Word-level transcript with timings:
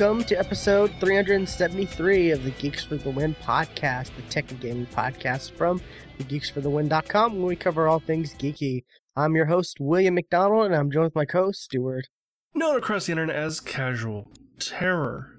Welcome 0.00 0.24
to 0.24 0.38
episode 0.38 0.90
373 0.98 2.30
of 2.30 2.42
the 2.42 2.52
Geeks 2.52 2.82
for 2.82 2.96
the 2.96 3.10
Win 3.10 3.34
podcast, 3.42 4.16
the 4.16 4.22
tech 4.30 4.50
and 4.50 4.58
gaming 4.58 4.86
podcast 4.86 5.50
from 5.52 5.78
thegeeksforthewin.com, 6.18 7.36
where 7.36 7.46
we 7.46 7.54
cover 7.54 7.86
all 7.86 8.00
things 8.00 8.32
geeky. 8.32 8.84
I'm 9.14 9.36
your 9.36 9.44
host, 9.44 9.76
William 9.78 10.14
McDonald, 10.14 10.64
and 10.64 10.74
I'm 10.74 10.90
joined 10.90 11.04
with 11.04 11.14
my 11.14 11.26
co-host, 11.26 11.64
Stuart. 11.64 12.06
Known 12.54 12.78
across 12.78 13.04
the 13.06 13.12
internet 13.12 13.36
as 13.36 13.60
Casual 13.60 14.28
Terror. 14.58 15.36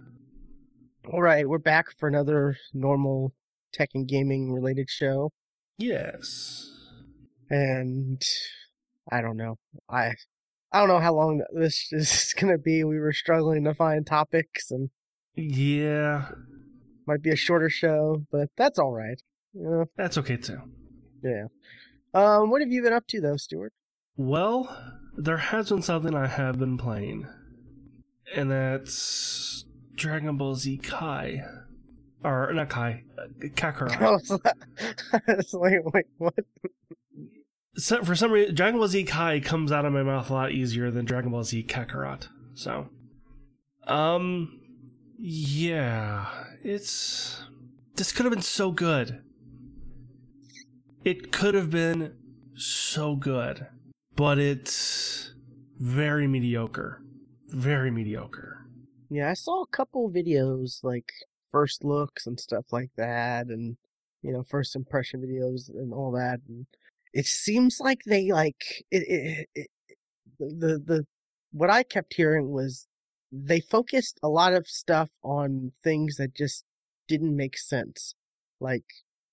All 1.11 1.23
right, 1.23 1.49
we're 1.49 1.57
back 1.57 1.87
for 1.97 2.07
another 2.07 2.55
normal 2.71 3.33
tech 3.73 3.89
and 3.95 4.07
gaming 4.07 4.53
related 4.53 4.91
show, 4.91 5.31
Yes. 5.79 6.69
and 7.49 8.21
I 9.11 9.21
don't 9.21 9.37
know. 9.37 9.57
I 9.89 10.13
I 10.71 10.79
don't 10.79 10.87
know 10.87 10.99
how 10.99 11.13
long 11.13 11.41
this 11.53 11.87
is 11.91 12.33
going 12.37 12.51
to 12.53 12.57
be. 12.57 12.83
We 12.83 12.99
were 12.99 13.13
struggling 13.13 13.63
to 13.65 13.73
find 13.73 14.05
topics, 14.05 14.71
and 14.71 14.89
Yeah, 15.35 16.29
might 17.07 17.21
be 17.21 17.31
a 17.31 17.35
shorter 17.35 17.69
show, 17.69 18.25
but 18.31 18.49
that's 18.57 18.79
all 18.79 18.93
right. 18.93 19.21
You 19.53 19.63
know, 19.63 19.85
that's 19.97 20.17
okay 20.17 20.37
too. 20.37 20.59
yeah. 21.23 21.45
Um, 22.13 22.49
what 22.49 22.61
have 22.61 22.71
you 22.71 22.81
been 22.83 22.93
up 22.93 23.07
to 23.07 23.21
though, 23.21 23.37
Stuart? 23.37 23.73
Well, 24.17 24.75
there 25.17 25.37
has 25.37 25.69
been 25.69 25.81
something 25.81 26.15
I 26.15 26.27
have 26.27 26.57
been 26.59 26.77
playing, 26.77 27.27
and 28.35 28.51
that's 28.51 29.65
Dragon 29.95 30.37
Ball 30.37 30.55
Z 30.55 30.77
Kai. 30.77 31.43
Or, 32.23 32.53
not 32.53 32.69
Kai, 32.69 33.03
uh, 33.17 33.23
Kakarot. 33.47 33.91
I 33.99 34.11
was 34.11 34.29
like, 34.29 34.53
I 35.27 35.33
was 35.35 35.53
like, 35.53 35.93
wait, 35.93 36.05
what? 36.17 36.35
So, 37.75 38.03
for 38.03 38.15
some 38.15 38.31
reason, 38.31 38.55
Dragon 38.55 38.79
Ball 38.79 38.87
Z 38.87 39.03
Kai 39.05 39.39
comes 39.39 39.71
out 39.71 39.85
of 39.85 39.93
my 39.93 40.03
mouth 40.03 40.29
a 40.29 40.33
lot 40.33 40.51
easier 40.51 40.91
than 40.91 41.05
Dragon 41.05 41.31
Ball 41.31 41.43
Z 41.43 41.63
Kakarot. 41.63 42.27
So, 42.53 42.89
um, 43.87 44.59
yeah, 45.17 46.27
it's 46.63 47.43
this 47.95 48.11
could 48.11 48.25
have 48.25 48.33
been 48.33 48.41
so 48.41 48.71
good. 48.71 49.21
It 51.05 51.31
could 51.31 51.55
have 51.55 51.69
been 51.69 52.13
so 52.55 53.15
good, 53.15 53.67
but 54.15 54.37
it's 54.37 55.33
very 55.79 56.27
mediocre. 56.27 57.01
Very 57.47 57.91
mediocre. 57.91 58.65
Yeah, 59.09 59.29
I 59.29 59.33
saw 59.33 59.63
a 59.63 59.67
couple 59.67 60.09
videos 60.09 60.83
like 60.83 61.11
first 61.51 61.83
looks 61.83 62.27
and 62.27 62.39
stuff 62.39 62.65
like 62.71 62.91
that, 62.97 63.47
and 63.47 63.77
you 64.21 64.31
know, 64.31 64.43
first 64.43 64.75
impression 64.75 65.21
videos 65.21 65.69
and 65.69 65.93
all 65.93 66.11
that. 66.11 66.39
And 66.47 66.65
it 67.13 67.25
seems 67.25 67.79
like 67.79 67.99
they 68.05 68.31
like 68.31 68.83
it. 68.91 69.03
it, 69.07 69.47
it 69.55 69.67
the 70.39 70.81
the 70.83 71.05
what 71.51 71.69
I 71.69 71.83
kept 71.83 72.13
hearing 72.13 72.51
was 72.51 72.87
they 73.31 73.59
focused 73.59 74.19
a 74.23 74.29
lot 74.29 74.53
of 74.53 74.67
stuff 74.67 75.09
on 75.23 75.71
things 75.83 76.17
that 76.17 76.35
just 76.35 76.65
didn't 77.07 77.35
make 77.35 77.57
sense, 77.57 78.15
like 78.59 78.85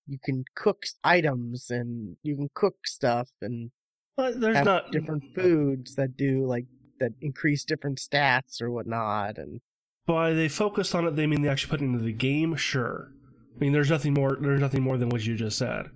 you 0.08 0.18
can 0.22 0.44
cook 0.54 0.84
items 1.04 1.70
and 1.70 2.16
you 2.22 2.34
can 2.34 2.48
cook 2.54 2.86
stuff 2.86 3.28
and 3.40 3.70
But 4.16 4.40
there's 4.40 4.56
have 4.56 4.64
not 4.64 4.90
different 4.90 5.24
uh 5.24 5.42
foods 5.42 5.94
that 5.96 6.16
do 6.16 6.46
like 6.46 6.64
that 6.98 7.12
increase 7.20 7.64
different 7.64 7.98
stats 7.98 8.60
or 8.60 8.70
whatnot 8.70 9.38
and 9.38 9.60
by 10.06 10.32
they 10.32 10.48
focused 10.48 10.94
on 10.94 11.06
it 11.06 11.14
they 11.14 11.26
mean 11.26 11.42
they 11.42 11.48
actually 11.48 11.70
put 11.70 11.80
it 11.80 11.84
into 11.84 12.02
the 12.02 12.12
game 12.12 12.56
sure 12.56 13.12
i 13.54 13.58
mean 13.60 13.72
there's 13.72 13.90
nothing 13.90 14.14
more 14.14 14.36
there's 14.40 14.60
nothing 14.60 14.82
more 14.82 14.96
than 14.96 15.08
what 15.10 15.24
you 15.24 15.36
just 15.36 15.56
said 15.56 15.90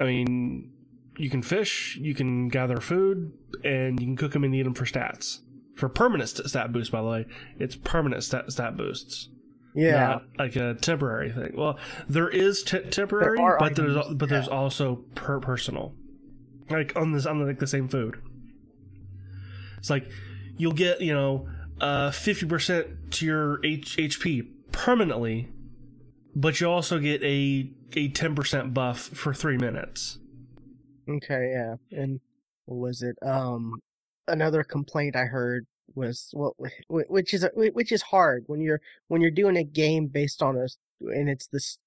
i 0.00 0.04
mean 0.04 0.72
you 1.18 1.28
can 1.28 1.42
fish 1.42 1.98
you 2.00 2.14
can 2.14 2.48
gather 2.48 2.78
food 2.78 3.32
and 3.64 4.00
you 4.00 4.06
can 4.06 4.16
cook 4.16 4.32
them 4.32 4.44
and 4.44 4.54
eat 4.54 4.62
them 4.62 4.74
for 4.74 4.84
stats. 4.84 5.40
For 5.74 5.88
permanent 5.88 6.30
st- 6.30 6.48
stat 6.48 6.72
boost 6.72 6.90
by 6.92 7.00
the 7.02 7.08
way 7.08 7.26
it's 7.58 7.76
permanent 7.76 8.24
stat, 8.24 8.50
stat 8.50 8.76
boosts. 8.76 9.28
Yeah. 9.74 10.06
Not 10.06 10.22
like 10.38 10.56
a 10.56 10.74
temporary 10.74 11.30
thing. 11.30 11.52
Well 11.54 11.78
there 12.08 12.28
is 12.28 12.62
t- 12.62 12.80
temporary 12.80 13.36
There 13.36 13.58
but 13.58 13.76
there's 13.76 13.96
items, 13.96 14.16
but 14.16 14.28
there's 14.28 14.46
yeah. 14.46 14.54
also 14.54 15.04
per 15.14 15.40
personal. 15.40 15.94
Like 16.70 16.94
on 16.96 17.12
this 17.12 17.26
on 17.26 17.44
like 17.46 17.58
the 17.58 17.66
same 17.66 17.88
food. 17.88 18.20
It's 19.78 19.90
like 19.90 20.10
you'll 20.56 20.72
get 20.72 21.00
you 21.00 21.14
know 21.14 21.48
uh 21.80 22.10
50% 22.10 23.10
to 23.10 23.26
your 23.26 23.64
H- 23.64 23.96
hp 23.96 24.48
permanently 24.72 25.48
but 26.34 26.60
you 26.60 26.68
also 26.68 26.98
get 26.98 27.22
a 27.22 27.70
a 27.92 28.10
10% 28.10 28.74
buff 28.74 29.00
for 29.00 29.32
three 29.32 29.56
minutes 29.56 30.18
Okay, 31.08 31.52
yeah. 31.52 31.76
And 31.90 32.20
what 32.66 32.78
was 32.78 33.02
it? 33.02 33.16
Um, 33.22 33.80
another 34.26 34.62
complaint 34.62 35.16
I 35.16 35.24
heard 35.24 35.66
was 35.94 36.30
well, 36.34 36.54
which 36.88 37.32
is 37.32 37.46
which 37.54 37.92
is 37.92 38.02
hard 38.02 38.44
when 38.46 38.60
you're 38.60 38.80
when 39.08 39.20
you're 39.22 39.30
doing 39.30 39.56
a 39.56 39.64
game 39.64 40.06
based 40.06 40.42
on 40.42 40.56
a 40.56 40.66
and 41.00 41.28
it's 41.30 41.46
this 41.48 41.78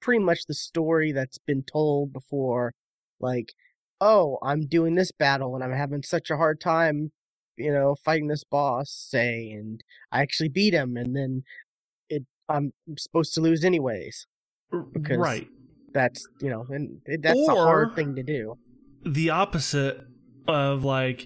pretty 0.00 0.22
much 0.24 0.46
the 0.46 0.54
story 0.54 1.12
that's 1.12 1.38
been 1.38 1.62
told 1.62 2.12
before. 2.12 2.72
Like, 3.20 3.52
oh, 4.00 4.38
I'm 4.42 4.66
doing 4.66 4.94
this 4.94 5.12
battle 5.12 5.54
and 5.54 5.62
I'm 5.62 5.72
having 5.72 6.02
such 6.02 6.30
a 6.30 6.36
hard 6.36 6.60
time, 6.60 7.12
you 7.56 7.72
know, 7.72 7.94
fighting 8.04 8.28
this 8.28 8.44
boss, 8.44 8.90
say, 8.90 9.50
and 9.50 9.82
I 10.10 10.22
actually 10.22 10.48
beat 10.48 10.74
him, 10.74 10.96
and 10.96 11.14
then 11.14 11.44
it 12.08 12.24
I'm 12.48 12.72
supposed 12.96 13.34
to 13.34 13.40
lose 13.42 13.64
anyways. 13.64 14.26
Because- 14.94 15.18
right 15.18 15.48
That's 15.92 16.26
you 16.40 16.50
know, 16.50 16.66
and 16.70 17.00
that's 17.20 17.48
a 17.48 17.54
hard 17.54 17.94
thing 17.94 18.14
to 18.16 18.22
do. 18.22 18.56
the 19.04 19.30
opposite 19.30 20.00
of 20.48 20.84
like 20.84 21.24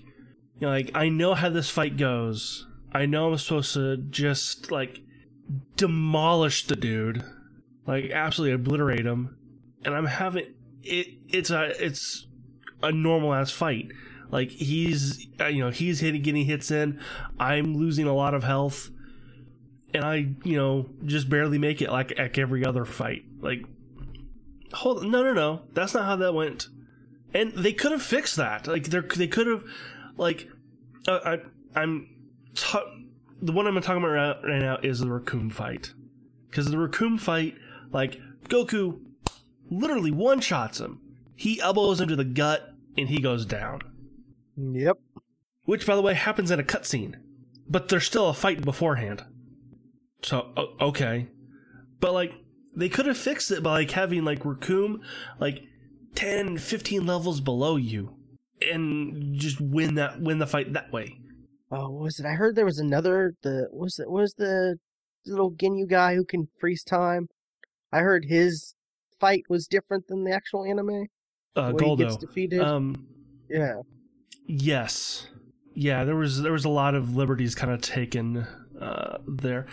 you 0.58 0.62
know, 0.62 0.68
like 0.68 0.90
I 0.94 1.08
know 1.08 1.34
how 1.34 1.48
this 1.48 1.70
fight 1.70 1.96
goes. 1.96 2.66
I 2.92 3.06
know 3.06 3.30
I'm 3.30 3.38
supposed 3.38 3.74
to 3.74 3.96
just 3.96 4.70
like 4.70 5.00
demolish 5.76 6.66
the 6.66 6.76
dude, 6.76 7.24
like 7.86 8.10
absolutely 8.10 8.54
obliterate 8.54 9.06
him, 9.06 9.36
and 9.84 9.94
I'm 9.94 10.06
having 10.06 10.54
it. 10.82 11.08
It's 11.28 11.50
a 11.50 11.84
it's 11.84 12.26
a 12.82 12.92
normal 12.92 13.34
ass 13.34 13.50
fight. 13.50 13.92
Like 14.30 14.50
he's 14.50 15.26
uh, 15.40 15.46
you 15.46 15.62
know 15.62 15.70
he's 15.70 16.00
hitting 16.00 16.22
getting 16.22 16.46
hits 16.46 16.70
in. 16.70 17.00
I'm 17.38 17.76
losing 17.76 18.06
a 18.06 18.14
lot 18.14 18.34
of 18.34 18.44
health, 18.44 18.90
and 19.94 20.04
I 20.04 20.34
you 20.42 20.56
know 20.56 20.88
just 21.04 21.28
barely 21.28 21.58
make 21.58 21.82
it 21.82 21.90
like 21.90 22.18
like 22.18 22.38
every 22.38 22.64
other 22.64 22.84
fight. 22.84 23.24
Like 23.40 23.64
hold 24.72 25.02
no 25.02 25.22
no 25.22 25.32
no 25.32 25.62
that's 25.72 25.94
not 25.94 26.04
how 26.04 26.16
that 26.16 26.34
went 26.34 26.68
and 27.36 27.52
they 27.52 27.72
could 27.72 27.92
have 27.92 28.02
fixed 28.02 28.36
that. 28.36 28.66
Like 28.66 28.84
they 28.84 29.00
they 29.00 29.28
could 29.28 29.46
have, 29.46 29.64
like, 30.16 30.48
uh, 31.06 31.20
I 31.24 31.38
I'm 31.78 32.08
ta- 32.54 32.90
the 33.42 33.52
one 33.52 33.66
I'm 33.66 33.80
talking 33.82 34.02
about 34.02 34.12
right, 34.12 34.36
right 34.42 34.62
now 34.62 34.78
is 34.82 35.00
the 35.00 35.06
Recoome 35.06 35.52
fight, 35.52 35.92
because 36.48 36.66
the 36.70 36.76
Recoome 36.76 37.20
fight, 37.20 37.54
like 37.92 38.18
Goku, 38.48 39.00
literally 39.70 40.10
one 40.10 40.40
shots 40.40 40.80
him. 40.80 41.00
He 41.34 41.60
elbows 41.60 42.00
him 42.00 42.08
to 42.08 42.16
the 42.16 42.24
gut 42.24 42.72
and 42.96 43.10
he 43.10 43.20
goes 43.20 43.44
down. 43.44 43.82
Yep. 44.56 44.98
Which, 45.64 45.86
by 45.86 45.94
the 45.94 46.00
way, 46.00 46.14
happens 46.14 46.50
in 46.50 46.58
a 46.58 46.62
cutscene, 46.62 47.16
but 47.68 47.88
there's 47.88 48.06
still 48.06 48.30
a 48.30 48.34
fight 48.34 48.62
beforehand. 48.62 49.24
So 50.22 50.74
okay, 50.80 51.28
but 52.00 52.14
like 52.14 52.32
they 52.76 52.88
could 52.88 53.06
have 53.06 53.16
fixed 53.16 53.50
it 53.50 53.62
by 53.62 53.72
like 53.72 53.90
having 53.92 54.24
like 54.24 54.40
Recoome 54.40 55.00
like 55.40 55.62
10, 56.14 56.58
15 56.58 57.06
levels 57.06 57.40
below 57.40 57.76
you, 57.76 58.14
and 58.70 59.38
just 59.38 59.60
win 59.60 59.94
that 59.96 60.20
win 60.20 60.38
the 60.38 60.46
fight 60.46 60.72
that 60.74 60.92
way. 60.92 61.18
Oh, 61.70 61.90
what 61.90 62.02
was 62.02 62.20
it? 62.20 62.26
I 62.26 62.32
heard 62.32 62.54
there 62.54 62.64
was 62.64 62.78
another. 62.78 63.34
The 63.42 63.68
was 63.72 63.98
it? 63.98 64.10
Was 64.10 64.34
the 64.34 64.78
little 65.24 65.52
Ginyu 65.52 65.88
guy 65.88 66.14
who 66.14 66.24
can 66.24 66.48
freeze 66.58 66.84
time? 66.84 67.28
I 67.92 68.00
heard 68.00 68.26
his 68.26 68.74
fight 69.18 69.44
was 69.48 69.66
different 69.66 70.06
than 70.08 70.24
the 70.24 70.32
actual 70.32 70.64
anime. 70.64 71.06
Uh, 71.54 71.72
he 71.72 71.96
gets 71.96 72.16
Guldo. 72.16 72.20
defeated. 72.20 72.60
Um, 72.60 73.06
yeah. 73.48 73.80
yes, 74.46 75.28
yeah. 75.74 76.04
There 76.04 76.16
was 76.16 76.42
there 76.42 76.52
was 76.52 76.64
a 76.64 76.70
lot 76.70 76.94
of 76.94 77.16
liberties 77.16 77.54
kind 77.54 77.72
of 77.72 77.80
taken 77.80 78.46
uh, 78.80 79.18
there. 79.26 79.66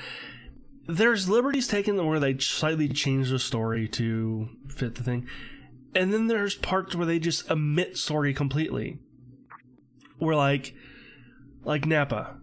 There's 0.88 1.30
liberties 1.30 1.68
taken 1.68 2.04
where 2.06 2.20
they 2.20 2.38
slightly 2.38 2.90
change 2.90 3.30
the 3.30 3.40
story 3.40 3.88
to 3.90 4.50
fit 4.68 4.96
the 4.96 5.04
thing, 5.04 5.28
and 5.96 6.14
then 6.14 6.28
there's 6.28 6.56
parts 6.56 6.96
where 6.96 7.06
they 7.06 7.20
just 7.20 7.50
omit 7.50 7.98
story 7.98 8.34
completely. 8.34 9.00
Where 10.18 10.36
like, 10.36 10.74
like 11.64 11.86
Nappa, 11.86 12.38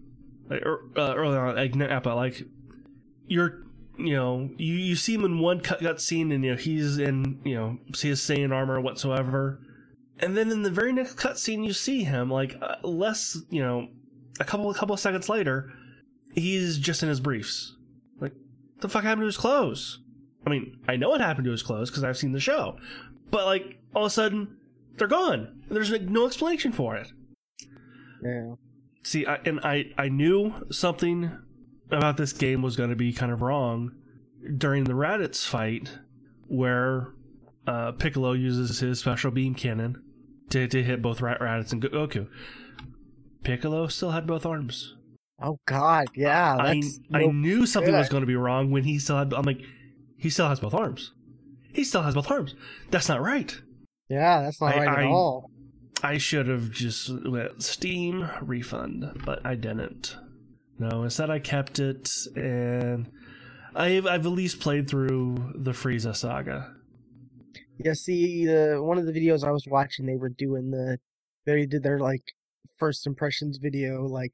like, 0.48 0.62
er, 0.62 0.80
uh, 0.96 1.14
early 1.14 1.36
on, 1.36 1.56
like 1.56 1.74
Nappa, 1.74 2.10
like 2.10 2.42
you're 3.26 3.62
you 3.98 4.14
know 4.16 4.50
you 4.56 4.74
you 4.74 4.96
see 4.96 5.14
him 5.14 5.24
in 5.24 5.38
one 5.38 5.60
cut, 5.60 5.80
cut 5.80 6.00
scene 6.00 6.32
and 6.32 6.42
you 6.42 6.52
know 6.52 6.56
he's 6.56 6.98
in 6.98 7.40
you 7.44 7.54
know 7.54 7.78
his 7.88 8.20
Saiyan 8.20 8.52
armor 8.52 8.80
whatsoever, 8.80 9.60
and 10.18 10.36
then 10.36 10.50
in 10.50 10.62
the 10.62 10.70
very 10.70 10.92
next 10.92 11.16
cutscene 11.16 11.64
you 11.64 11.72
see 11.72 12.04
him 12.04 12.30
like 12.30 12.56
uh, 12.62 12.76
less 12.82 13.38
you 13.50 13.62
know 13.62 13.88
a 14.38 14.44
couple 14.44 14.70
a 14.70 14.74
couple 14.74 14.94
of 14.94 15.00
seconds 15.00 15.28
later 15.28 15.72
he's 16.34 16.78
just 16.78 17.02
in 17.02 17.08
his 17.08 17.20
briefs 17.20 17.76
the 18.80 18.88
fuck 18.88 19.02
happened 19.04 19.22
to 19.22 19.26
his 19.26 19.36
clothes 19.36 20.00
i 20.46 20.50
mean 20.50 20.78
i 20.88 20.96
know 20.96 21.10
what 21.10 21.20
happened 21.20 21.44
to 21.44 21.50
his 21.50 21.62
clothes 21.62 21.90
because 21.90 22.04
i've 22.04 22.16
seen 22.18 22.32
the 22.32 22.40
show 22.40 22.76
but 23.30 23.44
like 23.46 23.78
all 23.94 24.04
of 24.04 24.08
a 24.08 24.10
sudden 24.10 24.56
they're 24.96 25.08
gone 25.08 25.40
and 25.68 25.76
there's 25.76 25.90
like 25.90 26.02
no 26.02 26.26
explanation 26.26 26.72
for 26.72 26.96
it 26.96 27.08
Yeah. 28.22 28.54
see 29.02 29.26
I, 29.26 29.36
and 29.44 29.60
i 29.60 29.86
i 29.98 30.08
knew 30.08 30.66
something 30.70 31.30
about 31.90 32.16
this 32.16 32.32
game 32.32 32.62
was 32.62 32.76
going 32.76 32.90
to 32.90 32.96
be 32.96 33.12
kind 33.12 33.32
of 33.32 33.42
wrong 33.42 33.92
during 34.56 34.84
the 34.84 34.92
Raditz 34.92 35.46
fight, 35.46 35.98
where 36.46 37.08
uh, 37.66 37.92
Piccolo 37.92 38.32
uses 38.32 38.78
his 38.78 39.00
special 39.00 39.30
beam 39.30 39.54
cannon 39.54 40.02
to, 40.50 40.66
to 40.68 40.82
hit 40.82 41.02
both 41.02 41.18
Raditz 41.18 41.72
and 41.72 41.82
Goku. 41.82 42.26
Piccolo 43.42 43.86
still 43.88 44.12
had 44.12 44.26
both 44.26 44.46
arms. 44.46 44.94
Oh 45.42 45.58
God, 45.66 46.06
yeah. 46.14 46.56
I 46.58 46.82
I 47.12 47.20
no- 47.22 47.32
knew 47.32 47.66
something 47.66 47.92
good. 47.92 47.98
was 47.98 48.08
going 48.08 48.20
to 48.22 48.26
be 48.26 48.36
wrong 48.36 48.70
when 48.70 48.84
he 48.84 48.98
still 48.98 49.16
had. 49.18 49.32
I'm 49.32 49.44
like, 49.44 49.60
he 50.16 50.28
still 50.30 50.48
has 50.48 50.60
both 50.60 50.74
arms. 50.74 51.12
He 51.72 51.84
still 51.84 52.02
has 52.02 52.14
both 52.14 52.30
arms. 52.30 52.54
That's 52.90 53.08
not 53.08 53.22
right. 53.22 53.56
yeah, 54.08 54.42
that's 54.42 54.60
not 54.60 54.74
I- 54.74 54.78
right 54.78 54.98
I- 54.98 55.02
at 55.04 55.08
all. 55.10 55.50
I 56.02 56.16
should 56.16 56.48
have 56.48 56.70
just 56.70 57.10
went 57.26 57.62
Steam 57.62 58.26
refund, 58.40 59.04
but 59.26 59.44
I 59.44 59.54
didn't. 59.54 60.16
No, 60.78 61.02
instead 61.02 61.28
I 61.28 61.38
kept 61.40 61.78
it, 61.78 62.10
and 62.34 63.10
I've 63.74 64.06
I've 64.06 64.24
at 64.24 64.32
least 64.32 64.60
played 64.60 64.88
through 64.88 65.52
the 65.54 65.72
Frieza 65.72 66.16
saga. 66.16 66.74
Yeah, 67.78 67.92
see, 67.92 68.46
the 68.46 68.78
one 68.82 68.96
of 68.96 69.04
the 69.04 69.12
videos 69.12 69.44
I 69.44 69.50
was 69.50 69.66
watching, 69.66 70.06
they 70.06 70.16
were 70.16 70.30
doing 70.30 70.70
the, 70.70 70.98
they 71.44 71.66
did 71.66 71.82
their 71.82 71.98
like 72.00 72.22
first 72.78 73.06
impressions 73.06 73.58
video, 73.58 74.06
like 74.06 74.32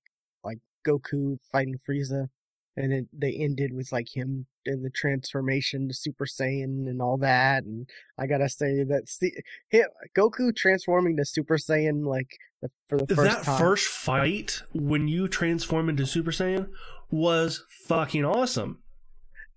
Goku 0.86 1.38
fighting 1.50 1.76
Frieza, 1.88 2.28
and 2.76 2.92
it, 2.92 3.06
they 3.12 3.32
ended 3.32 3.72
with 3.72 3.90
like 3.92 4.14
him 4.14 4.46
in 4.64 4.82
the 4.82 4.90
transformation 4.90 5.88
to 5.88 5.94
Super 5.94 6.26
Saiyan 6.26 6.88
and 6.88 7.00
all 7.00 7.16
that, 7.18 7.64
and 7.64 7.88
I 8.18 8.26
gotta 8.26 8.48
say 8.48 8.84
that 8.84 9.08
see, 9.08 9.32
him, 9.68 9.86
Goku 10.16 10.54
transforming 10.54 11.16
to 11.16 11.24
Super 11.24 11.56
Saiyan 11.56 12.04
like 12.06 12.28
the, 12.62 12.70
for 12.88 12.98
the 12.98 13.14
first 13.14 13.36
that 13.36 13.44
time. 13.44 13.58
first 13.58 13.86
fight 13.88 14.62
when 14.72 15.08
you 15.08 15.28
transform 15.28 15.88
into 15.88 16.06
Super 16.06 16.30
Saiyan 16.32 16.68
was 17.10 17.64
fucking 17.86 18.24
awesome. 18.24 18.82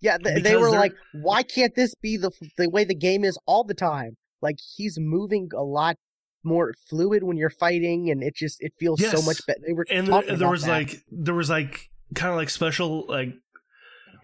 Yeah, 0.01 0.17
th- 0.17 0.43
they 0.43 0.55
were 0.55 0.71
they're- 0.71 0.79
like, 0.79 0.93
why 1.13 1.43
can't 1.43 1.75
this 1.75 1.93
be 1.95 2.15
the 2.17 2.31
the 2.57 2.69
way 2.69 2.83
the 2.85 2.95
game 2.95 3.23
is 3.25 3.37
all 3.45 3.63
the 3.63 3.73
time? 3.73 4.15
Like 4.41 4.57
he's 4.77 4.97
moving 4.97 5.49
a 5.53 5.61
lot 5.63 5.97
more 6.43 6.73
fluid 6.87 7.23
when 7.23 7.37
you're 7.37 7.49
fighting, 7.49 8.09
and 8.09 8.23
it 8.23 8.35
just 8.35 8.61
it 8.61 8.73
feels 8.79 9.03
so 9.05 9.21
much 9.21 9.45
better. 9.45 9.59
They 9.65 9.73
were 9.73 9.85
and 9.89 10.07
there, 10.07 10.37
there 10.37 10.49
was 10.49 10.63
that. 10.63 10.71
like 10.71 11.03
there 11.11 11.33
was 11.33 11.49
like 11.49 11.89
kind 12.15 12.31
of 12.31 12.37
like 12.37 12.49
special 12.49 13.05
like 13.07 13.33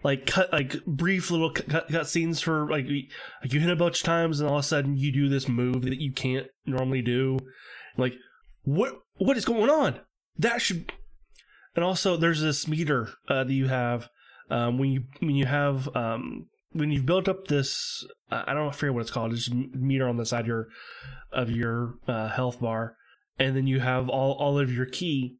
like 0.02 0.26
cut 0.26 0.52
like 0.52 0.84
brief 0.86 1.30
little 1.30 1.50
cut, 1.50 1.68
cut, 1.68 1.88
cut 1.88 2.06
scenes 2.06 2.40
for 2.40 2.68
like 2.70 2.86
like 2.86 3.52
you 3.52 3.60
hit 3.60 3.70
a 3.70 3.76
bunch 3.76 4.00
of 4.00 4.04
times 4.04 4.40
and 4.40 4.48
all 4.48 4.56
of 4.56 4.60
a 4.60 4.66
sudden 4.66 4.96
you 4.96 5.12
do 5.12 5.28
this 5.28 5.48
move 5.48 5.82
that 5.82 6.00
you 6.00 6.12
can't 6.12 6.46
normally 6.64 7.02
do 7.02 7.38
like 7.96 8.14
what 8.62 9.00
what 9.16 9.36
is 9.36 9.44
going 9.44 9.70
on 9.70 9.98
that 10.38 10.60
should 10.60 10.92
and 11.74 11.84
also 11.84 12.16
there's 12.16 12.40
this 12.40 12.68
meter 12.68 13.10
uh, 13.28 13.44
that 13.44 13.52
you 13.52 13.68
have 13.68 14.08
um, 14.50 14.78
when 14.78 14.90
you 14.90 15.04
when 15.20 15.34
you 15.34 15.46
have 15.46 15.94
um, 15.96 16.46
when 16.78 16.90
you've 16.90 17.06
built 17.06 17.28
up 17.28 17.48
this 17.48 18.04
I 18.30 18.52
don't 18.54 18.66
know 18.66 18.70
forget 18.70 18.94
what 18.94 19.00
it's 19.02 19.10
called 19.10 19.32
it's 19.32 19.50
meter 19.50 20.08
on 20.08 20.16
the 20.16 20.26
side 20.26 20.42
of 20.42 20.46
your 20.46 20.68
of 21.32 21.50
your 21.50 21.94
uh, 22.06 22.28
health 22.28 22.60
bar 22.60 22.96
and 23.38 23.56
then 23.56 23.66
you 23.66 23.80
have 23.80 24.08
all 24.08 24.32
all 24.32 24.58
of 24.58 24.72
your 24.72 24.86
key 24.86 25.36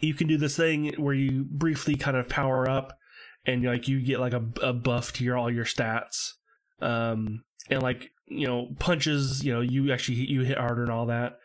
you 0.00 0.14
can 0.14 0.26
do 0.26 0.36
this 0.36 0.56
thing 0.56 0.94
where 0.96 1.14
you 1.14 1.46
briefly 1.48 1.96
kind 1.96 2.16
of 2.16 2.28
power 2.28 2.68
up 2.68 2.98
and 3.46 3.64
like 3.64 3.88
you 3.88 4.00
get 4.00 4.20
like 4.20 4.32
a, 4.32 4.44
a 4.62 4.72
buff 4.72 5.12
to 5.14 5.24
your 5.24 5.36
all 5.36 5.50
your 5.50 5.64
stats 5.64 6.32
um 6.80 7.44
and 7.70 7.82
like 7.82 8.10
you 8.26 8.46
know 8.46 8.74
punches 8.78 9.44
you 9.44 9.52
know 9.52 9.60
you 9.60 9.92
actually 9.92 10.18
you 10.18 10.42
hit 10.42 10.58
harder 10.58 10.82
and 10.82 10.92
all 10.92 11.06
that. 11.06 11.38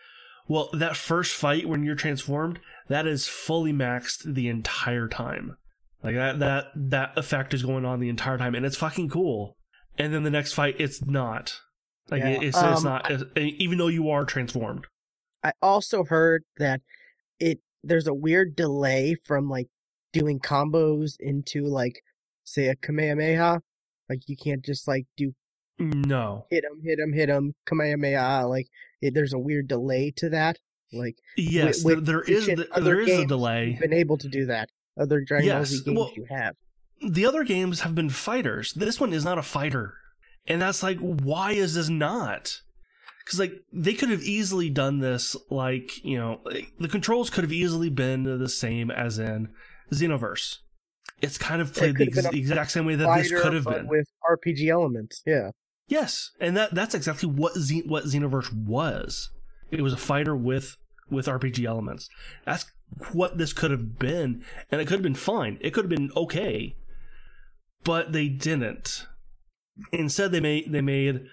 Well 0.48 0.70
that 0.74 0.98
first 0.98 1.36
fight 1.36 1.68
when 1.68 1.84
you're 1.84 1.96
transformed 1.96 2.60
that 2.88 3.06
is 3.06 3.28
fully 3.28 3.74
maxed 3.74 4.34
the 4.34 4.48
entire 4.48 5.08
time 5.08 5.58
like 6.04 6.16
that 6.16 6.40
that 6.40 6.66
that 6.76 7.18
effect 7.18 7.54
is 7.54 7.64
going 7.64 7.86
on 7.86 8.00
the 8.00 8.10
entire 8.10 8.38
time 8.38 8.56
and 8.56 8.66
it's 8.66 8.78
fucking 8.78 9.10
cool 9.10 9.56
and 9.98 10.14
then 10.14 10.24
the 10.24 10.30
next 10.30 10.54
fight 10.54 10.76
it's 10.80 11.06
not 11.06 11.60
like 12.10 12.22
Yeah, 12.22 12.30
it- 12.30 12.44
it's, 12.44 12.58
it's 12.58 12.80
um, 12.80 12.84
not 12.84 13.12
even 13.38 13.78
though 13.78 13.88
you 13.88 14.10
are 14.10 14.26
transformed 14.26 14.86
I 15.44 15.54
also 15.62 16.04
heard 16.04 16.44
that 16.58 16.82
it 17.40 17.60
there's 17.84 18.08
a 18.08 18.14
weird 18.14 18.56
delay 18.56 19.16
from 19.26 19.50
like 19.50 19.68
doing 20.12 20.40
combos 20.40 21.14
into 21.20 21.64
like 21.66 22.02
say 22.44 22.68
a 22.68 22.76
Kamehameha. 22.76 23.62
Like 24.10 24.22
you 24.28 24.36
can't 24.36 24.66
just 24.66 24.86
like 24.88 25.06
do 25.16 25.34
no 25.80 26.46
hit 26.50 26.66
him, 26.66 26.82
hit 26.84 27.00
him, 27.00 27.14
hit 27.14 27.30
him, 27.30 27.54
Kamehameha. 27.68 28.48
Like 28.48 28.68
it, 29.02 29.14
there's 29.14 29.32
a 29.34 29.40
weird 29.40 29.68
delay 29.70 30.12
to 30.18 30.30
that. 30.30 30.58
Like 30.92 31.16
yes 31.38 31.86
with- 31.86 32.06
there, 32.06 32.24
there 32.26 32.36
is 32.38 32.48
in 32.50 32.58
th- 32.58 32.68
other 32.72 32.84
there 32.84 33.00
is 33.00 33.20
a 33.20 33.26
delay 33.26 33.78
been 33.80 33.94
able 33.94 34.18
to 34.18 34.28
do 34.28 34.48
that. 34.48 34.70
Other 34.98 35.22
Dragon 35.22 35.50
Ball 35.50 35.66
Z 35.66 35.84
games 35.86 35.98
well- 35.98 36.12
you 36.16 36.26
have. 36.30 36.56
the 37.10 37.26
other 37.26 37.44
games 37.44 37.82
have 37.82 37.96
been 37.96 38.10
fighters. 38.10 38.74
This 38.74 39.00
one 39.00 39.14
is 39.14 39.26
not 39.26 39.38
a 39.38 39.42
fighter. 39.44 39.96
And 40.48 40.62
that's 40.62 40.82
like, 40.84 40.98
why 41.00 41.52
is 41.52 41.76
this 41.76 41.90
not? 41.90 42.62
Because, 43.24 43.40
like, 43.40 43.54
they 43.72 43.94
could 43.94 44.10
have 44.10 44.24
easily 44.24 44.70
done 44.72 45.00
this, 45.00 45.36
like, 45.52 46.04
you 46.04 46.18
know, 46.18 46.40
like, 46.46 46.74
the 46.80 46.88
controls 46.88 47.30
could 47.30 47.44
have 47.44 47.54
easily 47.54 47.90
been 47.90 48.24
the 48.24 48.50
same 48.50 48.90
as 48.90 49.20
in 49.20 49.50
Xenoverse. 49.92 50.58
It's 51.22 51.38
kind 51.38 51.62
of 51.62 51.74
played 51.74 51.98
the, 51.98 52.06
ex- 52.08 52.26
exact 52.26 52.72
same 52.72 52.86
way 52.86 52.96
that 52.96 53.06
Fighter, 53.06 53.30
this 53.30 53.42
could 53.44 53.54
have 53.54 53.66
been. 53.66 53.88
with 53.88 54.08
RPG 54.28 54.70
elements. 54.70 55.22
Yeah. 55.28 55.52
Yes, 55.88 56.32
and 56.40 56.56
that 56.58 56.74
that's 56.74 56.96
exactly 56.96 57.28
what 57.30 57.56
Z- 57.56 57.84
what 57.88 58.06
Xenoverse 58.06 58.54
was. 58.54 59.30
It 59.72 59.82
was 59.82 59.92
a 59.94 59.98
fighter 59.98 60.36
with 60.36 60.78
with 61.10 61.26
RPG 61.28 61.66
elements. 61.66 62.10
That's 62.46 62.66
what 63.14 63.38
this 63.38 63.54
could 63.54 63.72
have 63.72 63.98
been, 63.98 64.44
and 64.72 64.82
it 64.82 64.86
could 64.86 64.96
have 64.96 65.04
been 65.04 65.16
fine. 65.16 65.58
It 65.62 65.72
could 65.72 65.86
have 65.86 65.90
been 65.90 66.12
okay, 66.16 66.76
but 67.84 68.12
they 68.12 68.28
didn't. 68.28 69.08
Instead, 69.92 70.32
they 70.32 70.40
made 70.40 70.72
they 70.72 70.82
made 70.82 71.26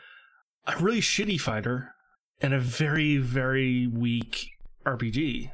a 0.66 0.76
really 0.78 1.00
shitty 1.00 1.40
fighter 1.40 1.94
and 2.40 2.54
a 2.54 2.60
very 2.60 3.16
very 3.16 3.86
weak 3.86 4.48
RPG, 4.84 5.50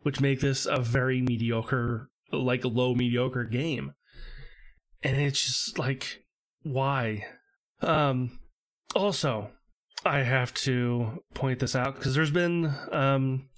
which 0.00 0.20
make 0.20 0.40
this 0.40 0.66
a 0.66 0.80
very 0.80 1.20
mediocre, 1.20 2.10
like 2.32 2.64
a 2.64 2.68
low 2.68 2.94
mediocre 2.94 3.44
game. 3.44 3.94
And 5.02 5.16
it's 5.16 5.44
just 5.44 5.78
like, 5.78 6.24
why? 6.62 7.26
Um, 7.82 8.38
also, 8.94 9.50
I 10.04 10.20
have 10.20 10.54
to 10.54 11.22
point 11.34 11.58
this 11.58 11.74
out 11.74 11.96
because 11.96 12.14
there's 12.14 12.30
been 12.30 12.72
um, 12.92 13.48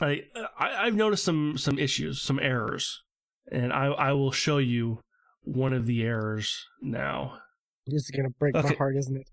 I, 0.00 0.22
I 0.58 0.86
I've 0.86 0.94
noticed 0.94 1.24
some 1.24 1.56
some 1.58 1.78
issues, 1.78 2.20
some 2.20 2.38
errors, 2.40 3.02
and 3.50 3.72
I 3.72 3.86
I 3.86 4.12
will 4.12 4.32
show 4.32 4.58
you 4.58 5.00
one 5.42 5.72
of 5.72 5.86
the 5.86 6.02
errors 6.02 6.66
now. 6.80 7.38
This 7.86 8.04
is 8.04 8.10
gonna 8.10 8.30
break 8.38 8.54
my 8.54 8.72
heart, 8.78 8.96
isn't 8.96 9.16
it? 9.16 9.28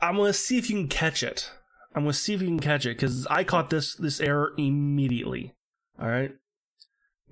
I'm 0.00 0.16
gonna 0.16 0.32
see 0.32 0.58
if 0.58 0.70
you 0.70 0.76
can 0.76 0.88
catch 0.88 1.22
it. 1.22 1.50
I'm 1.94 2.02
gonna 2.02 2.12
see 2.12 2.34
if 2.34 2.40
you 2.40 2.48
can 2.48 2.60
catch 2.60 2.86
it 2.86 2.96
because 2.96 3.26
I 3.26 3.44
caught 3.44 3.70
this 3.70 3.94
this 3.94 4.20
error 4.20 4.52
immediately. 4.56 5.54
All 6.00 6.08
right, 6.08 6.32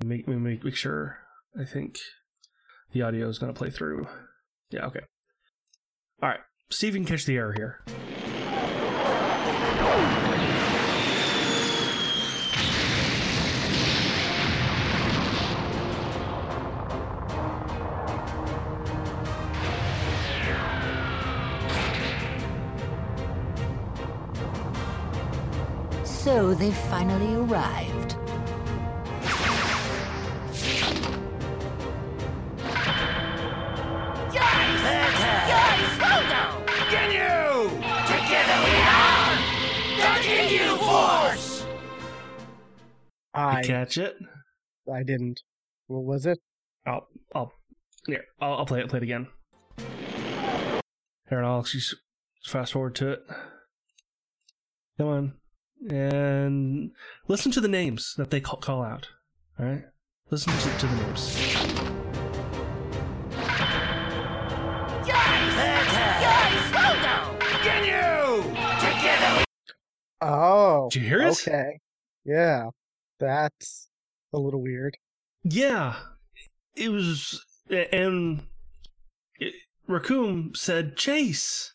make 0.05 0.29
me 0.29 0.37
make, 0.37 0.65
make 0.65 0.77
sure. 0.77 1.19
I 1.59 1.65
think 1.65 1.99
the 2.93 3.03
audio 3.03 3.29
is 3.29 3.39
gonna 3.39 3.53
play 3.53 3.71
through. 3.71 4.07
Yeah. 4.71 4.87
Okay. 4.87 5.01
All 6.23 6.29
right. 6.29 6.41
See 6.71 6.89
if 6.89 6.95
you 6.95 7.01
can 7.01 7.09
catch 7.09 7.25
the 7.25 7.37
error 7.37 7.55
here. 7.55 7.83
So 26.29 26.53
they 26.53 26.73
finally 26.73 27.37
arrived. 27.37 28.17
Can 36.91 37.11
you? 37.13 37.71
Together 38.05 38.59
we 38.63 38.75
are 38.85 39.37
the 39.97 40.11
Ginyu 40.23 40.77
Force! 40.77 41.65
I 43.33 43.63
catch 43.63 43.97
it? 43.97 44.19
I 44.93 45.03
didn't. 45.03 45.41
What 45.87 46.05
was 46.05 46.27
it? 46.27 46.39
I'll 46.87 47.09
I'll 47.35 47.55
here 48.07 48.25
I'll, 48.39 48.59
I'll 48.59 48.67
play 48.67 48.81
it. 48.81 48.91
Play 48.91 48.99
it 48.99 49.03
again. 49.03 49.29
Here, 51.31 51.43
I'll 51.43 51.63
just 51.63 51.95
fast 52.45 52.75
forward 52.75 52.97
to 52.97 53.13
it. 53.13 53.27
Come 54.99 55.09
on, 55.09 55.33
and 55.89 56.91
listen 57.27 57.53
to 57.53 57.61
the 57.61 57.69
names 57.69 58.15
that 58.17 58.31
they 58.31 58.41
call, 58.41 58.59
call 58.59 58.83
out. 58.83 59.09
All 59.59 59.67
right, 59.67 59.85
listen 60.31 60.53
to, 60.53 60.79
to 60.79 60.87
the 60.87 60.97
names. 60.97 61.37
Can 67.63 67.85
you? 67.85 68.43
Together 68.79 69.45
Oh. 70.21 70.89
Did 70.91 71.03
you 71.03 71.09
hear 71.09 71.23
it? 71.23 71.31
Okay. 71.31 71.81
Yeah. 72.25 72.71
That's 73.19 73.89
a 74.33 74.39
little 74.39 74.63
weird. 74.63 74.97
Yeah, 75.43 75.97
it 76.75 76.91
was, 76.91 77.45
and 77.71 78.43
it, 79.39 79.55
Recoome 79.89 80.57
said 80.57 80.97
Jeice, 80.97 81.71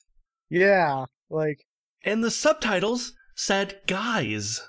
Yeah, 0.50 1.05
like 1.29 1.65
and 2.03 2.24
the 2.24 2.31
subtitles 2.31 3.13
said 3.36 3.80
guys. 3.88 4.62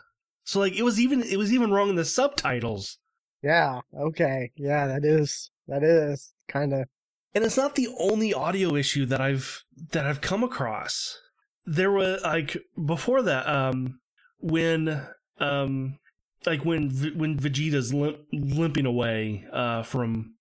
So 0.45 0.61
like 0.61 0.75
it 0.75 0.83
was 0.83 1.01
even 1.01 1.23
it 1.23 1.37
was 1.37 1.53
even 1.53 1.71
wrong 1.71 1.89
in 1.91 1.97
the 1.97 2.05
subtitles. 2.05 2.99
yeah, 3.43 3.81
okay, 3.99 4.51
yeah, 4.57 4.87
that 4.87 5.05
is 5.05 5.51
that 5.69 5.83
is 5.83 6.35
kind 6.49 6.73
of 6.73 6.89
And 7.35 7.45
it's 7.45 7.57
not 7.57 7.75
the 7.75 7.89
only 7.99 8.33
audio 8.33 8.77
issue 8.77 9.07
that 9.07 9.21
I've 9.21 9.65
that 9.91 10.07
I've 10.07 10.21
come 10.21 10.45
across. 10.45 11.19
There 11.67 11.91
were 11.91 12.19
like 12.23 12.57
before 12.85 13.23
that, 13.23 13.49
um, 13.49 14.01
when 14.39 15.07
um, 15.39 15.99
like 16.47 16.65
when 16.65 16.91
when 17.17 17.39
Vegeta's 17.39 17.93
limp, 17.93 18.19
limping 18.33 18.87
away 18.87 19.47
uh 19.53 19.83
from 19.83 20.35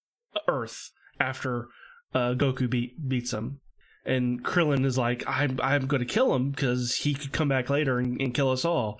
Earth 0.47 0.91
after 1.19 1.67
uh 2.13 2.33
Goku 2.33 2.69
beat 2.69 3.07
beats 3.07 3.33
him, 3.33 3.61
and 4.05 4.43
Krillin 4.43 4.85
is 4.85 4.97
like, 4.97 5.23
I'm 5.27 5.59
I'm 5.61 5.87
going 5.87 6.05
to 6.05 6.13
kill 6.13 6.35
him 6.35 6.51
because 6.51 6.95
he 6.95 7.13
could 7.13 7.31
come 7.31 7.47
back 7.47 7.69
later 7.69 7.99
and, 7.99 8.19
and 8.21 8.33
kill 8.33 8.51
us 8.51 8.65
all, 8.65 8.99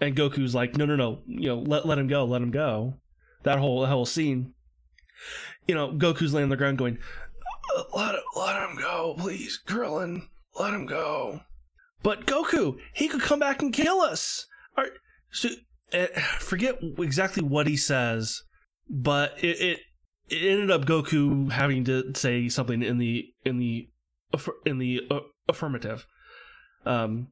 and 0.00 0.16
Goku's 0.16 0.54
like, 0.54 0.76
no 0.76 0.86
no 0.86 0.96
no, 0.96 1.20
you 1.26 1.48
know 1.48 1.58
let 1.58 1.86
let 1.86 1.98
him 1.98 2.08
go, 2.08 2.24
let 2.24 2.42
him 2.42 2.50
go. 2.50 2.94
That 3.42 3.58
whole 3.58 3.82
that 3.82 3.88
whole 3.88 4.06
scene, 4.06 4.54
you 5.66 5.74
know, 5.74 5.92
Goku's 5.92 6.34
laying 6.34 6.44
on 6.44 6.50
the 6.50 6.56
ground 6.56 6.78
going, 6.78 6.98
let 7.94 8.16
let 8.34 8.68
him 8.68 8.76
go, 8.76 9.14
please, 9.18 9.60
Krillin, 9.66 10.22
let 10.58 10.74
him 10.74 10.86
go. 10.86 11.40
But 12.02 12.26
Goku, 12.26 12.76
he 12.92 13.08
could 13.08 13.22
come 13.22 13.40
back 13.40 13.62
and 13.62 13.72
kill 13.72 14.00
us. 14.00 14.46
So, 15.30 15.48
uh, 15.92 16.06
forget 16.38 16.78
exactly 16.98 17.42
what 17.42 17.66
he 17.66 17.76
says, 17.76 18.42
but 18.88 19.34
it, 19.42 19.60
it 19.60 19.78
it 20.28 20.50
ended 20.50 20.70
up 20.70 20.84
Goku 20.84 21.50
having 21.50 21.84
to 21.84 22.12
say 22.14 22.48
something 22.48 22.82
in 22.82 22.98
the 22.98 23.26
in 23.44 23.58
the 23.58 23.88
in 24.64 24.78
the 24.78 25.02
uh, 25.10 25.20
affirmative. 25.48 26.06
Um, 26.84 27.28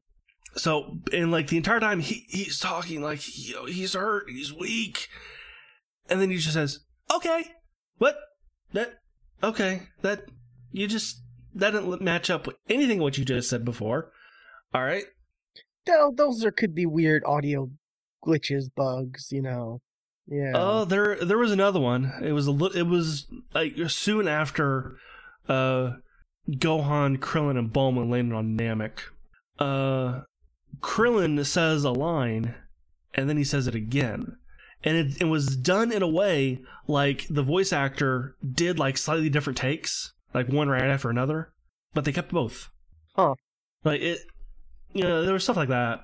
so 0.55 0.97
and 1.11 1.31
like 1.31 1.47
the 1.47 1.57
entire 1.57 1.79
time 1.79 1.99
he 1.99 2.25
he's 2.29 2.59
talking 2.59 3.01
like 3.01 3.19
he, 3.19 3.55
he's 3.67 3.93
hurt, 3.93 4.29
he's 4.29 4.53
weak, 4.53 5.07
and 6.09 6.21
then 6.21 6.29
he 6.29 6.37
just 6.37 6.53
says, 6.53 6.79
"Okay, 7.13 7.45
what 7.97 8.17
that 8.73 8.99
okay 9.43 9.83
that 10.01 10.25
you 10.71 10.87
just 10.87 11.21
that 11.53 11.71
didn't 11.71 12.01
match 12.01 12.29
up 12.29 12.47
with 12.47 12.55
anything 12.69 12.99
what 12.99 13.17
you 13.17 13.25
just 13.25 13.49
said 13.49 13.65
before." 13.65 14.11
All 14.73 14.83
right, 14.83 15.05
tho- 15.85 16.13
those 16.15 16.43
are 16.43 16.51
could 16.51 16.73
be 16.75 16.85
weird 16.85 17.23
audio 17.25 17.69
glitches, 18.25 18.65
bugs, 18.75 19.29
you 19.31 19.41
know. 19.41 19.81
Yeah. 20.27 20.53
Oh, 20.55 20.85
there 20.85 21.15
there 21.23 21.37
was 21.37 21.51
another 21.51 21.79
one. 21.79 22.11
It 22.23 22.31
was 22.31 22.47
a 22.47 22.51
li- 22.51 22.79
it 22.79 22.87
was 22.87 23.27
like 23.53 23.73
soon 23.87 24.27
after 24.27 24.97
uh 25.47 25.91
Gohan, 26.49 27.17
Krillin 27.17 27.57
and 27.57 27.73
Bulma 27.73 28.09
landed 28.09 28.35
on 28.35 28.57
Namek. 28.57 28.99
Uh 29.59 30.21
Krillin 30.81 31.43
says 31.45 31.83
a 31.83 31.91
line 31.91 32.55
and 33.13 33.29
then 33.29 33.37
he 33.37 33.43
says 33.43 33.67
it 33.67 33.75
again. 33.75 34.37
And 34.83 34.97
it, 34.97 35.21
it 35.21 35.25
was 35.25 35.55
done 35.55 35.91
in 35.91 36.03
a 36.03 36.07
way 36.07 36.61
like 36.87 37.25
the 37.29 37.41
voice 37.41 37.73
actor 37.73 38.35
did 38.45 38.77
like 38.77 38.97
slightly 38.97 39.29
different 39.29 39.57
takes, 39.57 40.13
like 40.33 40.47
one 40.49 40.69
right 40.69 40.83
after 40.83 41.09
another, 41.09 41.53
but 41.93 42.05
they 42.05 42.11
kept 42.11 42.31
both. 42.31 42.69
Huh. 43.15 43.35
Like 43.83 44.01
it 44.01 44.19
you 44.93 45.03
know, 45.03 45.23
there 45.23 45.33
was 45.33 45.43
stuff 45.43 45.57
like 45.57 45.69
that. 45.69 46.01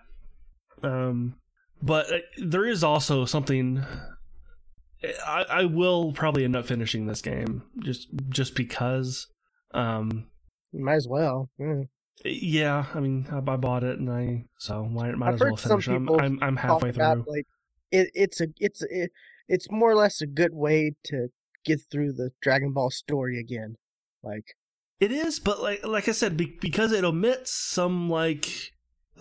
Um 0.84 1.36
but 1.84 2.12
uh, 2.12 2.18
there 2.38 2.66
is 2.66 2.84
also 2.84 3.26
something 3.26 3.84
I, 5.26 5.46
I 5.50 5.66
will 5.66 6.14
probably 6.14 6.44
end 6.44 6.56
up 6.56 6.66
finishing 6.66 7.06
this 7.06 7.22
game 7.22 7.64
just 7.80 8.08
just 8.30 8.56
because 8.56 9.28
um 9.74 10.28
might 10.74 10.96
as 10.96 11.08
well. 11.08 11.50
Yeah. 11.58 11.84
Eh, 12.26 12.30
yeah 12.42 12.86
i 12.94 13.00
mean 13.00 13.26
i, 13.32 13.38
I 13.38 13.56
bought 13.56 13.84
it 13.84 13.98
and 13.98 14.12
i 14.12 14.46
so 14.60 14.84
might, 14.84 15.18
might 15.18 15.30
I've 15.30 15.34
as 15.36 15.42
well 15.42 15.58
some 15.58 15.82
finish 15.82 15.88
it. 15.88 15.96
I'm, 15.96 16.10
I'm, 16.10 16.40
I'm 16.42 16.56
halfway 16.58 16.90
about, 16.90 17.24
through 17.24 17.34
like 17.36 17.48
it, 17.90 18.12
it's 18.14 18.42
a 18.42 18.48
it's 18.60 18.84
it, 18.84 19.12
it's 19.48 19.72
more 19.72 19.90
or 19.90 19.96
less 19.96 20.22
a 20.22 20.28
good 20.28 20.54
way 20.54 20.94
to 21.06 21.30
get 21.66 21.80
through 21.92 22.14
the 22.14 22.32
Dragon 22.42 22.74
Ball 22.74 22.90
story 22.90 23.40
again. 23.40 23.76
Like 24.24 24.56
it 25.00 25.12
is 25.12 25.40
but 25.40 25.62
like 25.62 25.86
like 25.86 26.08
i 26.08 26.12
said 26.12 26.38
be, 26.38 26.58
because 26.62 26.92
it 26.92 27.04
omits 27.04 27.52
some 27.52 28.10
like 28.10 28.74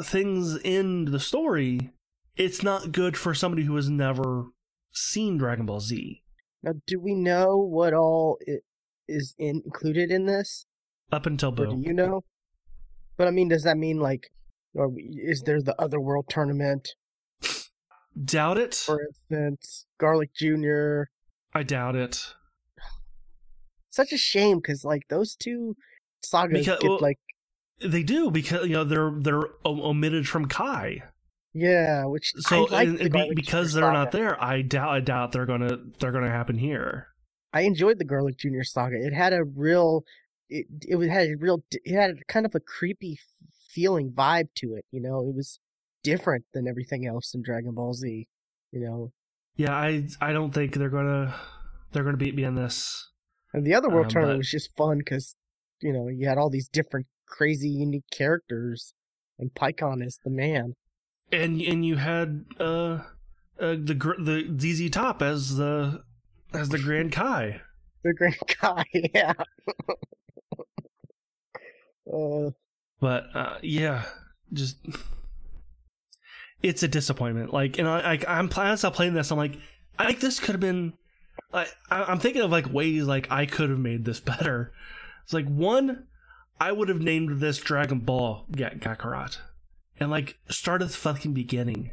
things 0.03 0.57
in 0.59 1.07
the 1.07 1.21
story 1.21 1.93
it's 2.37 2.63
not 2.63 2.93
good 2.93 3.17
for 3.17 3.35
somebody 3.35 3.65
who 3.65 3.77
has 3.77 3.89
never 3.89 4.47
seen 4.93 5.39
dragon 5.39 5.67
ball 5.67 5.81
z 5.81 6.23
now, 6.63 6.73
do 6.87 7.01
we 7.01 7.15
know 7.15 7.57
what 7.57 7.95
all 7.95 8.39
it 8.41 8.65
is 9.09 9.35
in, 9.39 9.63
included 9.65 10.11
in 10.11 10.27
this? 10.27 10.67
Up 11.13 11.27
until 11.27 11.51
Or 11.51 11.67
do 11.67 11.83
you 11.85 11.93
know? 11.93 12.23
But 13.17 13.29
I 13.29 13.31
mean, 13.31 13.49
does 13.49 13.65
that 13.65 13.77
mean 13.77 13.99
like, 13.99 14.31
or 14.75 14.91
is 14.97 15.43
there 15.45 15.61
the 15.61 15.81
other 15.81 16.01
world 16.01 16.27
tournament, 16.29 16.89
doubt 18.23 18.59
it. 18.59 18.75
For 18.75 19.01
instance, 19.03 19.87
Garlic 19.99 20.31
Junior? 20.35 21.11
i 21.53 21.63
doubt 21.63 21.97
it. 21.97 22.35
Such 23.91 24.13
a 24.13 24.17
shame 24.19 24.59
because 24.59 24.85
like 24.85 25.03
those 25.09 25.35
two 25.35 25.75
sagas 26.23 26.61
Because- 26.61 26.79
get 26.81 26.89
well- 26.89 26.99
like 27.01 27.19
they 27.83 28.03
do 28.03 28.31
because 28.31 28.67
you 28.67 28.75
know 28.75 28.85
they're 28.85 29.11
they're 29.19 29.43
omitted 29.65 30.29
from 30.29 30.47
kai. 30.47 31.03
Yeah, 31.55 32.05
which 32.05 32.33
so 32.37 32.69
I 32.69 32.71
like 32.71 32.89
and- 32.89 32.99
the 32.99 33.05
and 33.05 33.13
be- 33.13 33.33
because 33.35 33.73
Junior 33.73 33.87
they're 33.87 33.93
not 33.95 34.13
there 34.13 34.41
i 34.43 34.63
doubt 34.63 34.91
i 34.91 35.01
doubt 35.01 35.33
they're 35.33 35.47
gonna 35.47 35.79
they're 35.99 36.13
gonna 36.13 36.31
happen 36.31 36.59
here. 36.59 37.09
I 37.53 37.63
enjoyed 37.63 37.99
the 37.99 38.05
Garlic 38.05 38.37
Junior 38.37 38.63
saga. 38.63 38.95
It 38.97 39.13
had 39.13 39.33
a 39.33 39.43
real, 39.43 40.05
it 40.51 40.67
it 40.83 41.09
had 41.11 41.29
a 41.29 41.35
real, 41.37 41.63
it 41.71 41.95
had 41.95 42.27
kind 42.29 42.45
of 42.47 42.55
a 42.55 42.61
creepy 42.61 43.19
feeling 43.71 44.11
vibe 44.11 44.49
to 44.57 44.75
it. 44.75 44.85
You 44.91 45.01
know, 45.01 45.21
it 45.29 45.35
was 45.35 45.59
different 46.03 46.45
than 46.53 46.67
everything 46.69 47.07
else 47.07 47.33
in 47.35 47.43
Dragon 47.43 47.73
Ball 47.75 47.95
Z. 47.95 48.27
You 48.73 48.81
know, 48.81 49.13
yeah 49.57 49.75
i 49.75 50.07
i 50.21 50.33
don't 50.33 50.53
think 50.55 50.75
they're 50.75 50.89
gonna 50.89 51.35
they're 51.93 52.05
gonna 52.05 52.17
beat 52.17 52.37
me 52.37 52.45
in 52.45 52.55
this 52.55 53.11
and 53.53 53.67
the 53.67 53.75
other 53.75 53.89
world 53.91 54.07
Um, 54.07 54.11
tournament 54.11 54.37
but- 54.37 54.39
was 54.39 54.51
just 54.51 54.75
fun 54.77 54.99
because 54.99 55.35
you 55.83 55.93
know 55.93 56.07
you 56.09 56.29
had 56.29 56.39
all 56.39 56.51
these 56.51 56.69
different 56.69 57.07
crazy 57.27 57.69
unique 57.69 58.09
characters, 58.13 58.93
and 59.39 59.53
Pikkon 59.55 60.05
is 60.05 60.19
the 60.25 60.31
man. 60.31 60.75
and 61.33 61.61
and 61.61 61.85
you 61.85 61.97
had 61.97 62.45
uh, 62.61 63.03
uh 63.59 63.77
the 63.89 63.95
the 64.19 64.57
ZZ 64.59 64.91
Top 64.91 65.21
as 65.23 65.57
the 65.57 66.03
as 66.55 66.69
the 66.69 66.79
Grand 66.79 67.11
Kai. 67.21 67.61
The 68.05 68.15
great 68.15 68.39
guy, 68.61 68.85
yeah. 69.15 69.33
uh, 72.13 72.51
But 73.01 73.25
uh, 73.35 73.59
yeah, 73.63 74.05
just 74.53 74.77
it's 76.63 76.83
a 76.83 76.89
disappointment. 76.89 77.53
Like, 77.53 77.79
and 77.79 77.89
I, 77.89 78.15
I 78.15 78.39
I'm 78.39 78.49
planning 78.49 78.79
on 78.85 78.93
playing 78.93 79.15
this. 79.15 79.31
I'm 79.31 79.39
like, 79.39 79.57
I 79.99 80.07
think 80.07 80.21
this 80.21 80.41
could 80.41 80.53
have 80.55 80.61
been. 80.61 80.95
I, 81.53 81.67
I 81.91 82.05
I'm 82.05 82.19
thinking 82.19 82.43
of 82.43 82.51
like 82.51 82.73
ways 82.73 83.05
like 83.05 83.31
I 83.31 83.47
could 83.47 83.71
have 83.71 83.79
made 83.79 84.05
this 84.05 84.21
better. 84.33 84.73
It's 85.25 85.33
like 85.33 85.49
one, 85.49 86.07
I 86.61 86.73
would 86.73 86.89
have 86.89 87.01
named 87.01 87.41
this 87.41 87.59
Dragon 87.59 88.01
Ball 88.01 88.47
Ga- 88.53 88.79
Kakarot, 88.79 89.39
and 89.99 90.11
like 90.11 90.37
start 90.49 90.83
at 90.83 90.89
the 90.89 90.95
fucking 90.95 91.35
beginning. 91.35 91.93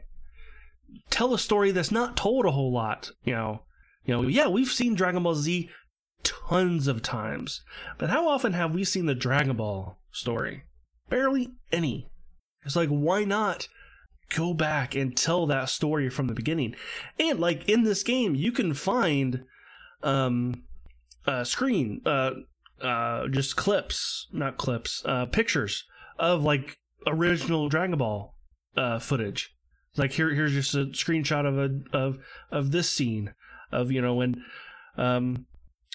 Tell 1.10 1.34
a 1.34 1.40
story 1.40 1.72
that's 1.72 1.92
not 1.92 2.16
told 2.18 2.46
a 2.46 2.52
whole 2.52 2.72
lot. 2.72 3.12
You 3.24 3.34
know, 3.34 3.62
you 4.06 4.14
know. 4.14 4.28
Yeah, 4.28 4.48
we've 4.48 4.72
seen 4.72 4.96
Dragon 4.96 5.24
Ball 5.24 5.36
Z 5.36 5.70
tons 6.24 6.88
of 6.88 7.02
times, 7.02 7.62
but 7.98 8.10
how 8.10 8.28
often 8.28 8.54
have 8.54 8.74
we 8.74 8.84
seen 8.84 9.06
the 9.06 9.16
Dragon 9.16 9.56
Ball 9.58 9.98
story? 10.12 10.64
Barely 11.10 11.50
any. 11.72 12.10
It's 12.66 12.76
like, 12.76 12.90
why 12.90 13.24
not 13.24 13.68
go 14.30 14.54
back 14.54 14.94
and 14.96 15.16
tell 15.16 15.46
that 15.48 15.70
story 15.70 16.10
from 16.10 16.28
the 16.28 16.34
beginning? 16.34 16.76
And 17.20 17.40
like 17.40 17.68
in 17.70 17.84
this 17.84 18.04
game, 18.04 18.36
you 18.36 18.52
can 18.52 18.74
find 18.74 19.44
um 20.04 20.64
uh 21.26 21.44
screen 21.44 22.02
uh 22.06 22.32
uh 22.82 23.28
just 23.28 23.56
clips, 23.56 24.28
not 24.32 24.58
clips, 24.58 25.02
uh 25.06 25.26
pictures 25.26 25.86
of 26.20 26.44
like 26.44 26.78
original 27.06 27.70
Dragon 27.70 27.98
Ball 27.98 28.36
uh 28.76 29.00
footage. 29.00 29.54
Like 29.96 30.12
here 30.12 30.34
here's 30.34 30.54
just 30.54 30.76
a 30.76 30.86
screenshot 30.88 31.46
of 31.46 31.58
a 31.58 31.98
of 31.98 32.20
of 32.52 32.72
this 32.72 32.90
scene 32.90 33.34
of 33.72 33.92
you 33.92 34.02
know 34.02 34.14
when 34.14 34.44
um 34.98 35.46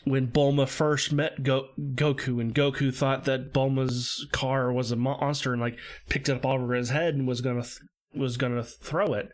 when 0.04 0.28
Bulma 0.28 0.68
first 0.68 1.12
met 1.12 1.42
Go- 1.42 1.68
Goku, 1.78 2.40
and 2.40 2.54
Goku 2.54 2.94
thought 2.94 3.24
that 3.24 3.52
Bulma's 3.52 4.26
car 4.32 4.72
was 4.72 4.90
a 4.90 4.96
monster, 4.96 5.52
and 5.52 5.60
like 5.62 5.78
picked 6.08 6.28
it 6.28 6.36
up 6.36 6.46
over 6.46 6.74
his 6.74 6.90
head 6.90 7.14
and 7.14 7.26
was 7.26 7.40
gonna 7.40 7.62
th- 7.62 7.80
was 8.14 8.36
gonna 8.36 8.62
throw 8.62 9.14
it. 9.14 9.28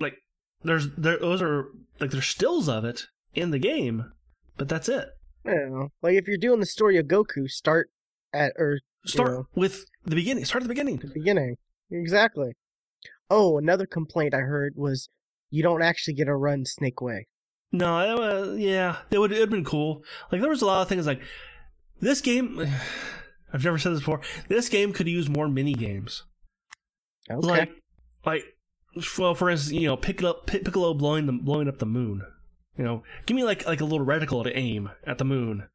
Like 0.00 0.14
there's 0.62 0.88
there 0.96 1.18
those 1.18 1.42
are 1.42 1.66
like 2.00 2.10
there's 2.10 2.26
stills 2.26 2.68
of 2.68 2.84
it 2.84 3.06
in 3.34 3.50
the 3.50 3.58
game, 3.58 4.12
but 4.56 4.68
that's 4.68 4.88
it. 4.88 5.08
I. 5.44 5.86
Like 6.02 6.14
if 6.14 6.26
you're 6.26 6.36
doing 6.38 6.60
the 6.60 6.66
story 6.66 6.96
of 6.96 7.06
Goku, 7.06 7.48
start 7.48 7.90
at 8.32 8.52
or 8.58 8.80
Start 9.04 9.30
Yeah. 9.30 9.42
with 9.54 9.84
the 10.04 10.16
beginning. 10.16 10.44
Start 10.44 10.62
at 10.62 10.64
the 10.64 10.74
beginning. 10.74 10.96
the 10.96 11.06
beginning. 11.14 11.56
Exactly. 11.92 12.54
Oh, 13.30 13.56
another 13.56 13.86
complaint 13.86 14.34
I 14.34 14.38
heard 14.40 14.72
was 14.74 15.08
you 15.48 15.62
don't 15.62 15.80
actually 15.82 16.14
get 16.14 16.24
to 16.24 16.34
run 16.34 16.64
Snake 16.64 17.00
Way. 17.00 17.28
No, 17.72 18.54
yeah, 18.54 18.98
it 19.10 19.18
would 19.18 19.30
have 19.32 19.50
been 19.50 19.64
cool. 19.64 20.02
Like 20.30 20.40
there 20.40 20.50
was 20.50 20.62
a 20.62 20.66
lot 20.66 20.82
of 20.82 20.88
things 20.88 21.06
like 21.06 21.20
this 22.00 22.20
game. 22.20 22.66
I've 23.52 23.64
never 23.64 23.78
said 23.78 23.92
this 23.92 24.00
before. 24.00 24.20
This 24.48 24.68
game 24.68 24.92
could 24.92 25.08
use 25.08 25.28
more 25.28 25.48
mini 25.48 25.72
games. 25.72 26.24
Okay. 27.30 27.46
Like, 27.46 27.70
like, 28.24 28.44
well, 29.18 29.34
for 29.34 29.50
instance, 29.50 29.72
you 29.72 29.86
know, 29.86 29.96
pick 29.96 30.20
it 30.20 30.24
up, 30.24 30.46
Pic- 30.46 30.64
Piccolo 30.64 30.94
blowing 30.94 31.26
the 31.26 31.32
blowing 31.32 31.68
up 31.68 31.78
the 31.78 31.86
moon. 31.86 32.22
You 32.76 32.84
know, 32.84 33.02
give 33.24 33.36
me 33.36 33.44
like 33.44 33.66
like 33.66 33.80
a 33.80 33.84
little 33.84 34.06
reticle 34.06 34.44
to 34.44 34.56
aim 34.56 34.90
at 35.06 35.18
the 35.18 35.24
moon, 35.24 35.68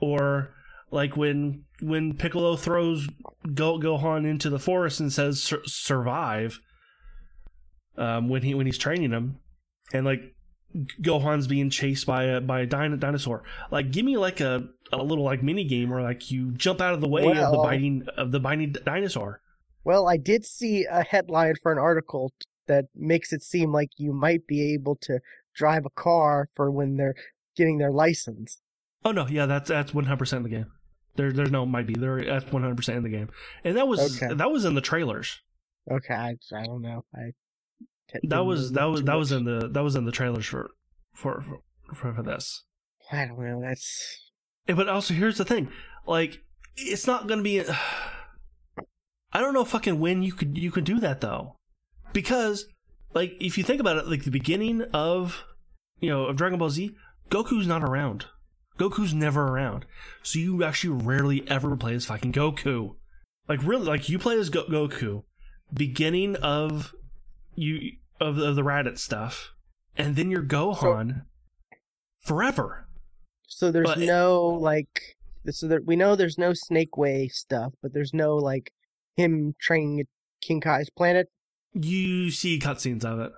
or 0.00 0.54
like 0.90 1.16
when 1.16 1.64
when 1.80 2.14
Piccolo 2.14 2.56
throws 2.56 3.08
Go 3.54 3.78
Gohan 3.78 4.26
into 4.26 4.48
the 4.48 4.58
forest 4.58 5.00
and 5.00 5.12
says 5.12 5.42
"Sur- 5.42 5.62
survive. 5.66 6.60
Um, 7.96 8.28
when 8.28 8.42
he 8.42 8.54
when 8.54 8.66
he's 8.66 8.78
training 8.78 9.10
him, 9.10 9.40
and 9.92 10.06
like 10.06 10.34
Gohan's 11.02 11.46
being 11.46 11.70
chased 11.70 12.06
by 12.06 12.24
a 12.24 12.40
by 12.40 12.60
a 12.60 12.66
din- 12.66 12.98
dinosaur. 12.98 13.42
Like, 13.70 13.90
give 13.90 14.04
me 14.04 14.16
like 14.16 14.40
a 14.40 14.68
a 14.92 15.02
little 15.02 15.24
like 15.24 15.42
mini 15.42 15.64
game 15.64 15.90
where 15.90 16.02
like 16.02 16.30
you 16.30 16.50
jump 16.52 16.80
out 16.80 16.94
of 16.94 17.00
the 17.00 17.08
way 17.08 17.26
of 17.26 17.52
the 17.52 17.58
biting 17.62 18.06
of 18.16 18.32
the 18.32 18.40
biting 18.40 18.74
dinosaur. 18.84 19.40
Well, 19.84 20.08
I 20.08 20.16
did 20.18 20.44
see 20.44 20.84
a 20.84 21.02
headline 21.02 21.54
for 21.62 21.72
an 21.72 21.78
article 21.78 22.32
that 22.66 22.86
makes 22.94 23.32
it 23.32 23.42
seem 23.42 23.72
like 23.72 23.90
you 23.96 24.12
might 24.12 24.46
be 24.46 24.74
able 24.74 24.96
to 25.02 25.20
drive 25.54 25.86
a 25.86 25.90
car 25.90 26.48
for 26.54 26.70
when 26.70 26.96
they're 26.96 27.14
getting 27.56 27.78
their 27.78 27.90
license. 27.90 28.60
Oh 29.04 29.12
no, 29.12 29.26
yeah, 29.26 29.46
that's 29.46 29.68
that's 29.68 29.94
one 29.94 30.04
hundred 30.04 30.18
percent 30.18 30.44
in 30.44 30.50
the 30.50 30.56
game. 30.56 30.66
There, 31.16 31.32
there's 31.32 31.50
no 31.50 31.64
might 31.66 31.86
be 31.86 31.94
there. 31.94 32.22
That's 32.22 32.52
one 32.52 32.62
hundred 32.62 32.76
percent 32.76 32.98
in 32.98 33.04
the 33.04 33.08
game, 33.08 33.30
and 33.64 33.76
that 33.76 33.88
was 33.88 34.22
Okay. 34.22 34.34
that 34.34 34.50
was 34.50 34.64
in 34.64 34.74
the 34.74 34.80
trailers. 34.80 35.40
Okay, 35.90 36.14
I, 36.14 36.36
I 36.54 36.66
don't 36.66 36.82
know. 36.82 37.04
I 37.14 37.32
That 38.24 38.44
was 38.44 38.72
that 38.72 38.84
was 38.84 39.02
that 39.02 39.14
was 39.14 39.32
in 39.32 39.44
the 39.44 39.68
that 39.68 39.82
was 39.82 39.94
in 39.96 40.04
the 40.04 40.12
trailers 40.12 40.46
for 40.46 40.70
for 41.14 41.42
for, 41.94 42.14
for 42.14 42.22
this. 42.22 42.64
I 43.12 43.26
don't 43.26 43.38
know. 43.38 43.60
That's 43.60 44.24
Eh, 44.68 44.74
But 44.74 44.88
also, 44.88 45.14
here's 45.14 45.38
the 45.38 45.44
thing: 45.44 45.68
like, 46.06 46.42
it's 46.76 47.06
not 47.06 47.26
gonna 47.26 47.42
be. 47.42 47.62
I 49.32 49.40
don't 49.40 49.52
know 49.54 49.64
fucking 49.64 50.00
when 50.00 50.22
you 50.22 50.32
could 50.32 50.56
you 50.56 50.70
could 50.70 50.84
do 50.84 51.00
that 51.00 51.20
though, 51.20 51.56
because 52.12 52.66
like 53.14 53.32
if 53.40 53.58
you 53.58 53.64
think 53.64 53.80
about 53.80 53.96
it, 53.98 54.08
like 54.08 54.24
the 54.24 54.30
beginning 54.30 54.82
of 54.94 55.44
you 56.00 56.08
know 56.08 56.24
of 56.26 56.36
Dragon 56.36 56.58
Ball 56.58 56.70
Z, 56.70 56.94
Goku's 57.30 57.66
not 57.66 57.82
around. 57.84 58.26
Goku's 58.78 59.12
never 59.12 59.42
around, 59.48 59.84
so 60.22 60.38
you 60.38 60.62
actually 60.64 61.02
rarely 61.04 61.46
ever 61.48 61.76
play 61.76 61.94
as 61.94 62.06
fucking 62.06 62.32
Goku. 62.32 62.94
Like 63.48 63.62
really, 63.62 63.84
like 63.84 64.08
you 64.08 64.18
play 64.18 64.38
as 64.38 64.50
Go- 64.50 64.64
Goku, 64.66 65.24
beginning 65.72 66.36
of 66.36 66.94
you 67.58 67.92
of 68.20 68.36
the, 68.36 68.46
of 68.46 68.56
the 68.56 68.62
Raditz 68.62 68.98
stuff, 68.98 69.52
and 69.96 70.16
then 70.16 70.30
you're 70.30 70.42
Gohan 70.42 71.22
forever. 72.20 72.86
so. 73.46 73.70
There's 73.70 73.86
But- 73.86 73.98
no 74.00 74.44
like. 74.46 75.16
So 75.50 75.66
that 75.68 75.86
we 75.86 75.96
know 75.96 76.14
there's 76.14 76.36
no 76.36 76.52
Snake 76.52 76.98
Way 76.98 77.28
stuff, 77.28 77.72
but 77.80 77.94
there's 77.94 78.12
no 78.12 78.36
like 78.36 78.72
him 79.16 79.54
training 79.60 80.00
at 80.00 80.06
King 80.42 80.60
Kai's 80.60 80.90
planet. 80.90 81.28
You 81.72 82.30
see 82.30 82.58
cutscenes 82.58 83.02
of 83.04 83.18
it. 83.20 83.32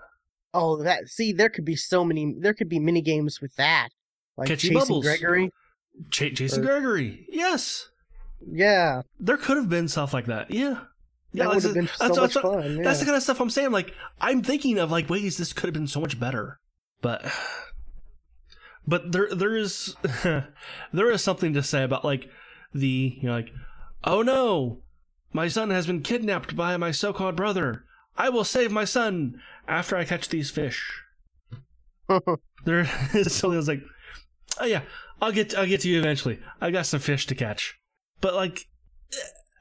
Oh, 0.52 0.82
that 0.82 1.08
see, 1.08 1.32
there 1.32 1.48
could 1.50 1.64
be 1.64 1.76
so 1.76 2.04
many. 2.04 2.34
There 2.36 2.54
could 2.54 2.68
be 2.68 2.80
mini 2.80 3.00
games 3.00 3.40
with 3.40 3.54
that, 3.56 3.90
like 4.36 4.48
Catchy 4.48 4.68
chasing 4.70 4.78
bubbles. 4.80 5.04
Gregory. 5.04 5.50
Ch- 6.10 6.32
Jason 6.32 6.62
Or- 6.62 6.66
Gregory. 6.66 7.26
Yes. 7.28 7.90
Yeah, 8.50 9.02
There 9.20 9.36
could 9.36 9.58
have 9.58 9.68
been 9.68 9.86
stuff 9.86 10.12
like 10.14 10.24
that. 10.26 10.50
Yeah. 10.50 10.80
Yeah, 11.32 11.44
that 11.44 11.48
would 11.54 11.62
that's- 11.62 11.64
have 11.64 11.74
been 11.74 11.86
so 11.86 11.94
that's- 12.08 12.18
much 12.20 12.34
that's- 12.34 12.54
fun. 12.64 12.76
Yeah. 12.78 12.82
That's 12.84 12.98
the 13.00 13.04
kind 13.04 13.16
of 13.16 13.22
stuff 13.22 13.40
I'm 13.40 13.50
saying. 13.50 13.70
Like, 13.70 13.94
I'm 14.20 14.42
thinking 14.42 14.78
of 14.78 14.90
like 14.90 15.08
ways 15.08 15.36
this 15.36 15.52
could 15.52 15.66
have 15.68 15.74
been 15.74 15.86
so 15.86 16.00
much 16.00 16.18
better. 16.18 16.58
But 17.02 17.24
but 18.86 19.12
there 19.12 19.34
there 19.34 19.56
is 19.56 19.94
there 20.92 21.10
is 21.10 21.22
something 21.22 21.52
to 21.54 21.62
say 21.62 21.82
about 21.84 22.04
like 22.04 22.28
the 22.74 23.16
you 23.20 23.28
know 23.28 23.34
like 23.34 23.50
oh 24.04 24.22
no 24.22 24.82
my 25.32 25.48
son 25.48 25.70
has 25.70 25.86
been 25.86 26.02
kidnapped 26.02 26.56
by 26.56 26.76
my 26.76 26.90
so-called 26.90 27.36
brother 27.36 27.84
i 28.16 28.28
will 28.28 28.44
save 28.44 28.70
my 28.72 28.84
son 28.84 29.38
after 29.68 29.96
i 29.96 30.04
catch 30.04 30.28
these 30.28 30.50
fish 30.50 31.02
there 32.64 32.88
is 33.14 33.34
something 33.34 33.58
that's 33.58 33.68
like 33.68 33.82
oh 34.60 34.64
yeah 34.64 34.82
i'll 35.20 35.32
get 35.32 35.54
i'll 35.56 35.66
get 35.66 35.80
to 35.82 35.88
you 35.88 35.98
eventually 35.98 36.38
i 36.60 36.70
got 36.70 36.86
some 36.86 37.00
fish 37.00 37.26
to 37.26 37.34
catch 37.34 37.78
but 38.20 38.34
like 38.34 38.66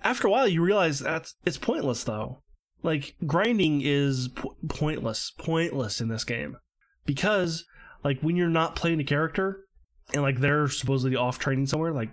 after 0.04 0.28
a 0.28 0.32
while 0.32 0.48
you 0.48 0.62
realize 0.62 1.00
that's 1.00 1.36
it's 1.46 1.58
pointless 1.58 2.04
though. 2.04 2.42
Like 2.84 3.16
grinding 3.26 3.82
is 3.84 4.30
po- 4.30 4.56
pointless 4.70 5.32
pointless 5.38 6.00
in 6.02 6.08
this 6.08 6.24
game. 6.24 6.58
Because 7.06 7.66
like 8.04 8.22
when 8.22 8.36
you're 8.36 8.50
not 8.50 8.76
playing 8.76 9.00
a 9.00 9.04
character 9.04 9.66
and 10.14 10.22
like 10.24 10.40
they're 10.40 10.68
supposedly 10.68 11.16
off 11.16 11.40
training 11.40 11.66
somewhere 11.68 11.92
like 11.92 12.10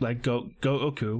like 0.00 0.22
go 0.22 0.50
go 0.60 0.78
oku 0.80 1.18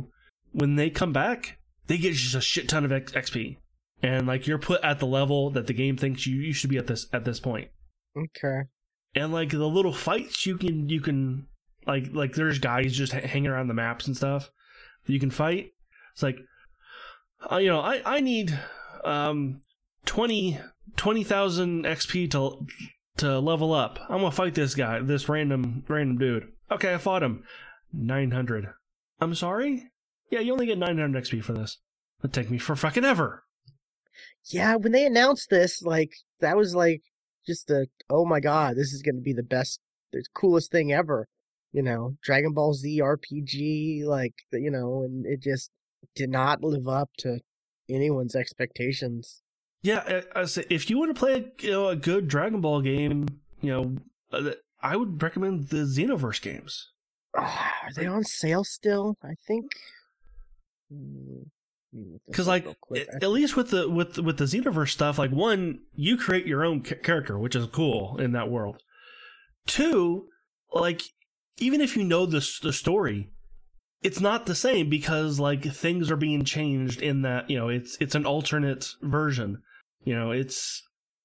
when 0.53 0.77
they 0.77 0.91
come 0.91 1.13
back 1.13 1.59
they 1.87 1.97
get 1.97 2.13
just 2.13 2.35
a 2.35 2.41
shit 2.41 2.69
ton 2.69 2.85
of 2.85 2.93
X- 2.93 3.13
xp 3.13 3.57
and 4.03 4.27
like 4.27 4.47
you're 4.47 4.59
put 4.59 4.83
at 4.85 4.99
the 4.99 5.07
level 5.07 5.51
that 5.51 5.67
the 5.67 5.73
game 5.73 5.97
thinks 5.97 6.27
you, 6.27 6.37
you 6.37 6.53
should 6.53 6.71
be 6.71 6.77
at 6.77 6.87
this 6.87 7.07
at 7.13 7.25
this 7.25 7.41
point. 7.41 7.69
Okay. 8.17 8.69
and 9.15 9.33
like 9.33 9.51
the 9.51 9.67
little 9.69 9.93
fights 9.93 10.45
you 10.47 10.57
can 10.59 10.89
you 10.89 11.01
can 11.01 11.47
like 11.87 12.09
like 12.13 12.35
there's 12.35 12.59
guys 12.59 12.93
just 12.93 13.13
ha- 13.13 13.27
hanging 13.27 13.49
around 13.51 13.69
the 13.69 13.75
maps 13.75 14.07
and 14.07 14.17
stuff 14.17 14.51
that 15.07 15.13
you 15.13 15.21
can 15.21 15.31
fight 15.31 15.71
it's 16.15 16.23
like 16.23 16.39
uh, 17.51 17.57
you 17.57 17.69
know 17.69 17.81
i 17.81 18.01
i 18.07 18.21
need 18.21 18.59
um 19.05 19.61
20 20.07 20.59
20000 20.97 21.85
xp 21.85 22.31
to 22.31 22.67
to 23.17 23.39
level 23.39 23.73
up. 23.73 24.01
I'm 24.09 24.19
gonna 24.19 24.31
fight 24.31 24.55
this 24.55 24.75
guy 24.75 25.01
this 25.01 25.29
random 25.29 25.85
random 25.89 26.19
dude. 26.19 26.49
Okay 26.71 26.95
i 26.95 26.99
fought 26.99 27.23
him. 27.23 27.45
900 27.93 28.69
i'm 29.21 29.35
sorry? 29.35 29.91
Yeah 30.31 30.41
you 30.41 30.53
only 30.53 30.67
get 30.67 30.79
900 30.79 31.25
xp 31.25 31.43
for 31.43 31.53
this. 31.53 31.79
It'll 32.21 32.33
take 32.33 32.51
me 32.51 32.59
for 32.59 32.77
fucking 32.77 33.05
ever. 33.05 33.45
Yeah, 34.47 34.77
when 34.77 34.93
they 34.93 35.07
announced 35.07 35.51
this, 35.51 35.83
like 35.83 36.13
that 36.41 36.57
was 36.57 36.75
like 36.75 37.03
just 37.47 37.71
a 37.71 37.87
oh 38.11 38.25
my 38.25 38.41
god, 38.41 38.77
this 38.77 38.93
is 38.93 39.03
to 39.03 39.13
be 39.13 39.33
the 39.33 39.43
best, 39.43 39.81
the 40.13 40.25
coolest 40.35 40.71
thing 40.71 40.93
ever. 40.93 41.29
You 41.73 41.83
know, 41.83 42.17
Dragon 42.23 42.53
Ball 42.53 42.75
Z 42.75 43.01
RPG, 43.01 44.05
like 44.05 44.35
you 44.53 44.71
know, 44.71 45.03
and 45.03 45.27
it 45.27 45.43
just 45.43 45.71
did 46.15 46.31
not 46.31 46.63
live 46.63 46.89
up 46.89 47.11
to 47.19 47.41
anyone's 47.89 48.35
expectations. 48.35 49.43
Yeah, 49.83 50.23
I, 50.35 50.41
I 50.41 50.45
say 50.47 50.65
if 50.71 50.89
you 50.89 50.99
want 50.99 51.15
to 51.15 51.19
play 51.19 51.35
a, 51.35 51.65
you 51.65 51.71
know, 51.71 51.89
a 51.89 51.97
good 51.97 52.27
Dragon 52.29 52.61
Ball 52.61 52.81
game, 52.81 53.27
you 53.61 53.71
know, 53.71 53.97
uh, 54.33 54.53
I 54.81 54.97
would 54.97 55.23
recommend 55.23 55.69
the 55.69 55.85
Xenoverse 55.85 56.41
games. 56.41 56.91
Are 57.37 57.91
they 57.95 58.07
on 58.07 58.25
sale 58.25 58.65
still? 58.65 59.17
I 59.23 59.35
think. 59.47 59.73
Hmm, 60.91 61.43
let 61.93 62.01
me 62.01 62.13
look 62.13 62.23
this 62.27 62.33
Because 62.33 62.49
like 62.49 62.67
at 62.97 63.23
at 63.23 63.31
least 63.31 63.57
with 63.57 63.71
the 63.71 63.89
with 63.89 64.19
with 64.19 64.39
the 64.39 64.45
Xenoverse 64.45 64.91
stuff, 64.91 65.19
like 65.19 65.31
one, 65.31 65.81
you 65.95 66.17
create 66.17 66.47
your 66.47 66.65
own 66.65 66.83
ca- 66.83 66.97
character, 66.97 67.39
which 67.39 67.57
is 67.57 67.67
cool 67.67 68.17
in 68.19 68.33
that 68.33 68.51
world. 68.51 68.83
Two, 69.67 70.29
like 70.73 71.03
even 71.59 71.81
if 71.81 71.97
you 71.97 72.05
know 72.05 72.25
the 72.25 72.47
the 72.63 72.73
story, 72.73 73.31
it's 74.05 74.21
not 74.21 74.47
the 74.47 74.55
same 74.55 74.89
because 74.89 75.41
like 75.41 75.65
things 75.65 76.11
are 76.11 76.17
being 76.17 76.45
changed 76.45 77.01
in 77.03 77.23
that 77.23 77.49
you 77.51 77.59
know 77.59 77.69
it's 77.69 77.97
it's 78.01 78.15
an 78.15 78.27
alternate 78.27 78.87
version. 79.03 79.63
You 80.05 80.15
know, 80.15 80.31
it's 80.31 80.83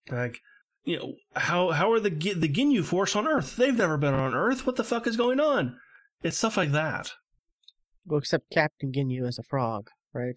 like 0.09 0.39
you 0.85 0.97
know 0.97 1.13
how 1.35 1.71
how 1.71 1.91
are 1.91 1.99
the 1.99 2.09
the 2.09 2.49
Ginyu 2.49 2.83
Force 2.83 3.15
on 3.15 3.27
Earth? 3.27 3.55
They've 3.57 3.75
never 3.77 3.97
been 3.97 4.13
on 4.13 4.33
Earth. 4.33 4.65
What 4.65 4.77
the 4.77 4.83
fuck 4.83 5.05
is 5.05 5.17
going 5.17 5.39
on? 5.39 5.77
It's 6.23 6.37
stuff 6.37 6.57
like 6.57 6.71
that. 6.71 7.11
well, 8.05 8.19
except 8.19 8.49
Captain 8.51 8.91
Ginyu 8.91 9.27
as 9.27 9.37
a 9.37 9.43
frog, 9.43 9.89
right? 10.13 10.35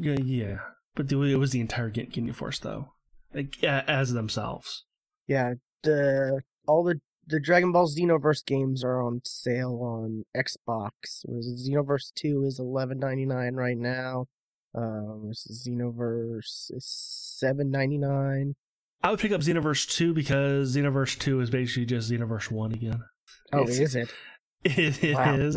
Yeah, 0.00 0.16
yeah. 0.22 0.58
But 0.94 1.08
the- 1.08 1.20
it 1.22 1.36
was 1.36 1.50
the 1.50 1.60
entire 1.60 1.90
Gin- 1.90 2.10
Ginyu 2.10 2.34
Force, 2.34 2.58
though, 2.58 2.92
like, 3.34 3.62
as 3.62 4.12
themselves. 4.14 4.84
Yeah, 5.26 5.54
the 5.82 6.40
all 6.66 6.82
the 6.84 7.00
the 7.26 7.40
Dragon 7.40 7.72
Ball 7.72 7.88
Xenoverse 7.88 8.44
games 8.44 8.84
are 8.84 9.02
on 9.02 9.20
sale 9.24 9.80
on 9.82 10.24
Xbox. 10.36 10.90
Xenoverse 11.28 12.12
Two 12.14 12.44
is 12.44 12.58
eleven 12.58 12.98
ninety 12.98 13.26
nine 13.26 13.54
right 13.54 13.76
now. 13.78 14.26
Um, 14.74 15.24
this 15.28 15.46
is 15.46 15.66
Xenoverse 15.68 16.70
is 16.74 16.84
seven 16.86 17.70
ninety 17.70 17.98
nine. 17.98 18.54
I 19.02 19.10
would 19.10 19.20
pick 19.20 19.30
up 19.32 19.42
Xenoverse 19.42 19.88
2 19.94 20.14
because 20.14 20.74
Xenoverse 20.74 21.16
2 21.18 21.40
is 21.40 21.50
basically 21.50 21.84
just 21.84 22.10
Xenoverse 22.10 22.50
1 22.50 22.72
again. 22.72 23.04
Oh, 23.52 23.62
It's- 23.62 23.78
is 23.78 23.94
it? 23.94 24.10
It 24.64 25.04
is. 25.04 25.14
Wow. 25.14 25.48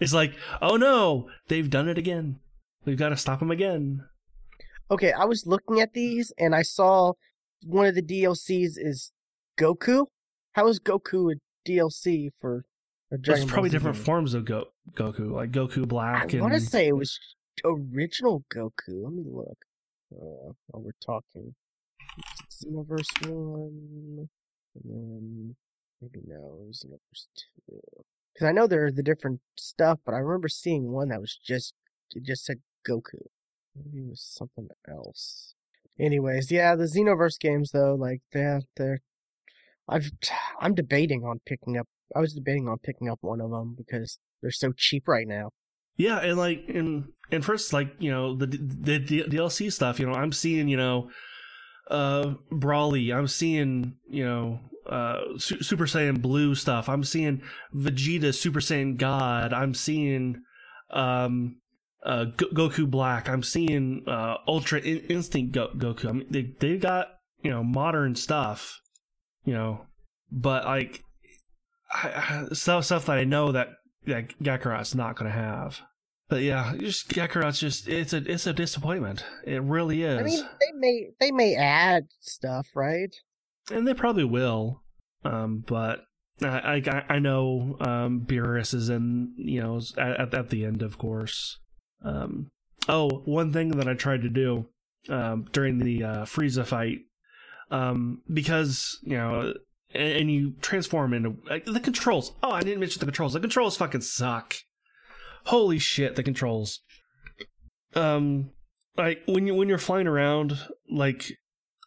It's 0.00 0.14
like, 0.14 0.34
oh 0.62 0.76
no, 0.76 1.28
they've 1.48 1.68
done 1.68 1.88
it 1.88 1.98
again. 1.98 2.38
We've 2.86 2.96
got 2.96 3.10
to 3.10 3.16
stop 3.18 3.40
them 3.40 3.50
again. 3.50 4.04
Okay, 4.90 5.12
I 5.12 5.24
was 5.26 5.44
looking 5.46 5.80
at 5.82 5.92
these 5.92 6.32
and 6.38 6.54
I 6.54 6.62
saw 6.62 7.12
one 7.66 7.84
of 7.86 7.94
the 7.94 8.00
DLCs 8.02 8.74
is 8.78 9.12
Goku. 9.58 10.06
How 10.54 10.68
is 10.68 10.80
Goku 10.80 11.32
a 11.34 11.68
DLC 11.68 12.30
for 12.40 12.64
a 13.12 13.18
Dragon 13.18 13.42
There's 13.42 13.52
probably 13.52 13.70
different 13.70 13.96
game? 13.96 14.04
forms 14.04 14.34
of 14.34 14.44
Go- 14.44 14.68
Goku, 14.94 15.30
like 15.30 15.50
Goku 15.52 15.86
Black 15.86 16.30
I 16.32 16.32
and 16.32 16.40
want 16.40 16.54
to 16.54 16.60
say 16.60 16.88
it 16.88 16.96
was 16.96 17.18
original 17.64 18.44
Goku. 18.52 18.70
Let 18.88 19.12
me 19.12 19.24
look. 19.26 19.58
Uh, 20.12 20.52
while 20.68 20.82
we're 20.82 20.92
talking, 21.04 21.54
Xenoverse 22.50 23.28
one, 23.28 24.28
and 24.74 24.84
then 24.84 25.56
maybe 26.00 26.20
no, 26.26 26.58
it 26.62 26.66
was 26.68 26.84
Xenoverse 26.86 27.26
two. 27.36 27.80
Because 28.32 28.48
I 28.48 28.52
know 28.52 28.66
there 28.66 28.84
are 28.86 28.92
the 28.92 29.02
different 29.02 29.40
stuff, 29.56 29.98
but 30.04 30.14
I 30.14 30.18
remember 30.18 30.48
seeing 30.48 30.90
one 30.92 31.08
that 31.08 31.20
was 31.20 31.36
just 31.44 31.74
it 32.14 32.22
just 32.24 32.44
said 32.44 32.60
Goku. 32.88 33.26
Maybe 33.74 34.04
it 34.04 34.10
was 34.10 34.22
something 34.22 34.68
else. 34.88 35.54
Anyways, 35.98 36.50
yeah, 36.52 36.76
the 36.76 36.84
Xenoverse 36.84 37.38
games 37.40 37.70
though, 37.72 37.94
like 37.94 38.20
they're 38.32 38.62
they're 38.76 39.00
I've 39.88 40.10
I'm 40.60 40.74
debating 40.74 41.24
on 41.24 41.40
picking 41.46 41.76
up. 41.78 41.86
I 42.14 42.20
was 42.20 42.34
debating 42.34 42.68
on 42.68 42.78
picking 42.78 43.08
up 43.08 43.18
one 43.22 43.40
of 43.40 43.50
them 43.50 43.74
because 43.76 44.18
they're 44.42 44.50
so 44.50 44.72
cheap 44.76 45.08
right 45.08 45.26
now. 45.26 45.50
Yeah, 45.96 46.18
and 46.18 46.36
like 46.36 46.64
and 46.68 47.12
and 47.30 47.44
first 47.44 47.72
like 47.72 47.94
you 47.98 48.10
know 48.10 48.36
the 48.36 48.46
the, 48.46 48.98
the 48.98 49.22
DLC 49.24 49.72
stuff. 49.72 50.00
You 50.00 50.06
know, 50.06 50.12
I'm 50.14 50.32
seeing 50.32 50.68
you 50.68 50.76
know, 50.76 51.10
uh, 51.90 52.34
Broly. 52.52 53.14
I'm 53.14 53.28
seeing 53.28 53.94
you 54.10 54.24
know, 54.24 54.58
uh, 54.86 55.20
Su- 55.38 55.62
Super 55.62 55.86
Saiyan 55.86 56.20
Blue 56.20 56.54
stuff. 56.56 56.88
I'm 56.88 57.04
seeing 57.04 57.42
Vegeta 57.74 58.34
Super 58.34 58.60
Saiyan 58.60 58.96
God. 58.96 59.52
I'm 59.52 59.72
seeing 59.72 60.42
um, 60.90 61.60
uh, 62.04 62.24
Go- 62.36 62.68
Goku 62.68 62.90
Black. 62.90 63.28
I'm 63.28 63.44
seeing 63.44 64.02
uh, 64.08 64.36
Ultra 64.48 64.80
In- 64.80 65.06
Instinct 65.08 65.52
Go- 65.52 65.72
Goku. 65.76 66.08
I 66.08 66.12
mean, 66.12 66.26
they 66.28 66.54
they 66.58 66.76
got 66.76 67.06
you 67.42 67.50
know 67.50 67.62
modern 67.62 68.16
stuff. 68.16 68.80
You 69.44 69.54
know, 69.54 69.86
but 70.30 70.64
like 70.64 71.02
I, 71.92 72.46
I, 72.50 72.54
stuff 72.54 72.84
stuff 72.84 73.06
that 73.06 73.18
I 73.18 73.24
know 73.24 73.52
that 73.52 73.68
that 74.06 74.38
Kakarot's 74.42 74.94
not 74.94 75.16
going 75.16 75.30
to 75.30 75.38
have. 75.38 75.80
But 76.28 76.42
yeah, 76.42 76.74
just 76.78 77.10
Kakarot's 77.10 77.60
just 77.60 77.86
it's 77.88 78.12
a 78.12 78.18
it's 78.18 78.46
a 78.46 78.52
disappointment. 78.52 79.24
It 79.44 79.62
really 79.62 80.02
is. 80.02 80.18
I 80.18 80.22
mean, 80.22 80.40
they 80.60 80.72
may 80.74 81.08
they 81.20 81.30
may 81.30 81.54
add 81.54 82.06
stuff, 82.20 82.68
right? 82.74 83.14
and 83.70 83.86
they 83.86 83.94
probably 83.94 84.24
will. 84.24 84.82
Um, 85.24 85.64
but 85.66 86.04
I 86.42 86.82
I, 86.86 87.04
I 87.14 87.18
know 87.18 87.76
um, 87.80 88.24
Beerus 88.26 88.74
is 88.74 88.88
in 88.88 89.34
you 89.36 89.62
know 89.62 89.80
at 89.96 90.34
at 90.34 90.50
the 90.50 90.64
end, 90.64 90.82
of 90.82 90.98
course. 90.98 91.58
Um, 92.04 92.50
oh, 92.88 93.22
one 93.24 93.52
thing 93.52 93.70
that 93.70 93.88
I 93.88 93.94
tried 93.94 94.22
to 94.22 94.28
do 94.28 94.66
um, 95.08 95.46
during 95.52 95.78
the 95.78 96.04
uh, 96.04 96.24
Frieza 96.24 96.66
fight, 96.66 97.00
um, 97.70 98.22
because 98.32 98.98
you 99.02 99.16
know, 99.16 99.54
and, 99.94 100.12
and 100.12 100.30
you 100.30 100.54
transform 100.60 101.12
into 101.14 101.36
like, 101.48 101.64
the 101.64 101.80
controls. 101.80 102.32
Oh, 102.42 102.50
I 102.50 102.62
didn't 102.62 102.80
mention 102.80 103.00
the 103.00 103.06
controls. 103.06 103.32
The 103.32 103.40
controls 103.40 103.76
fucking 103.76 104.02
suck. 104.02 104.54
Holy 105.46 105.78
shit, 105.78 106.16
the 106.16 106.22
controls. 106.22 106.80
Um, 107.94 108.50
like 108.96 109.22
when 109.26 109.46
you 109.46 109.54
when 109.54 109.68
you're 109.68 109.78
flying 109.78 110.06
around, 110.06 110.58
like 110.90 111.38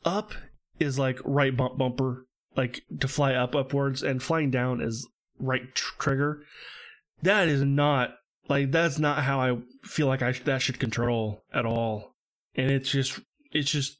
up 0.05 0.33
is 0.79 0.99
like 0.99 1.19
right 1.23 1.55
bump 1.55 1.77
bumper, 1.77 2.25
like 2.55 2.81
to 2.99 3.07
fly 3.07 3.33
up 3.33 3.55
upwards, 3.55 4.03
and 4.03 4.21
flying 4.21 4.51
down 4.51 4.81
is 4.81 5.07
right 5.39 5.73
tr- 5.73 5.95
trigger. 5.99 6.43
That 7.21 7.47
is 7.47 7.63
not 7.63 8.15
like 8.47 8.71
that's 8.71 8.99
not 8.99 9.23
how 9.23 9.39
I 9.39 9.57
feel 9.83 10.07
like 10.07 10.21
I 10.21 10.31
that 10.31 10.61
should 10.61 10.79
control 10.79 11.43
at 11.53 11.65
all. 11.65 12.15
And 12.55 12.71
it's 12.71 12.89
just 12.89 13.19
it's 13.51 13.69
just 13.69 13.99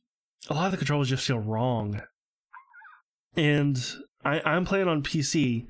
a 0.50 0.54
lot 0.54 0.66
of 0.66 0.72
the 0.72 0.78
controls 0.78 1.10
just 1.10 1.26
feel 1.26 1.40
wrong. 1.40 2.02
And 3.36 3.78
I, 4.24 4.42
I'm 4.46 4.66
playing 4.66 4.88
on 4.88 5.04
PC, 5.04 5.68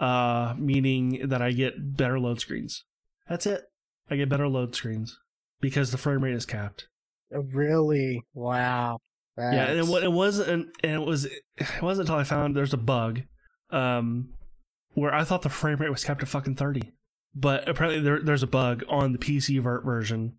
uh, 0.00 0.54
meaning 0.56 1.28
that 1.28 1.42
I 1.42 1.52
get 1.52 1.96
better 1.96 2.18
load 2.18 2.40
screens. 2.40 2.84
That's 3.28 3.46
it. 3.46 3.64
I 4.10 4.16
get 4.16 4.28
better 4.28 4.48
load 4.48 4.74
screens 4.74 5.18
because 5.60 5.90
the 5.90 5.98
frame 5.98 6.22
rate 6.24 6.34
is 6.34 6.46
capped. 6.46 6.88
Oh, 7.34 7.40
Really? 7.52 8.22
Wow. 8.34 8.98
Yeah, 9.38 9.64
and 9.64 9.80
it, 9.80 10.04
it 10.04 10.12
wasn't, 10.12 10.70
and 10.82 10.92
it 10.92 11.06
was, 11.06 11.24
it 11.24 11.82
wasn't 11.82 12.08
until 12.08 12.20
I 12.20 12.24
found 12.24 12.54
there's 12.54 12.74
a 12.74 12.78
bug, 12.78 13.22
um, 13.70 14.34
where 14.92 15.14
I 15.14 15.24
thought 15.24 15.40
the 15.40 15.48
frame 15.48 15.78
rate 15.78 15.90
was 15.90 16.04
capped 16.04 16.22
at 16.22 16.28
fucking 16.28 16.56
thirty, 16.56 16.92
but 17.34 17.66
apparently 17.66 18.02
there, 18.02 18.20
there's 18.20 18.42
a 18.42 18.46
bug 18.46 18.84
on 18.90 19.12
the 19.12 19.18
PC 19.18 19.58
vert 19.62 19.84
version. 19.86 20.34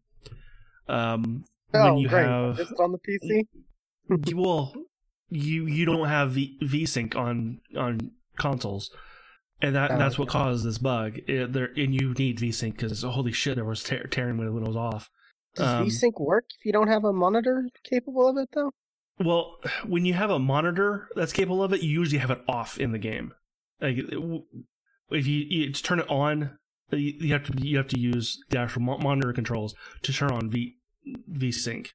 Um, 0.87 1.45
oh, 1.73 1.85
when 1.85 1.97
you 1.97 2.07
great. 2.07 2.23
have, 2.23 2.59
on 2.79 2.91
the 2.91 2.99
PC? 2.99 3.47
you- 4.27 4.37
well, 4.37 4.73
you 5.29 5.65
you 5.65 5.85
don't 5.85 6.07
have 6.07 6.31
v, 6.31 6.57
VSync 6.61 7.15
on 7.15 7.61
on 7.75 8.11
consoles, 8.37 8.91
and 9.61 9.75
that 9.75 9.91
Oh, 9.91 9.97
that's 9.97 10.17
what 10.19 10.27
caused 10.29 10.65
this 10.65 10.77
bug. 10.77 11.19
It, 11.27 11.53
there, 11.53 11.71
and 11.77 11.93
you 11.93 12.13
need 12.13 12.37
VSync 12.39 12.71
because 12.75 13.01
holy 13.03 13.31
shit, 13.31 13.55
there 13.55 13.65
was 13.65 13.83
tear, 13.83 14.03
tearing 14.05 14.37
when 14.37 14.47
it 14.47 14.51
was 14.67 14.75
off. 14.75 15.09
Does 15.55 15.67
Um, 15.67 15.85
VSync 15.87 16.19
work 16.19 16.45
if 16.59 16.65
you 16.65 16.71
don't 16.71 16.87
have 16.87 17.03
a 17.03 17.13
monitor 17.13 17.67
capable 17.83 18.27
of 18.27 18.37
it 18.37 18.49
though? 18.53 18.71
Well, 19.19 19.57
when 19.85 20.05
you 20.05 20.15
have 20.15 20.31
a 20.31 20.39
monitor 20.39 21.07
that's 21.15 21.33
capable 21.33 21.63
of 21.63 21.71
it, 21.73 21.81
you 21.81 21.89
usually 21.89 22.17
have 22.19 22.31
it 22.31 22.41
off 22.47 22.79
in 22.79 22.91
the 22.91 22.97
game. 22.99 23.33
Like 23.79 23.97
if 23.97 25.27
you, 25.27 25.45
you 25.49 25.71
turn 25.73 25.99
it 25.99 26.09
on, 26.09 26.57
you 26.91 27.13
you 27.19 27.33
have 27.33 27.43
to 27.45 27.53
you 27.65 27.77
have 27.77 27.87
to 27.89 27.99
use 27.99 28.39
the 28.49 28.57
actual 28.59 28.81
monitor 28.81 29.31
controls 29.33 29.75
to 30.03 30.11
turn 30.13 30.31
on 30.31 30.49
V 30.49 30.77
VSync. 31.31 31.89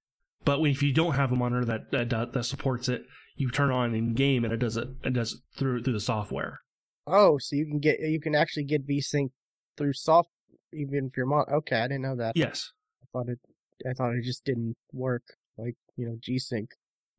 But 0.48 0.66
if 0.66 0.82
you 0.82 0.94
don't 0.94 1.12
have 1.12 1.30
a 1.30 1.37
monitor 1.37 1.66
that, 1.66 1.90
that 1.90 2.32
that 2.32 2.44
supports 2.44 2.88
it, 2.88 3.02
you 3.37 3.50
turn 3.50 3.70
on 3.70 3.94
in 3.94 4.14
game 4.14 4.44
and 4.44 4.52
it 4.54 4.56
does 4.56 4.78
it 4.78 4.88
it 5.04 5.12
does 5.12 5.34
it 5.34 5.40
through 5.58 5.82
through 5.82 5.92
the 5.92 6.00
software. 6.00 6.62
Oh, 7.06 7.37
so 7.37 7.54
you 7.54 7.66
can 7.66 7.80
get 7.80 8.00
you 8.00 8.18
can 8.18 8.34
actually 8.34 8.64
get 8.64 8.88
VSync 8.88 9.28
through 9.76 9.92
soft 9.92 10.30
even 10.72 11.08
if 11.08 11.18
you're 11.18 11.26
mon. 11.26 11.44
Okay, 11.52 11.76
I 11.76 11.82
didn't 11.87 12.00
know 12.00 12.16
that. 12.16 12.34
Yes. 12.34 12.72
I 13.02 13.06
thought 13.12 13.28
it. 13.28 13.38
I 13.87 13.92
thought 13.92 14.14
it 14.14 14.24
just 14.24 14.42
didn't 14.46 14.74
work. 14.90 15.22
Like 15.58 15.74
you 15.98 16.06
know, 16.06 16.16
G 16.18 16.38
Sync. 16.38 16.70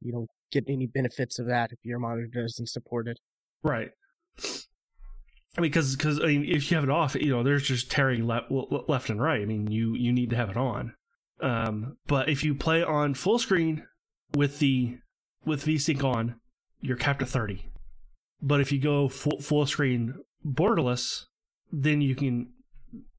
You 0.02 0.12
don't 0.12 0.30
get 0.52 0.63
any 0.68 0.88
benefits 0.88 1.38
of 1.38 1.46
that 1.46 1.72
if 1.72 1.78
your 1.84 2.00
monitor 2.00 2.42
doesn't 2.42 2.70
support 2.70 3.08
it. 3.08 3.20
Right. 3.62 3.92
I 4.39 5.62
mean, 5.62 5.70
because 5.70 5.96
because 5.96 6.20
I 6.20 6.26
mean, 6.26 6.46
if 6.46 6.72
you 6.72 6.78
have 6.78 6.84
it 6.84 6.89
off, 6.89 7.13
you 7.13 7.30
know, 7.30 7.44
there's 7.44 7.62
just 7.62 7.92
tearing 7.92 8.26
left 8.26 8.48
left 8.50 9.12
and 9.12 9.22
right. 9.22 9.39
I 9.39 9.46
mean, 9.46 9.70
you 9.70 9.94
you 9.94 10.12
need 10.12 10.32
to 10.32 10.36
have 10.36 10.50
it 10.50 10.58
on. 10.58 10.96
Um, 11.41 11.97
but 12.08 12.30
if 12.30 12.43
you 12.43 12.54
play 12.56 12.84
on 12.84 13.13
full 13.13 13.39
screen 13.39 13.86
with 14.36 14.60
the 14.60 14.97
with 15.45 15.65
VSync 15.65 16.04
on, 16.04 16.36
you're 16.82 16.97
capped 16.97 17.21
at 17.21 17.30
thirty. 17.30 17.69
But 18.41 18.62
if 18.62 18.71
you 18.71 18.80
go 18.80 19.08
full 19.10 19.39
full 19.39 19.65
screen 19.65 20.15
borderless, 20.45 21.25
then 21.71 22.02
you 22.02 22.15
can 22.15 22.54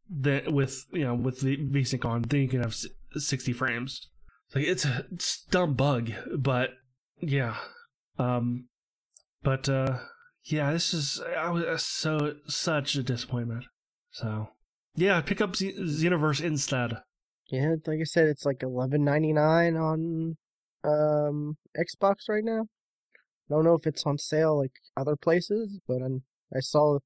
then 0.08 0.52
with 0.52 0.86
you 0.92 1.04
know 1.04 1.14
with 1.14 1.40
the 1.40 1.56
VSync 1.56 2.04
on, 2.04 2.22
then 2.22 2.40
you 2.40 2.48
can 2.48 2.62
have 2.62 2.76
sixty 3.16 3.52
frames. 3.52 4.08
Like 4.54 4.64
it's 4.64 4.84
a 4.84 5.06
it's 5.12 5.44
dumb 5.50 5.74
bug, 5.74 6.10
but 6.36 6.70
yeah. 7.20 7.56
Um, 8.18 8.68
but 9.42 9.68
uh, 9.68 9.98
yeah, 10.44 10.72
this 10.72 10.92
is 10.92 11.20
I 11.38 11.50
was 11.50 11.64
uh, 11.64 11.78
so 11.78 12.34
such 12.46 12.96
a 12.96 13.02
disappointment. 13.02 13.64
So 14.10 14.48
yeah, 14.96 15.20
pick 15.20 15.40
up 15.40 15.56
Z- 15.56 15.76
Xenoverse 15.78 16.42
instead. 16.42 16.98
Yeah, 17.50 17.74
like 17.86 17.98
I 18.00 18.04
said, 18.04 18.28
it's 18.28 18.46
like 18.46 18.62
eleven 18.62 19.04
ninety 19.04 19.32
nine 19.32 19.76
on 19.76 20.36
um 20.84 21.56
Xbox 21.76 22.28
right 22.28 22.44
now. 22.44 22.66
I 23.50 23.54
don't 23.54 23.64
know 23.64 23.74
if 23.74 23.86
it's 23.86 24.06
on 24.06 24.18
sale 24.18 24.56
like 24.56 24.72
other 24.96 25.16
places, 25.16 25.80
but 25.88 25.96
I'm, 25.96 26.22
I 26.54 26.60
saw 26.60 27.00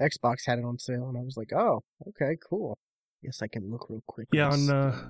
Xbox 0.00 0.46
had 0.46 0.58
it 0.58 0.64
on 0.64 0.78
sale, 0.78 1.08
and 1.08 1.18
I 1.18 1.20
was 1.20 1.36
like, 1.36 1.52
oh, 1.52 1.82
okay, 2.08 2.36
cool. 2.48 2.78
Guess 3.22 3.42
I 3.42 3.48
can 3.48 3.70
look 3.70 3.86
real 3.90 4.02
quick. 4.06 4.28
Yeah, 4.32 4.48
on 4.48 4.70
uh, 4.70 5.08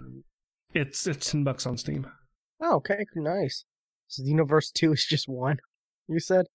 it's 0.74 1.06
it's 1.06 1.30
ten 1.30 1.44
bucks 1.44 1.66
on 1.66 1.76
Steam. 1.76 2.08
Oh, 2.60 2.76
okay, 2.76 3.06
nice. 3.14 3.64
So 4.08 4.24
Xenoverse 4.24 4.72
Two 4.72 4.92
is 4.92 5.06
just 5.08 5.28
one. 5.28 5.58
You 6.08 6.18
said 6.18 6.46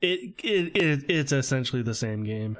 It 0.00 0.34
it, 0.42 0.76
it 0.76 1.04
it's 1.08 1.32
essentially 1.32 1.82
the 1.82 1.94
same 1.94 2.24
game, 2.24 2.58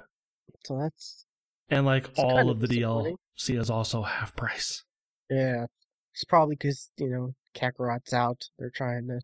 so. 0.64 0.78
That's 0.78 1.26
and 1.70 1.84
like 1.86 2.08
It's 2.08 2.18
all 2.18 2.36
kind 2.36 2.50
of 2.50 2.62
of 2.62 2.68
the. 2.68 2.78
DLC 2.80 3.58
is 3.58 3.70
also 3.70 4.02
half 4.02 4.34
price. 4.36 4.84
yeah. 5.30 5.66
It's 6.14 6.24
probably 6.24 6.56
because 6.56 6.90
you 6.96 7.08
know 7.08 7.34
Kakarot's 7.56 8.12
out. 8.12 8.48
They're 8.58 8.70
trying 8.74 9.06
to 9.08 9.20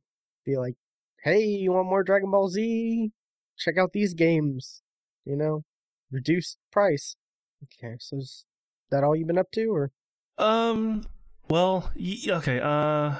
be 0.46 0.56
like, 0.56 0.76
hey, 1.24 1.42
you 1.44 1.72
want 1.72 1.88
more 1.88 2.04
Dragon 2.04 2.30
Ball 2.30 2.48
Z? 2.48 3.10
Check 3.58 3.78
out 3.78 3.92
these 3.92 4.14
games. 4.14 4.82
You 5.24 5.34
know, 5.36 5.64
reduced 6.12 6.58
price. 6.70 7.16
Okay, 7.64 7.96
so 7.98 8.18
is 8.18 8.44
that 8.90 9.02
all 9.02 9.16
you've 9.16 9.26
been 9.26 9.38
up 9.38 9.50
to, 9.52 9.66
or 9.74 9.90
Um. 10.38 11.04
Well, 11.50 11.90
y- 11.96 12.18
okay. 12.28 12.60
Uh, 12.60 13.16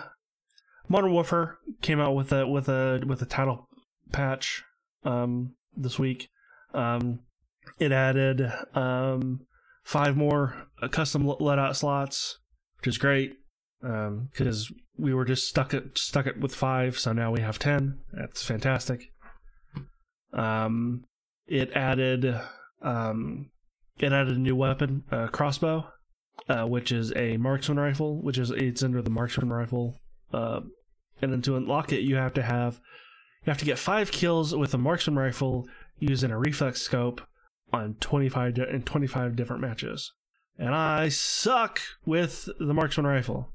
Modern 0.89 1.13
Warfare 1.13 1.59
came 1.83 1.99
out 2.01 2.15
with 2.15 2.31
a 2.33 2.47
with 2.47 2.69
a 2.69 3.03
with 3.07 3.21
a 3.23 3.27
title 3.27 3.69
patch 4.13 4.63
um 5.03 5.55
this 5.77 5.99
week. 5.99 6.29
Um, 6.75 7.21
it 7.79 7.93
added 7.93 8.53
um 8.75 9.41
five 9.83 10.17
more 10.17 10.69
uh, 10.83 10.89
custom 10.89 11.25
loadout 11.25 11.77
slots, 11.77 12.39
which 12.79 12.89
is 12.89 12.99
great. 12.99 13.35
Um, 13.83 14.31
because 14.33 14.73
we 14.97 15.13
were 15.13 15.27
just 15.27 15.47
stuck 15.47 15.75
at 15.75 15.99
stuck 15.99 16.27
it 16.27 16.41
with 16.41 16.55
five, 16.55 16.99
so 16.99 17.13
now 17.13 17.31
we 17.31 17.41
have 17.41 17.59
ten. 17.59 17.99
That's 18.13 18.43
fantastic. 18.43 19.13
Um, 20.33 21.05
it 21.47 21.71
added 21.75 22.41
um, 22.81 23.51
it 23.99 24.13
added 24.13 24.37
a 24.37 24.41
new 24.41 24.57
weapon, 24.57 25.05
uh, 25.13 25.27
crossbow 25.27 25.87
uh, 26.49 26.65
which 26.65 26.93
is 26.93 27.13
a 27.17 27.37
marksman 27.37 27.79
rifle, 27.79 28.21
which 28.21 28.39
is 28.39 28.51
it's 28.51 28.83
under 28.83 29.03
the 29.03 29.11
marksman 29.11 29.53
rifle. 29.53 30.01
Uh, 30.33 30.61
and 31.23 31.33
then 31.33 31.43
to 31.43 31.57
unlock 31.57 31.93
it, 31.93 32.01
you 32.01 32.17
have 32.17 32.35
to 32.35 32.43
have 32.43 32.81
you 33.45 33.51
have 33.51 33.59
to 33.59 33.65
get 33.65 33.79
five 33.79 34.11
kills 34.11 34.55
with 34.55 34.75
a 34.75 34.79
marksman 34.79 35.17
rifle 35.17 35.67
using 35.99 36.31
a 36.31 36.39
reflex 36.39 36.83
scope 36.83 37.21
on 37.75 37.95
25 38.01 38.55
di- 38.55 38.71
in 38.71 38.83
25 38.83 39.37
different 39.37 39.63
matches. 39.63 40.13
And 40.59 40.75
I 40.75 41.09
suck 41.09 41.81
with 42.07 42.49
the 42.59 42.75
marksman 42.75 43.07
rifle. 43.07 43.51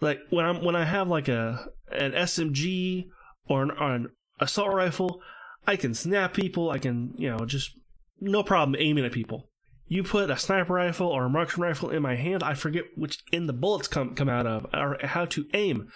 Like 0.00 0.20
when 0.30 0.44
I'm 0.44 0.62
when 0.64 0.76
I 0.76 0.84
have 0.84 1.08
like 1.08 1.28
a 1.28 1.68
an 1.92 2.12
SMG 2.12 3.08
or 3.48 3.62
an, 3.62 3.70
or 3.72 3.94
an 3.94 4.08
assault 4.38 4.72
rifle, 4.72 5.20
I 5.66 5.76
can 5.76 5.94
snap 5.94 6.34
people. 6.34 6.70
I 6.70 6.78
can 6.78 7.14
you 7.16 7.30
know 7.30 7.44
just 7.46 7.72
no 8.20 8.42
problem 8.42 8.76
aiming 8.78 9.04
at 9.04 9.12
people. 9.12 9.48
You 9.86 10.02
put 10.02 10.30
a 10.30 10.36
sniper 10.36 10.74
rifle 10.74 11.08
or 11.08 11.24
a 11.24 11.30
marksman 11.30 11.66
rifle 11.66 11.90
in 11.90 12.02
my 12.02 12.14
hand, 12.14 12.42
I 12.42 12.54
forget 12.54 12.84
which 12.96 13.18
end 13.32 13.48
the 13.48 13.52
bullets 13.52 13.88
come 13.88 14.14
come 14.14 14.28
out 14.28 14.46
of 14.46 14.66
or 14.72 14.98
how 15.02 15.24
to 15.26 15.46
aim. 15.52 15.88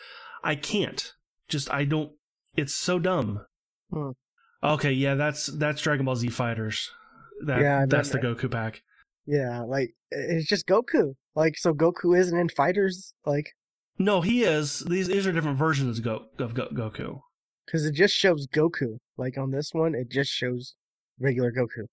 I 0.42 0.54
can't. 0.57 1.12
Just 1.48 1.72
I 1.72 1.85
don't. 1.85 2.12
It's 2.57 2.74
so 2.74 2.98
dumb. 2.98 3.44
Hmm. 3.92 4.11
Okay, 4.62 4.92
yeah, 4.92 5.14
that's 5.14 5.46
that's 5.46 5.83
Dragon 5.83 6.07
Ball 6.07 6.16
Z 6.16 6.28
Fighters. 6.28 6.90
That 7.47 7.61
Yeah, 7.61 7.87
that's 7.88 8.11
the. 8.11 8.18
Goku 8.18 8.51
pack. 8.51 8.83
Yeah, 9.27 9.61
like 9.62 9.94
it's 10.11 10.47
just 10.49 10.66
Goku. 10.66 11.14
Like 11.35 11.57
so, 11.57 11.73
Goku 11.75 12.16
isn't 12.18 12.38
in 12.38 12.49
fighters. 12.49 13.14
Like 13.27 13.53
No, 13.99 14.20
he 14.20 14.44
is. 14.44 14.81
These 14.81 15.09
these 15.09 15.27
are 15.27 15.33
different 15.33 15.59
versions 15.59 15.99
of, 15.99 16.05
Go, 16.05 16.27
of 16.38 16.55
Go, 16.55 16.68
Goku. 16.68 17.20
because 17.66 17.85
it 17.87 17.94
just 17.94 18.14
shows 18.14 18.47
Goku. 18.47 18.99
Like 19.16 19.37
on 19.38 19.51
this 19.51 19.70
one, 19.73 19.94
it 19.94 20.11
just 20.11 20.31
shows 20.31 20.75
regular 21.18 21.53
Goku. 21.53 21.87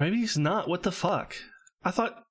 Maybe 0.00 0.16
he's 0.18 0.38
not. 0.38 0.68
What 0.68 0.82
the 0.82 0.92
fuck? 0.92 1.36
I 1.84 1.90
thought 1.90 2.22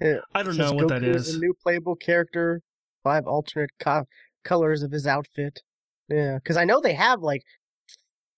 Yeah, 0.00 0.18
I 0.34 0.42
don't 0.42 0.56
know 0.56 0.64
says 0.68 0.74
what 0.74 0.88
that 0.88 1.02
Goku 1.02 1.14
is. 1.14 1.34
a 1.34 1.38
new 1.38 1.54
playable 1.62 1.96
character. 1.96 2.62
Five 3.04 3.26
alternate 3.26 3.70
co- 3.78 4.06
colors 4.44 4.82
of 4.82 4.90
his 4.92 5.06
outfit. 5.06 5.60
Yeah, 6.08 6.38
because 6.42 6.56
I 6.56 6.64
know 6.64 6.80
they 6.80 6.94
have 6.94 7.20
like 7.20 7.42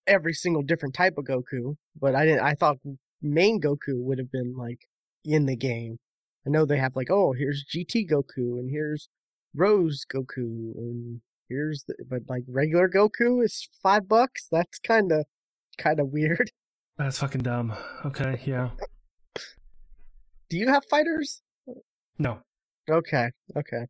every 0.07 0.33
single 0.33 0.61
different 0.63 0.93
type 0.95 1.13
of 1.17 1.25
Goku, 1.25 1.75
but 1.99 2.15
I 2.15 2.25
didn't. 2.25 2.41
I 2.41 2.53
thought 2.53 2.77
main 3.21 3.59
Goku 3.59 4.01
would 4.03 4.17
have 4.17 4.31
been 4.31 4.55
like 4.55 4.87
in 5.23 5.45
the 5.45 5.55
game. 5.55 5.97
I 6.45 6.49
know 6.49 6.65
they 6.65 6.77
have 6.77 6.95
like, 6.95 7.11
oh, 7.11 7.33
here's 7.33 7.65
GT 7.65 8.09
Goku 8.09 8.59
and 8.59 8.69
here's 8.69 9.09
Rose 9.55 10.05
Goku 10.11 10.73
and 10.75 11.21
here's 11.49 11.83
the, 11.87 11.95
but 12.09 12.21
like 12.27 12.43
regular 12.47 12.89
Goku 12.89 13.43
is 13.43 13.67
five 13.83 14.07
bucks. 14.07 14.47
That's 14.51 14.79
kind 14.79 15.11
of 15.11 15.25
kind 15.77 15.99
of 15.99 16.07
weird. 16.09 16.51
That's 16.97 17.19
fucking 17.19 17.41
dumb. 17.43 17.73
Okay, 18.05 18.41
yeah. 18.45 18.71
Do 20.49 20.57
you 20.57 20.67
have 20.67 20.83
fighters? 20.89 21.41
No, 22.17 22.39
Okay, 22.89 23.29
okay. 23.55 23.85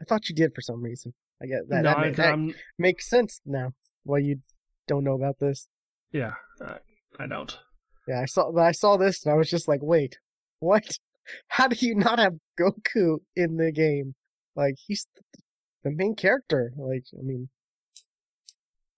I 0.00 0.04
thought 0.04 0.28
you 0.28 0.34
did 0.34 0.54
for 0.54 0.60
some 0.60 0.82
reason. 0.82 1.12
I 1.42 1.46
get 1.46 1.68
that. 1.68 1.82
no, 1.82 1.90
that, 1.90 1.98
I, 1.98 2.10
that 2.10 2.32
I'm, 2.32 2.54
makes 2.78 3.08
sense 3.08 3.40
now. 3.44 3.72
Why 4.04 4.18
you 4.18 4.40
don't 4.86 5.04
know 5.04 5.14
about 5.14 5.38
this? 5.40 5.68
yeah, 6.12 6.34
I, 6.60 6.76
I 7.18 7.26
don't. 7.26 7.58
Yeah, 8.06 8.20
I 8.20 8.26
saw. 8.26 8.56
I 8.56 8.72
saw 8.72 8.96
this 8.96 9.24
and 9.24 9.32
I 9.32 9.36
was 9.36 9.50
just 9.50 9.68
like, 9.68 9.80
wait, 9.82 10.18
what? 10.60 10.98
How 11.48 11.68
do 11.68 11.76
you 11.84 11.94
not 11.94 12.18
have 12.18 12.34
Goku 12.58 13.18
in 13.34 13.56
the 13.56 13.72
game? 13.72 14.14
Like 14.54 14.74
he's 14.86 15.06
th- 15.14 15.44
the 15.82 15.90
main 15.90 16.14
character. 16.14 16.72
Like 16.76 17.04
I 17.18 17.22
mean, 17.22 17.48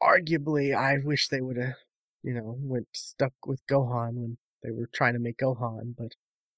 arguably, 0.02 0.76
I 0.76 0.98
wish 1.04 1.28
they 1.28 1.40
would 1.40 1.56
have, 1.56 1.74
you 2.22 2.34
know, 2.34 2.56
went 2.58 2.88
stuck 2.92 3.32
with 3.46 3.60
Gohan 3.70 4.14
when 4.14 4.38
they 4.62 4.70
were 4.70 4.88
trying 4.92 5.14
to 5.14 5.20
make 5.20 5.38
Gohan. 5.38 5.94
But 5.96 6.12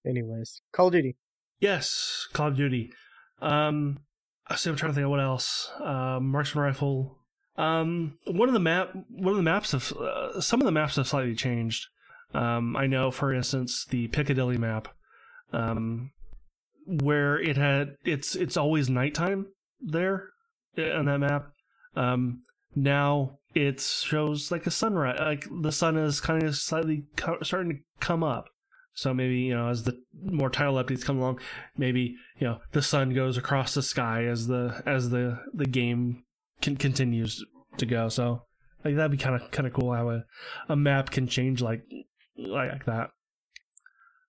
anyways, 0.06 0.60
Call 0.72 0.86
of 0.86 0.94
Duty. 0.94 1.16
Yes, 1.60 2.28
Call 2.32 2.48
of 2.48 2.56
Duty. 2.56 2.92
Um, 3.40 4.00
I 4.46 4.56
see. 4.56 4.70
I'm 4.70 4.76
trying 4.76 4.92
to 4.92 4.94
think 4.94 5.04
of 5.04 5.10
what 5.10 5.20
else. 5.20 5.70
Uh, 5.78 6.18
marksman 6.20 6.64
rifle. 6.64 7.18
Um, 7.56 8.18
one 8.26 8.48
of 8.48 8.54
the 8.54 8.60
map, 8.60 8.94
one 9.08 9.32
of 9.32 9.36
the 9.36 9.42
maps 9.42 9.72
have 9.72 9.92
uh, 9.92 10.40
some 10.40 10.60
of 10.60 10.64
the 10.64 10.72
maps 10.72 10.96
have 10.96 11.08
slightly 11.08 11.34
changed. 11.34 11.88
Um, 12.34 12.76
I 12.76 12.86
know, 12.86 13.10
for 13.10 13.32
instance, 13.32 13.86
the 13.88 14.08
Piccadilly 14.08 14.58
map, 14.58 14.88
um, 15.52 16.10
where 16.86 17.38
it 17.38 17.56
had 17.56 17.96
it's 18.04 18.34
it's 18.34 18.56
always 18.56 18.90
nighttime 18.90 19.46
there 19.80 20.28
uh, 20.76 20.90
on 20.90 21.06
that 21.06 21.18
map. 21.18 21.52
Um, 21.96 22.42
now 22.74 23.38
it 23.54 23.80
shows 23.80 24.50
like 24.50 24.66
a 24.66 24.70
sunrise, 24.70 25.18
like 25.18 25.46
the 25.62 25.72
sun 25.72 25.96
is 25.96 26.20
kind 26.20 26.42
of 26.42 26.56
slightly 26.56 27.04
co- 27.16 27.38
starting 27.42 27.72
to 27.72 27.78
come 28.00 28.22
up. 28.22 28.48
So 28.92 29.14
maybe 29.14 29.36
you 29.36 29.54
know 29.54 29.68
as 29.68 29.84
the 29.84 29.98
more 30.22 30.50
title 30.50 30.74
updates 30.74 31.04
come 31.04 31.18
along, 31.18 31.40
maybe 31.76 32.16
you 32.38 32.46
know 32.46 32.58
the 32.72 32.82
sun 32.82 33.14
goes 33.14 33.36
across 33.36 33.74
the 33.74 33.82
sky 33.82 34.24
as 34.24 34.48
the 34.48 34.82
as 34.84 35.10
the 35.10 35.40
the 35.54 35.66
game 35.66 36.24
can, 36.60 36.76
continues 36.76 37.42
to 37.78 37.86
go. 37.86 38.08
So 38.08 38.42
like 38.84 38.96
that'd 38.96 39.12
be 39.12 39.16
kind 39.16 39.40
of 39.40 39.50
kind 39.50 39.66
of 39.66 39.72
cool 39.72 39.94
how 39.94 40.10
a, 40.10 40.24
a 40.68 40.76
map 40.76 41.10
can 41.10 41.26
change 41.26 41.62
like 41.62 41.82
like 42.38 42.84
that. 42.86 43.10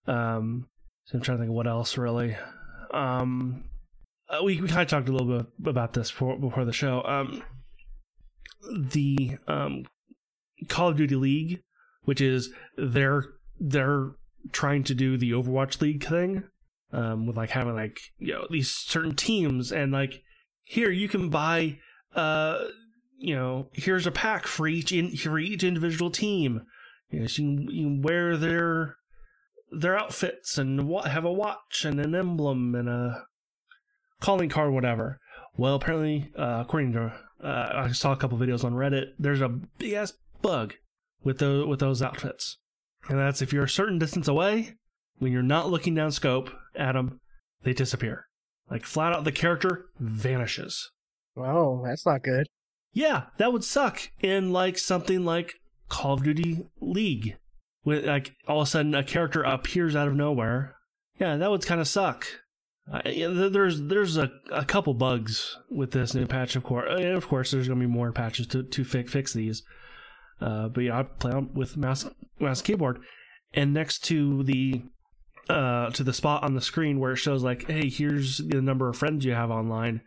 Um, 0.08 0.68
so 1.06 1.18
I'm 1.18 1.24
trying 1.24 1.38
to 1.38 1.42
think 1.44 1.50
of 1.50 1.56
what 1.56 1.68
else 1.68 1.98
really. 1.98 2.36
Um, 2.94 3.66
uh, 4.30 4.44
we 4.44 4.60
we 4.62 4.68
kind 4.68 4.82
of 4.82 4.88
talked 4.88 5.10
a 5.10 5.12
little 5.12 5.40
bit 5.40 5.48
about 5.66 5.94
this 5.94 6.12
before 6.12 6.38
before 6.38 6.66
the 6.66 6.74
show. 6.74 7.04
Um, 7.04 7.44
the 8.72 9.38
um 9.48 9.86
Call 10.68 10.90
of 10.90 10.98
Duty 10.98 11.16
League, 11.16 11.62
which 12.04 12.22
is 12.22 12.52
their 12.78 13.24
their 13.60 14.12
trying 14.52 14.84
to 14.86 14.96
do 14.96 15.18
the 15.18 15.32
Overwatch 15.32 15.82
League 15.82 16.04
thing, 16.04 16.44
um, 16.92 17.26
with 17.26 17.38
like 17.38 17.52
having 17.52 17.76
like 17.76 18.00
you 18.18 18.34
know 18.34 18.48
these 18.50 18.70
certain 18.72 19.16
teams 19.16 19.72
and 19.72 19.92
like 19.92 20.22
here 20.64 20.92
you 20.92 21.08
can 21.08 21.30
buy 21.30 21.78
uh 22.16 22.64
you 23.18 23.36
know 23.36 23.70
here's 23.74 24.08
a 24.08 24.12
pack 24.12 24.48
for 24.48 24.68
each 24.68 24.92
in 24.92 25.16
for 25.16 25.40
each 25.40 25.64
individual 25.64 26.12
team. 26.12 26.66
You 27.10 27.20
know, 27.20 27.26
you 27.26 27.30
can, 27.30 27.62
you 27.70 27.84
can 27.86 28.02
wear 28.02 28.38
their 28.38 28.96
their 29.72 29.98
outfits 29.98 30.58
and 30.58 30.88
what 30.88 31.08
have 31.08 31.26
a 31.26 31.32
watch 31.32 31.86
and 31.86 32.00
an 32.00 32.16
emblem 32.16 32.74
and 32.74 32.90
a 32.90 33.26
calling 34.20 34.50
card, 34.50 34.74
whatever. 34.74 35.20
Well, 35.58 35.76
apparently, 35.76 36.32
uh, 36.38 36.64
according 36.66 36.94
to 36.94 37.14
uh, 37.44 37.70
I 37.74 37.92
saw 37.92 38.12
a 38.12 38.18
couple 38.18 38.38
videos 38.38 38.64
on 38.64 38.74
Reddit, 38.74 39.14
there's 39.18 39.42
a 39.42 39.50
big 39.50 39.94
ass 39.94 40.14
bug 40.42 40.76
with 41.24 41.40
those 41.40 41.68
with 41.68 41.80
those 41.80 42.02
outfits. 42.02 42.58
And 43.08 43.18
that's 43.18 43.42
if 43.42 43.54
you're 43.54 43.64
a 43.64 43.70
certain 43.70 44.00
distance 44.00 44.28
away, 44.28 44.76
when 45.18 45.32
you're 45.32 45.42
not 45.42 45.70
looking 45.70 45.96
down 45.96 46.12
scope 46.12 46.52
at 46.76 46.94
them, 46.94 47.20
they 47.64 47.74
disappear. 47.74 48.26
Like 48.70 48.86
flat 48.86 49.14
out, 49.14 49.24
the 49.24 49.32
character 49.32 49.86
vanishes. 50.00 50.92
Oh, 51.36 51.84
that's 51.86 52.06
not 52.06 52.24
good. 52.24 52.48
Yeah, 52.92 53.26
that 53.38 53.54
would 53.54 53.64
suck 53.64 54.12
in 54.22 54.52
like 54.52 54.78
something 54.78 55.24
like 55.24 55.56
Call 55.90 56.14
of 56.14 56.24
Duty 56.24 56.66
League, 56.80 57.38
with 57.84 58.06
like 58.06 58.36
all 58.48 58.62
of 58.62 58.68
a 58.68 58.70
sudden 58.70 58.96
a 58.96 59.04
character 59.04 59.42
appears 59.44 59.96
out 59.96 60.08
of 60.08 60.16
nowhere. 60.16 60.76
Yeah, 61.20 61.36
that 61.36 61.52
would 61.52 61.66
kind 61.66 61.82
of 61.82 61.88
suck. 61.88 62.26
Uh, 62.92 63.02
yeah, 63.06 63.28
there's 63.28 63.82
there's 63.84 64.18
a, 64.18 64.32
a 64.52 64.66
couple 64.66 64.94
bugs 64.94 65.58
with 65.70 65.92
this 65.92 66.16
new 66.16 66.26
patch, 66.26 66.56
of 66.56 66.64
course. 66.64 66.88
And 66.90 67.16
of 67.16 67.28
course, 67.28 67.52
there's 67.52 67.68
gonna 67.68 67.80
be 67.80 67.86
more 67.86 68.12
patches 68.12 68.48
to 68.48 68.64
to 68.64 68.84
fix 68.84 69.12
fix 69.12 69.34
these. 69.34 69.64
Uh, 70.42 70.70
but 70.70 70.82
yeah, 70.82 71.00
I 71.00 71.04
play 71.04 71.34
with 71.54 71.78
mouse 71.78 72.06
mouse 72.40 72.62
keyboard, 72.62 73.00
and 73.54 73.74
next 73.74 74.00
to 74.06 74.44
the 74.44 74.82
uh 75.50 75.90
to 75.92 76.04
the 76.04 76.14
spot 76.14 76.44
on 76.44 76.56
the 76.56 76.62
screen 76.62 77.00
where 77.00 77.12
it 77.12 77.18
shows 77.18 77.44
like, 77.44 77.68
hey, 77.68 77.90
here's 77.90 78.38
the 78.38 78.62
number 78.62 78.90
of 78.90 78.98
friends 78.98 79.26
you 79.26 79.34
have 79.34 79.52
online. 79.52 80.02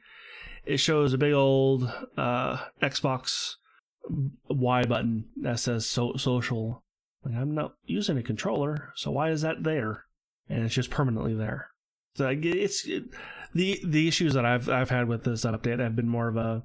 It 0.65 0.79
shows 0.79 1.13
a 1.13 1.19
big 1.19 1.33
old 1.33 1.93
uh 2.17 2.59
Xbox 2.81 3.57
Y 4.09 4.85
button 4.85 5.27
that 5.37 5.59
says 5.59 5.87
so- 5.87 6.17
social. 6.17 6.83
Like 7.25 7.35
I'm 7.35 7.55
not 7.55 7.75
using 7.85 8.19
a 8.19 8.23
controller, 8.23 8.93
so 8.97 9.11
why 9.11 9.31
is 9.31 9.43
that 9.43 9.63
there? 9.63 10.05
And 10.49 10.65
it's 10.65 10.75
just 10.75 10.91
permanently 10.91 11.35
there. 11.35 11.69
So 12.17 12.29
it's 12.29 12.85
it, 12.87 13.05
the 13.55 13.81
the 13.85 14.09
issues 14.09 14.35
that 14.35 14.45
I've 14.45 14.69
I've 14.69 14.91
had 14.91 15.09
with 15.09 15.25
this 15.25 15.45
update 15.45 15.79
have 15.79 15.97
been 15.97 16.09
more 16.09 16.29
of 16.29 16.37
a 16.37 16.65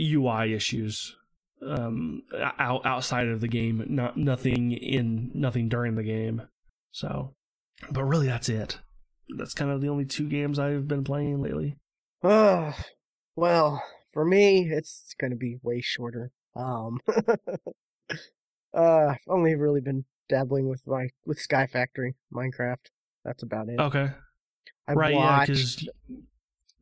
UI 0.00 0.52
issues 0.52 1.16
um 1.64 2.22
out, 2.58 2.84
outside 2.84 3.28
of 3.28 3.40
the 3.40 3.48
game 3.48 3.82
not 3.88 4.18
nothing 4.18 4.72
in 4.72 5.30
nothing 5.32 5.68
during 5.68 5.94
the 5.94 6.02
game 6.02 6.42
so 6.90 7.32
but 7.90 8.04
really 8.04 8.26
that's 8.26 8.50
it 8.50 8.80
that's 9.38 9.54
kind 9.54 9.70
of 9.70 9.80
the 9.80 9.88
only 9.88 10.04
two 10.04 10.28
games 10.28 10.58
i've 10.58 10.86
been 10.86 11.04
playing 11.04 11.40
lately 11.40 11.78
well, 13.36 13.82
for 14.12 14.24
me, 14.24 14.70
it's 14.70 15.14
going 15.20 15.32
to 15.32 15.36
be 15.36 15.58
way 15.62 15.80
shorter. 15.80 16.30
Um, 16.56 17.00
uh, 18.74 19.06
I've 19.10 19.18
only 19.28 19.54
really 19.54 19.80
been 19.80 20.04
dabbling 20.28 20.68
with 20.68 20.86
my 20.86 21.08
with 21.26 21.38
Sky 21.38 21.66
Factory 21.66 22.14
Minecraft. 22.32 22.86
That's 23.24 23.42
about 23.42 23.68
it. 23.68 23.78
okay 23.80 24.10
I 24.86 24.92
right 24.92 25.14
yeah 25.14 25.40
because 25.46 25.88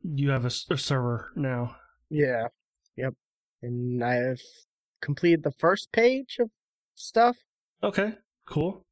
you 0.03 0.29
have 0.31 0.45
a 0.45 0.49
server 0.49 1.31
now 1.35 1.75
yeah, 2.09 2.47
yep, 2.95 3.15
and 3.63 4.03
I've 4.03 4.41
completed 5.01 5.41
the 5.43 5.51
first 5.51 5.91
page 5.91 6.37
of 6.39 6.51
stuff. 6.95 7.37
okay 7.81 8.15
cool 8.45 8.85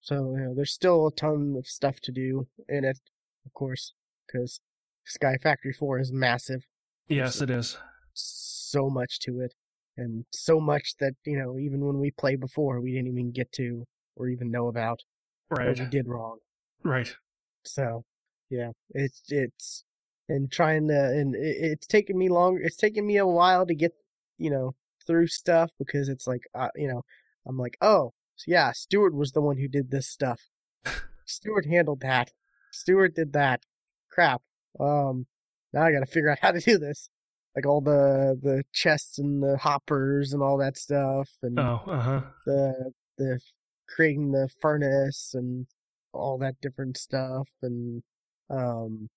So 0.00 0.34
you 0.36 0.44
know, 0.44 0.54
there's 0.54 0.72
still 0.72 1.06
a 1.06 1.12
ton 1.12 1.54
of 1.56 1.66
stuff 1.66 2.00
to 2.00 2.12
do 2.12 2.48
in 2.68 2.84
it, 2.84 2.98
of 3.46 3.52
course, 3.52 3.92
because 4.26 4.60
Sky 5.04 5.36
Factory 5.40 5.72
Four 5.72 6.00
is 6.00 6.10
massive. 6.12 6.66
yes 7.08 7.40
it 7.40 7.50
is 7.50 7.76
so 8.14 8.88
much 8.90 9.18
to 9.20 9.40
it 9.40 9.54
and 9.96 10.24
so 10.32 10.58
much 10.60 10.94
that 11.00 11.14
you 11.24 11.38
know 11.38 11.58
even 11.58 11.80
when 11.84 11.98
we 11.98 12.10
played 12.10 12.40
before 12.40 12.80
we 12.80 12.92
didn't 12.92 13.08
even 13.08 13.30
get 13.30 13.52
to 13.52 13.84
or 14.16 14.28
even 14.28 14.50
know 14.50 14.68
about 14.68 15.00
Right. 15.50 15.78
we 15.78 15.84
did 15.86 16.08
wrong. 16.08 16.38
Right. 16.82 17.14
So 17.64 18.04
yeah, 18.48 18.70
it's 18.90 19.22
it's 19.28 19.84
and 20.28 20.50
trying 20.50 20.88
to 20.88 21.04
and 21.04 21.34
it, 21.34 21.56
it's 21.60 21.86
taken 21.86 22.16
me 22.18 22.28
longer 22.28 22.62
It's 22.62 22.76
taken 22.76 23.06
me 23.06 23.18
a 23.18 23.26
while 23.26 23.66
to 23.66 23.74
get 23.74 23.92
you 24.38 24.50
know 24.50 24.74
through 25.06 25.26
stuff 25.26 25.72
because 25.78 26.08
it's 26.08 26.26
like 26.26 26.42
uh, 26.54 26.68
you 26.74 26.88
know 26.88 27.02
I'm 27.46 27.58
like 27.58 27.76
oh 27.82 28.14
yeah, 28.46 28.72
Stewart 28.72 29.14
was 29.14 29.32
the 29.32 29.42
one 29.42 29.58
who 29.58 29.68
did 29.68 29.90
this 29.90 30.08
stuff. 30.08 30.40
Stewart 31.26 31.66
handled 31.66 32.00
that. 32.00 32.32
Stewart 32.72 33.14
did 33.14 33.32
that. 33.34 33.64
Crap. 34.10 34.42
Um, 34.80 35.26
now 35.72 35.82
I 35.84 35.92
got 35.92 36.00
to 36.00 36.06
figure 36.06 36.30
out 36.30 36.38
how 36.40 36.50
to 36.50 36.60
do 36.60 36.78
this. 36.78 37.08
Like 37.54 37.66
all 37.66 37.80
the 37.80 38.38
the 38.40 38.64
chests 38.72 39.18
and 39.18 39.42
the 39.42 39.58
hoppers 39.58 40.32
and 40.32 40.42
all 40.42 40.56
that 40.58 40.76
stuff, 40.78 41.28
and 41.42 41.58
Oh, 41.58 41.82
uh 41.86 42.00
huh. 42.00 42.20
the 42.46 42.92
the 43.18 43.40
creating 43.88 44.32
the 44.32 44.48
furnace 44.60 45.32
and 45.34 45.66
all 46.12 46.38
that 46.38 46.60
different 46.60 46.96
stuff 46.96 47.48
and 47.62 48.02
um 48.50 49.08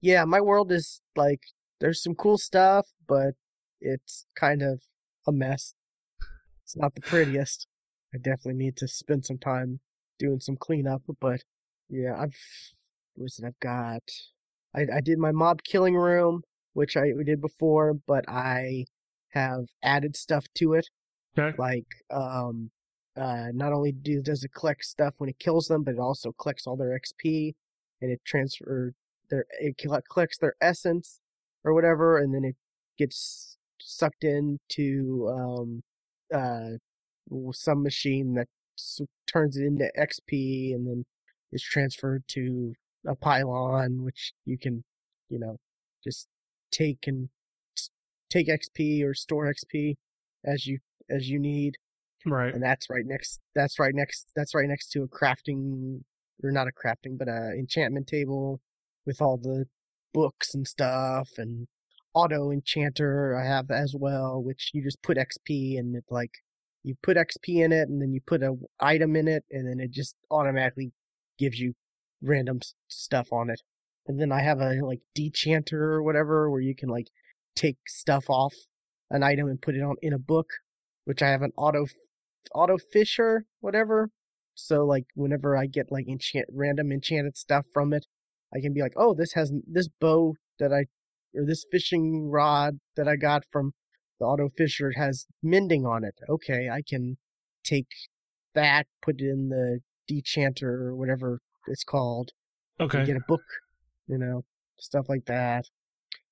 yeah 0.00 0.24
my 0.24 0.40
world 0.40 0.70
is 0.72 1.00
like 1.16 1.40
there's 1.80 2.02
some 2.02 2.14
cool 2.14 2.38
stuff 2.38 2.86
but 3.06 3.34
it's 3.80 4.26
kind 4.36 4.62
of 4.62 4.80
a 5.26 5.32
mess. 5.32 5.74
It's 6.64 6.76
not 6.76 6.94
the 6.94 7.00
prettiest. 7.00 7.66
I 8.14 8.18
definitely 8.18 8.54
need 8.62 8.76
to 8.76 8.88
spend 8.88 9.24
some 9.24 9.38
time 9.38 9.80
doing 10.18 10.40
some 10.40 10.56
cleanup 10.56 11.02
but 11.20 11.40
yeah 11.88 12.14
i've 12.20 12.36
what 13.14 13.26
is 13.26 13.38
it 13.42 13.46
i've 13.46 13.58
got? 13.60 14.02
I 14.74 14.86
i 14.96 15.00
did 15.00 15.18
my 15.18 15.32
mob 15.32 15.62
killing 15.62 15.96
room 15.96 16.42
which 16.74 16.96
i 16.96 17.10
did 17.24 17.40
before 17.40 17.94
but 17.94 18.24
i 18.28 18.84
have 19.30 19.66
added 19.82 20.16
stuff 20.16 20.46
to 20.54 20.74
it 20.74 20.88
Okay. 21.38 21.56
like 21.58 21.86
um 22.10 22.70
uh 23.16 23.48
not 23.52 23.72
only 23.72 23.92
do, 23.92 24.20
does 24.22 24.42
it 24.44 24.52
collect 24.52 24.84
stuff 24.84 25.14
when 25.18 25.28
it 25.30 25.38
kills 25.38 25.66
them 25.66 25.82
but 25.84 25.94
it 25.94 26.00
also 26.00 26.32
collects 26.32 26.66
all 26.66 26.76
their 26.76 26.98
xp 26.98 27.54
and 28.00 28.10
it 28.10 28.20
transfer 28.24 28.92
their 29.30 29.44
it 29.60 29.76
colle- 29.80 30.02
collects 30.12 30.38
their 30.38 30.54
essence 30.60 31.20
or 31.64 31.72
whatever 31.74 32.18
and 32.18 32.34
then 32.34 32.44
it 32.44 32.56
gets 32.98 33.56
sucked 33.80 34.24
into 34.24 35.28
um 35.32 35.82
uh 36.34 36.70
some 37.52 37.82
machine 37.82 38.34
that 38.34 38.48
turns 39.32 39.56
it 39.56 39.64
into 39.64 39.90
xp 39.98 40.74
and 40.74 40.86
then 40.86 41.04
is 41.52 41.62
transferred 41.62 42.24
to 42.28 42.72
a 43.06 43.14
pylon 43.14 44.02
which 44.02 44.32
you 44.44 44.58
can 44.58 44.82
you 45.28 45.38
know 45.38 45.56
just 46.02 46.26
take 46.70 47.06
and 47.06 47.28
take 48.30 48.48
xp 48.48 49.04
or 49.04 49.14
store 49.14 49.52
xp 49.52 49.96
as 50.44 50.66
you 50.66 50.78
as 51.08 51.28
you 51.28 51.38
need 51.38 51.76
Right. 52.26 52.52
and 52.52 52.62
that's 52.62 52.90
right 52.90 53.04
next 53.06 53.40
that's 53.54 53.78
right 53.78 53.94
next 53.94 54.28
that's 54.36 54.54
right 54.54 54.68
next 54.68 54.90
to 54.92 55.02
a 55.02 55.08
crafting 55.08 56.00
or 56.44 56.50
not 56.50 56.68
a 56.68 56.70
crafting 56.70 57.16
but 57.18 57.28
a 57.28 57.52
enchantment 57.58 58.06
table 58.06 58.60
with 59.06 59.22
all 59.22 59.38
the 59.38 59.64
books 60.12 60.54
and 60.54 60.66
stuff 60.66 61.30
and 61.38 61.66
auto 62.12 62.50
enchanter 62.50 63.38
i 63.38 63.46
have 63.46 63.70
as 63.70 63.94
well 63.98 64.42
which 64.42 64.70
you 64.74 64.82
just 64.82 65.02
put 65.02 65.16
xp 65.16 65.78
and 65.78 65.96
it 65.96 66.04
like 66.10 66.32
you 66.82 66.94
put 67.02 67.16
xp 67.16 67.64
in 67.64 67.72
it 67.72 67.88
and 67.88 68.02
then 68.02 68.12
you 68.12 68.20
put 68.26 68.42
a 68.42 68.54
item 68.80 69.16
in 69.16 69.26
it 69.26 69.44
and 69.50 69.66
then 69.66 69.80
it 69.80 69.90
just 69.90 70.14
automatically 70.30 70.92
gives 71.38 71.58
you 71.58 71.72
random 72.22 72.60
stuff 72.88 73.32
on 73.32 73.48
it 73.48 73.62
and 74.10 74.20
then 74.20 74.32
i 74.32 74.42
have 74.42 74.60
a 74.60 74.74
like 74.84 75.00
dechanter 75.16 75.72
or 75.72 76.02
whatever 76.02 76.50
where 76.50 76.60
you 76.60 76.74
can 76.74 76.88
like 76.88 77.06
take 77.54 77.76
stuff 77.86 78.28
off 78.28 78.54
an 79.10 79.22
item 79.22 79.48
and 79.48 79.62
put 79.62 79.76
it 79.76 79.82
on 79.82 79.94
in 80.02 80.12
a 80.12 80.18
book 80.18 80.48
which 81.04 81.22
i 81.22 81.28
have 81.28 81.42
an 81.42 81.52
auto 81.56 81.86
auto 82.54 82.76
fisher 82.92 83.44
whatever 83.60 84.10
so 84.54 84.84
like 84.84 85.04
whenever 85.14 85.56
i 85.56 85.66
get 85.66 85.92
like 85.92 86.08
enchant 86.08 86.46
random 86.52 86.90
enchanted 86.90 87.36
stuff 87.36 87.64
from 87.72 87.92
it 87.92 88.06
i 88.52 88.60
can 88.60 88.72
be 88.72 88.82
like 88.82 88.94
oh 88.96 89.14
this 89.14 89.32
has 89.34 89.52
this 89.66 89.88
bow 90.00 90.34
that 90.58 90.72
i 90.72 90.84
or 91.38 91.46
this 91.46 91.64
fishing 91.70 92.28
rod 92.28 92.80
that 92.96 93.06
i 93.06 93.14
got 93.14 93.44
from 93.52 93.72
the 94.18 94.26
auto 94.26 94.48
fisher 94.48 94.92
has 94.96 95.26
mending 95.42 95.86
on 95.86 96.02
it 96.02 96.16
okay 96.28 96.68
i 96.68 96.82
can 96.82 97.16
take 97.64 97.86
that 98.56 98.86
put 99.02 99.20
it 99.20 99.28
in 99.28 99.48
the 99.50 99.78
dechanter 100.10 100.88
or 100.88 100.96
whatever 100.96 101.38
it's 101.68 101.84
called 101.84 102.30
Okay. 102.80 103.04
get 103.04 103.16
a 103.16 103.20
book 103.28 103.42
you 104.06 104.18
know 104.18 104.44
stuff 104.78 105.08
like 105.08 105.24
that. 105.26 105.64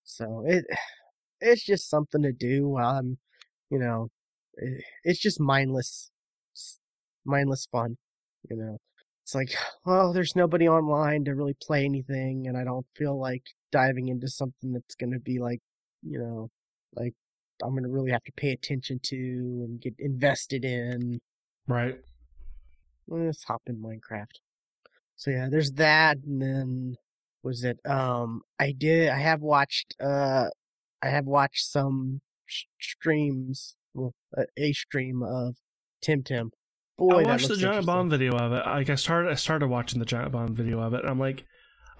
So 0.05 0.45
it 0.47 0.65
it's 1.41 1.65
just 1.65 1.89
something 1.89 2.23
to 2.23 2.33
do 2.33 2.69
while 2.69 2.97
i'm 2.97 3.17
you 3.71 3.79
know 3.79 4.09
eh, 4.61 4.81
it's 5.05 5.21
just 5.21 5.41
mindless 5.41 6.11
mindless 7.25 7.67
fun 7.71 7.97
you 8.51 8.57
know. 8.57 8.79
It's 9.23 9.35
like 9.35 9.55
well 9.85 10.13
there's 10.13 10.35
nobody 10.35 10.69
online 10.69 11.25
to 11.25 11.35
really 11.35 11.57
play 11.63 11.85
anything 11.85 12.47
and 12.47 12.57
i 12.57 12.65
don't 12.65 12.87
feel 12.97 13.19
like 13.19 13.43
diving 13.71 14.09
into 14.09 14.29
something 14.29 14.73
that's 14.73 14.95
going 14.95 15.13
to 15.13 15.21
be 15.21 15.39
like 15.39 15.61
you 16.03 16.19
know 16.19 16.49
like 16.97 17.15
i'm 17.63 17.71
going 17.71 17.83
to 17.83 17.91
really 17.91 18.11
have 18.11 18.25
to 18.25 18.33
pay 18.33 18.51
attention 18.51 18.99
to 19.03 19.17
and 19.17 19.81
get 19.81 19.95
invested 19.99 20.65
in. 20.65 21.21
Right. 21.67 21.99
let's 23.07 23.45
hop 23.45 23.63
in 23.67 23.77
minecraft. 23.77 24.41
So 25.17 25.31
yeah 25.31 25.49
there's 25.51 25.73
that 25.73 26.17
and 26.27 26.41
then 26.41 26.97
was 27.43 27.65
it 27.65 27.79
um 27.87 28.41
i 28.59 28.73
did 28.77 29.09
i 29.09 29.19
have 29.19 29.41
watched 29.41 29.95
uh 30.03 30.47
i 31.03 31.09
have 31.09 31.25
watched 31.27 31.65
some 31.67 32.21
sh- 32.47 32.65
streams 32.81 33.77
well 33.95 34.13
a, 34.37 34.45
a 34.57 34.73
stream 34.73 35.23
of 35.23 35.57
Temtem 36.05 36.51
boy 36.97 37.21
I 37.21 37.23
watched 37.23 37.49
the 37.49 37.57
giant 37.57 37.87
bomb 37.87 38.09
video 38.11 38.33
of 38.37 38.53
it. 38.53 38.65
Like 38.67 38.91
I 38.91 38.95
started, 38.97 39.31
I 39.31 39.35
started 39.35 39.69
watching 39.69 39.99
the 40.01 40.05
giant 40.05 40.33
bomb 40.33 40.55
video 40.55 40.81
of 40.81 40.95
it, 40.95 41.01
and 41.01 41.09
I'm 41.11 41.19
like, 41.19 41.45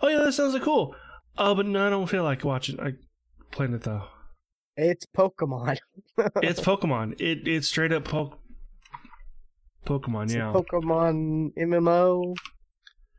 oh 0.03 0.09
yeah, 0.09 0.19
that 0.25 0.33
sounds 0.33 0.55
like 0.55 0.63
cool. 0.63 0.95
Oh, 1.37 1.55
but 1.55 1.67
no, 1.67 1.87
I 1.87 1.91
don't 1.91 2.09
feel 2.09 2.25
like 2.25 2.45
watching. 2.45 2.79
I 2.81 2.95
playing 3.53 3.75
it 3.75 3.83
though. 3.83 4.05
it's 4.77 5.07
pokemon 5.07 5.79
It's 6.43 6.61
Pokemon. 6.69 7.21
It 7.21 7.47
it's 7.47 7.69
straight 7.69 7.93
up 7.93 8.05
po- 8.05 8.35
Pokemon. 9.87 10.25
It's 10.25 10.35
Yeah. 10.35 10.53
pokemon 10.53 11.53
mmo 11.57 12.35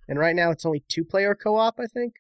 and 0.10 0.19
right 0.19 0.36
now 0.36 0.52
it's 0.52 0.65
only 0.65 0.84
two 0.89 1.06
player 1.06 1.34
co-op 1.36 1.80
i 1.80 1.86
think 1.86 2.15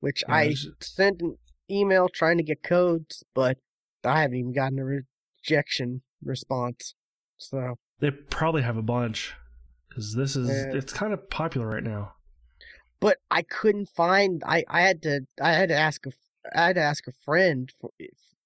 which 0.00 0.22
Yeah, 0.28 0.34
i 0.34 0.54
sent 0.80 1.20
an 1.22 1.36
email 1.70 2.08
trying 2.08 2.36
to 2.36 2.44
get 2.44 2.62
codes 2.62 3.24
but 3.34 3.58
i 4.04 4.20
haven't 4.20 4.36
even 4.36 4.52
gotten 4.52 4.78
a 4.78 4.84
rejection 4.84 6.02
response 6.24 6.94
so 7.38 7.74
They 7.98 8.10
probably 8.12 8.62
have 8.62 8.76
a 8.76 8.82
bunch 8.82 9.34
because 9.88 10.14
this 10.14 10.36
is 10.36 10.48
Yeah. 10.48 10.74
it's 10.78 10.92
kind 10.92 11.12
of 11.12 11.28
popular 11.30 11.66
right 11.66 11.82
now. 11.82 12.12
but 13.00 13.18
I 13.30 13.42
couldn't 13.42 13.88
find. 13.88 14.42
I 14.46 14.64
I 14.68 14.82
had 14.82 15.02
to 15.02 15.22
I 15.40 15.52
had 15.52 15.68
to 15.70 15.74
ask 15.76 16.06
a 16.06 16.12
I 16.54 16.66
had 16.68 16.76
to 16.76 16.82
ask 16.82 17.06
a 17.08 17.12
friend 17.24 17.68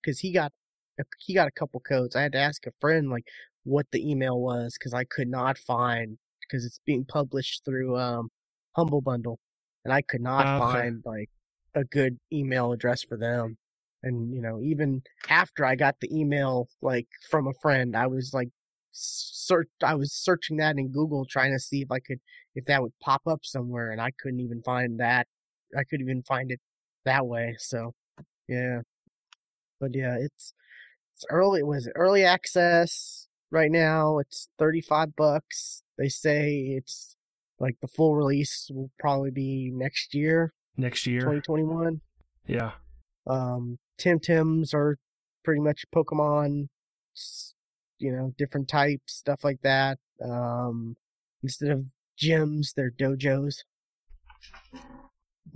because 0.03 0.21
he 0.21 0.33
got 0.33 0.53
a, 0.99 1.05
he 1.18 1.35
got 1.35 1.49
a 1.49 1.51
couple 1.51 1.81
codes. 1.81 2.16
I 2.16 2.23
had 2.23 2.33
to 2.33 2.39
ask 2.39 2.66
a 2.66 2.73
friend 2.81 3.11
like 3.11 3.27
what 3.64 3.87
the 3.93 4.11
email 4.11 4.41
was 4.41 4.77
because 4.79 4.95
I 4.95 5.05
could 5.05 5.29
not 5.29 5.59
find 5.59 6.18
because 6.41 6.64
it's 6.64 6.81
being 6.87 7.05
published 7.05 7.64
through 7.64 7.99
um 7.99 8.31
Humble 8.77 9.01
Bundle, 9.03 9.41
and 9.85 9.93
I 9.93 10.03
could 10.03 10.20
not 10.22 10.47
Ah, 10.47 10.59
okay. 10.59 10.89
find 10.89 11.03
like 11.05 11.31
a 11.74 11.85
good 11.85 12.18
email 12.33 12.72
address 12.72 13.03
for 13.03 13.16
them. 13.16 13.59
And 14.03 14.35
you 14.35 14.43
know, 14.43 14.61
even 14.62 15.03
after 15.29 15.64
I 15.64 15.74
got 15.77 15.97
the 16.01 16.09
email 16.16 16.68
like 16.83 17.09
from 17.31 17.47
a 17.49 17.53
friend, 17.62 17.97
I 17.97 18.07
was 18.07 18.33
like 18.35 18.49
search 18.93 19.68
I 19.83 19.95
was 19.95 20.12
searching 20.12 20.57
that 20.59 20.79
in 20.79 20.91
Google 20.93 21.27
trying 21.27 21.53
to 21.53 21.59
see 21.61 21.83
if 21.83 21.91
I 21.91 22.01
could 22.01 22.20
if 22.55 22.64
that 22.66 22.83
would 22.83 22.93
pop 23.03 23.22
up 23.27 23.41
somewhere 23.45 23.91
and 23.91 24.01
I 24.01 24.11
couldn't 24.20 24.41
even 24.41 24.62
find 24.62 25.01
that. 25.01 25.27
I 25.77 25.85
couldn't 25.85 26.07
even 26.09 26.22
find 26.22 26.51
it 26.53 26.61
that 27.05 27.27
way. 27.27 27.57
So, 27.59 27.95
yeah. 28.49 28.83
But 29.81 29.95
yeah, 29.95 30.16
it's 30.18 30.55
it's 31.14 31.27
early 31.31 31.61
it 31.61 31.66
was 31.66 31.87
it 31.89 31.95
early 31.97 32.24
access 32.24 33.29
right 33.51 33.70
now. 33.72 34.18
It's 34.20 34.49
35 34.59 35.16
bucks. 35.16 35.83
They 35.99 36.09
say 36.11 36.77
it's 36.79 37.16
like 37.59 37.77
the 37.81 37.89
full 37.89 38.15
release 38.15 38.71
will 38.73 38.91
probably 38.99 39.31
be 39.31 39.71
next 39.73 40.15
year, 40.15 40.53
Next 40.77 41.07
year. 41.07 41.21
2021. 41.21 42.01
Yeah. 42.47 42.73
Um 43.27 43.79
Temtems 43.99 44.75
are 44.75 44.99
pretty 45.45 45.61
much 45.61 45.85
Pokemon 45.95 46.69
you 47.99 48.13
know, 48.13 48.35
different 48.37 48.69
types, 48.69 49.15
stuff 49.15 49.43
like 49.43 49.61
that. 49.63 49.99
Um 50.23 50.97
instead 51.43 51.71
of 51.71 51.87
gyms, 52.21 52.75
they're 52.75 52.91
dojos. 52.91 53.65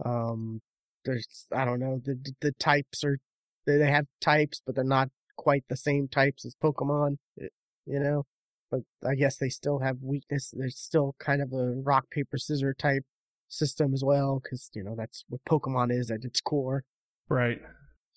Um 0.04 0.60
there's 1.04 1.46
I 1.52 1.64
don't 1.64 1.80
know, 1.80 2.00
the 2.04 2.18
the- 2.40 2.52
types 2.52 3.04
are 3.04 3.18
they 3.66 3.76
they 3.76 3.90
have 3.90 4.06
types 4.20 4.60
but 4.64 4.74
they're 4.74 4.84
not 4.84 5.08
quite 5.36 5.64
the 5.68 5.76
same 5.76 6.08
types 6.08 6.44
as 6.44 6.54
Pokemon, 6.62 7.16
you 7.38 7.98
know. 8.00 8.24
But 8.70 8.80
I 9.06 9.14
guess 9.14 9.36
they 9.36 9.48
still 9.48 9.80
have 9.80 10.02
weakness. 10.02 10.54
There's 10.56 10.78
still 10.78 11.16
kind 11.18 11.42
of 11.42 11.52
a 11.52 11.72
rock 11.82 12.10
paper 12.10 12.38
scissor 12.38 12.74
type 12.74 13.04
system 13.48 13.92
as 13.92 14.04
well 14.04 14.40
cuz 14.48 14.70
you 14.74 14.84
know 14.84 14.94
that's 14.96 15.24
what 15.28 15.44
Pokemon 15.44 15.92
is 15.92 16.10
at 16.10 16.24
its 16.24 16.40
core. 16.40 16.84
Right. 17.28 17.60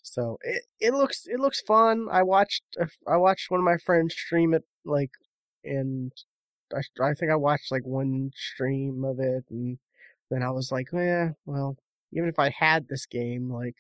So 0.04 0.38
it 0.44 0.64
it 0.80 0.94
looks 0.94 1.26
it 1.26 1.40
looks 1.40 1.62
fun. 1.62 2.08
I 2.12 2.24
watched 2.24 2.64
I 3.08 3.18
watched 3.18 3.50
one 3.50 3.60
of 3.60 3.64
my 3.64 3.78
friends 3.78 4.14
stream 4.14 4.54
it 4.54 4.64
like, 4.86 5.12
and 5.64 6.12
I, 6.76 6.82
I 7.02 7.14
think 7.14 7.32
I 7.32 7.36
watched 7.36 7.72
like 7.72 7.86
one 7.86 8.32
stream 8.36 9.04
of 9.06 9.20
it, 9.20 9.46
and 9.50 9.80
then 10.30 10.44
I 10.44 10.52
was 10.52 10.72
like, 10.72 10.88
yeah, 10.94 11.32
well, 11.46 11.78
even 12.12 12.30
if 12.30 12.38
I 12.40 12.50
had 12.50 12.88
this 12.88 13.06
game, 13.06 13.50
like 13.52 13.78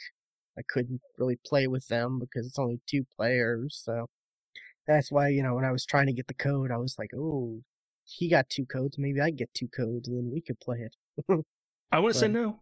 I 0.57 0.61
couldn't 0.69 1.01
really 1.17 1.37
play 1.45 1.67
with 1.67 1.87
them 1.87 2.19
because 2.19 2.47
it's 2.47 2.59
only 2.59 2.79
two 2.87 3.05
players. 3.17 3.81
So 3.83 4.07
that's 4.87 5.11
why 5.11 5.29
you 5.29 5.43
know 5.43 5.55
when 5.55 5.65
I 5.65 5.71
was 5.71 5.85
trying 5.85 6.07
to 6.07 6.13
get 6.13 6.27
the 6.27 6.33
code, 6.33 6.71
I 6.71 6.77
was 6.77 6.95
like, 6.97 7.11
oh, 7.15 7.61
he 8.03 8.29
got 8.29 8.49
two 8.49 8.65
codes, 8.65 8.97
maybe 8.97 9.21
I 9.21 9.29
get 9.29 9.53
two 9.53 9.67
codes, 9.67 10.07
and 10.07 10.17
then 10.17 10.31
we 10.33 10.41
could 10.41 10.59
play 10.59 10.79
it. 10.79 10.95
I 11.91 11.99
wouldn't 11.99 12.19
say 12.19 12.27
no. 12.27 12.59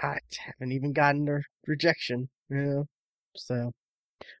I 0.00 0.18
haven't 0.38 0.72
even 0.72 0.92
gotten 0.92 1.28
a 1.28 1.40
rejection, 1.66 2.28
you 2.48 2.56
know. 2.56 2.84
So, 3.36 3.72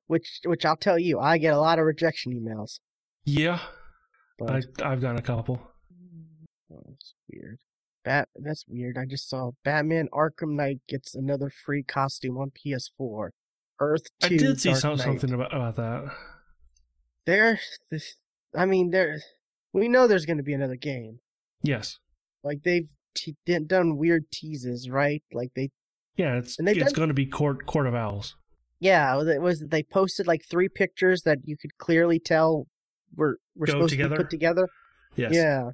which 0.06 0.40
which 0.44 0.64
I'll 0.64 0.76
tell 0.76 0.98
you, 0.98 1.18
I 1.18 1.38
get 1.38 1.52
a 1.52 1.60
lot 1.60 1.78
of 1.78 1.84
rejection 1.84 2.32
emails. 2.32 2.80
Yeah, 3.24 3.60
But 4.38 4.64
I, 4.82 4.92
I've 4.92 5.00
done 5.00 5.18
a 5.18 5.22
couple. 5.22 5.60
Oh, 6.72 6.82
that's 6.88 7.14
weird. 7.30 7.58
Bat 8.04 8.28
that's 8.36 8.64
weird. 8.66 8.96
I 8.96 9.04
just 9.04 9.28
saw 9.28 9.50
Batman 9.62 10.08
Arkham 10.12 10.54
Knight 10.54 10.80
gets 10.88 11.14
another 11.14 11.50
free 11.50 11.82
costume 11.82 12.38
on 12.38 12.50
PS4. 12.50 13.30
Earth 13.78 14.04
2. 14.20 14.26
I 14.26 14.28
2 14.28 14.36
did 14.38 14.60
see 14.60 14.74
some, 14.74 14.96
something 14.96 15.32
about, 15.32 15.54
about 15.54 15.76
that. 15.76 16.12
There 17.30 17.60
this 17.90 18.16
I 18.56 18.66
mean 18.66 18.90
there 18.90 19.20
we 19.72 19.86
know 19.86 20.08
there's 20.08 20.26
going 20.26 20.38
to 20.38 20.42
be 20.42 20.52
another 20.54 20.74
game. 20.76 21.20
Yes. 21.62 21.98
Like 22.42 22.62
they've 22.64 22.88
te- 23.14 23.36
done 23.66 23.96
weird 23.96 24.24
teases, 24.32 24.90
right? 24.90 25.22
Like 25.32 25.50
they 25.54 25.70
Yeah, 26.16 26.38
it's 26.38 26.58
And 26.58 26.68
it's 26.68 26.78
done- 26.78 26.92
going 26.92 27.08
to 27.08 27.14
be 27.14 27.26
Court 27.26 27.66
Court 27.66 27.86
of 27.86 27.94
Owls. 27.94 28.34
yeah, 28.80 29.16
it 29.20 29.40
was 29.42 29.60
they 29.68 29.82
posted 29.84 30.26
like 30.26 30.42
three 30.50 30.68
pictures 30.68 31.22
that 31.22 31.38
you 31.44 31.56
could 31.56 31.78
clearly 31.78 32.18
tell 32.18 32.66
were 33.14 33.38
were 33.54 33.66
Go 33.66 33.72
supposed 33.74 33.94
to 33.98 34.08
be 34.08 34.16
put 34.16 34.30
together. 34.30 34.66
Yes. 35.16 35.32
Yeah, 35.34 35.70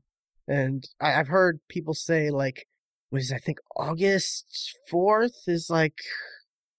and 0.48 0.84
I, 1.00 1.14
I've 1.18 1.28
heard 1.28 1.60
people 1.68 1.94
say 1.94 2.30
like, 2.30 2.66
was 3.10 3.32
I 3.32 3.38
think 3.38 3.58
August 3.76 4.76
fourth 4.90 5.38
is 5.46 5.70
like 5.70 5.98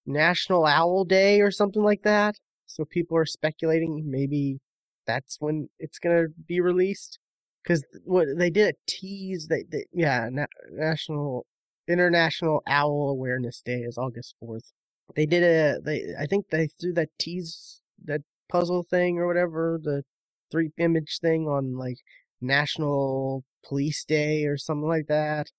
National 0.06 0.66
Owl 0.66 1.06
Day 1.06 1.42
or 1.42 1.52
something 1.52 1.82
like 1.84 2.04
that. 2.04 2.36
So 2.66 2.86
people 2.86 3.18
are 3.18 3.26
speculating 3.26 4.04
maybe 4.10 4.60
that's 5.08 5.38
when 5.39 5.70
it's 5.80 5.99
gonna 5.99 6.28
be 6.47 6.62
released. 6.62 7.20
Because 7.64 7.86
what 8.05 8.28
they 8.38 8.49
did 8.49 8.74
a 8.76 8.78
tease, 8.88 9.47
they, 9.47 9.64
yeah, 9.93 10.30
na- 10.32 10.45
National 10.72 11.45
International 11.88 12.62
Owl 12.68 13.10
Awareness 13.10 13.62
Day 13.62 13.80
is 13.82 13.97
August 13.97 14.36
fourth. 14.39 14.72
They 15.16 15.26
did 15.26 15.43
a 15.43 15.80
they 15.82 16.14
I 16.20 16.26
think 16.26 16.49
they 16.49 16.68
threw 16.68 16.93
that 16.93 17.10
tease 17.20 17.82
that 18.05 18.22
puzzle 18.49 18.84
thing 18.84 19.18
or 19.20 19.28
whatever 19.28 19.80
the 19.82 20.03
three 20.51 20.72
image 20.78 21.20
thing 21.22 21.47
on 21.47 21.78
like 21.78 21.97
National 22.41 23.43
Police 23.66 24.05
Day 24.05 24.45
or 24.45 24.58
something 24.58 24.88
like 24.88 25.08
that. 25.08 25.51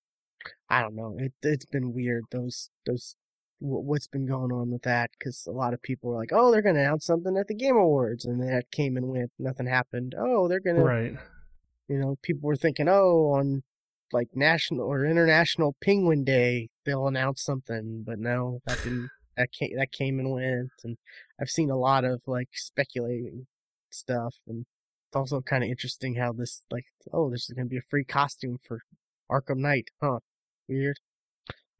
I 0.69 0.81
don't 0.81 0.95
know. 0.95 1.15
It 1.17 1.33
it's 1.41 1.65
been 1.65 1.93
weird 1.93 2.25
those 2.31 2.69
those 2.85 3.15
what's 3.59 4.07
been 4.07 4.25
going 4.25 4.51
on 4.51 4.71
with 4.71 4.83
that 4.83 5.09
because 5.17 5.45
a 5.47 5.51
lot 5.51 5.73
of 5.73 5.81
people 5.81 6.09
were 6.09 6.15
like, 6.17 6.31
oh, 6.31 6.51
they're 6.51 6.61
gonna 6.61 6.79
announce 6.79 7.05
something 7.05 7.35
at 7.37 7.47
the 7.47 7.53
Game 7.53 7.75
Awards, 7.75 8.25
and 8.25 8.41
that 8.41 8.71
came 8.71 8.95
and 8.97 9.07
went, 9.09 9.31
nothing 9.37 9.67
happened. 9.67 10.15
Oh, 10.17 10.47
they're 10.47 10.59
gonna, 10.59 10.83
Right. 10.83 11.15
you 11.87 11.97
know, 11.97 12.17
people 12.21 12.47
were 12.47 12.55
thinking, 12.55 12.87
oh, 12.87 13.31
on 13.33 13.63
like 14.11 14.29
national 14.33 14.81
or 14.87 15.05
international 15.05 15.75
Penguin 15.83 16.23
Day, 16.23 16.69
they'll 16.85 17.07
announce 17.07 17.43
something, 17.43 18.03
but 18.05 18.17
no, 18.19 18.59
that 18.65 18.81
didn't. 18.83 19.09
That 19.37 19.51
came 19.53 19.77
that 19.77 19.91
came 19.93 20.19
and 20.19 20.31
went, 20.31 20.71
and 20.83 20.97
I've 21.39 21.49
seen 21.49 21.69
a 21.69 21.77
lot 21.77 22.03
of 22.03 22.21
like 22.27 22.49
speculating 22.53 23.47
stuff, 23.89 24.35
and 24.47 24.65
it's 25.07 25.15
also 25.15 25.39
kind 25.41 25.63
of 25.63 25.69
interesting 25.69 26.15
how 26.15 26.33
this 26.33 26.63
like, 26.69 26.85
oh, 27.13 27.29
there's 27.29 27.49
gonna 27.55 27.67
be 27.67 27.77
a 27.77 27.81
free 27.89 28.03
costume 28.03 28.57
for 28.67 28.79
Arkham 29.31 29.57
Knight, 29.59 29.89
huh? 30.01 30.19
Weird. 30.67 30.97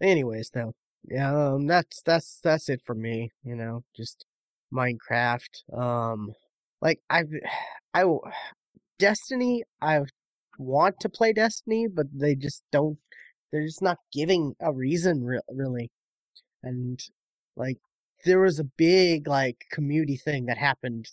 Anyways, 0.01 0.51
though, 0.53 0.73
yeah, 1.08 1.54
um, 1.54 1.68
that's 1.68 2.02
that's 2.04 2.39
that's 2.43 2.70
it 2.70 2.82
for 2.86 2.95
me. 2.95 3.32
You 3.43 3.56
know, 3.56 3.84
just 3.95 4.26
Minecraft. 4.74 5.74
Um, 5.74 6.34
like 6.82 7.00
I've, 7.10 7.32
I, 7.93 8.06
Destiny. 9.00 9.64
I 9.82 10.02
want 10.58 11.00
to 11.02 11.10
play 11.10 11.34
Destiny, 11.34 11.88
but 11.88 12.08
they 12.14 12.36
just 12.36 12.64
don't. 12.72 12.97
They're 13.52 13.66
just 13.66 13.82
not 13.82 13.97
giving 14.14 14.56
a 14.62 14.74
reason, 14.74 15.24
re- 15.24 15.39
really. 15.50 15.89
And 16.64 17.00
like, 17.56 17.78
there 18.26 18.39
was 18.41 18.60
a 18.60 18.64
big 18.66 19.28
like 19.28 19.66
community 19.72 20.18
thing 20.18 20.45
that 20.47 20.58
happened 20.58 21.08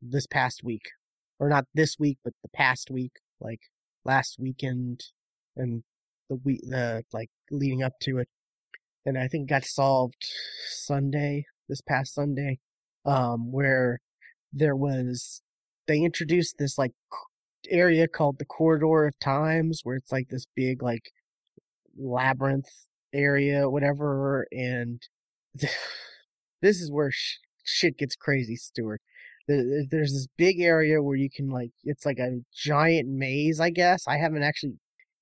this 0.00 0.26
past 0.26 0.62
week, 0.64 0.90
or 1.38 1.48
not 1.48 1.66
this 1.74 1.98
week, 1.98 2.18
but 2.24 2.34
the 2.42 2.48
past 2.50 2.90
week, 2.90 3.12
like 3.40 3.60
last 4.04 4.36
weekend, 4.38 5.04
and 5.56 5.82
the 6.30 6.36
week, 6.36 6.60
the 6.62 7.04
like 7.12 7.30
leading 7.50 7.82
up 7.82 7.94
to 8.02 8.18
it. 8.18 8.28
And 9.06 9.18
I 9.18 9.28
think 9.28 9.48
got 9.48 9.64
solved 9.64 10.26
Sunday, 10.70 11.44
this 11.68 11.80
past 11.80 12.14
Sunday, 12.14 12.58
um, 13.04 13.52
where 13.52 14.00
there 14.52 14.76
was 14.76 15.42
they 15.88 16.00
introduced 16.00 16.56
this 16.58 16.78
like 16.78 16.92
area 17.70 18.08
called 18.08 18.38
the 18.38 18.44
corridor 18.44 19.06
of 19.06 19.18
times 19.20 19.80
where 19.84 19.96
it's 19.96 20.12
like 20.12 20.28
this 20.28 20.46
big 20.56 20.82
like 20.82 21.12
labyrinth 21.98 22.68
area 23.14 23.68
whatever 23.70 24.46
and 24.52 25.02
this 26.62 26.80
is 26.80 26.90
where 26.90 27.10
sh- 27.10 27.38
shit 27.64 27.98
gets 27.98 28.16
crazy 28.16 28.56
stuart. 28.56 29.00
There- 29.48 29.64
there- 29.64 29.84
there's 29.90 30.12
this 30.12 30.28
big 30.36 30.60
area 30.60 31.02
where 31.02 31.16
you 31.16 31.30
can 31.30 31.48
like 31.50 31.72
it's 31.84 32.06
like 32.06 32.18
a 32.18 32.40
giant 32.54 33.08
maze 33.08 33.60
i 33.60 33.70
guess. 33.70 34.06
I 34.06 34.18
haven't 34.18 34.42
actually 34.44 34.74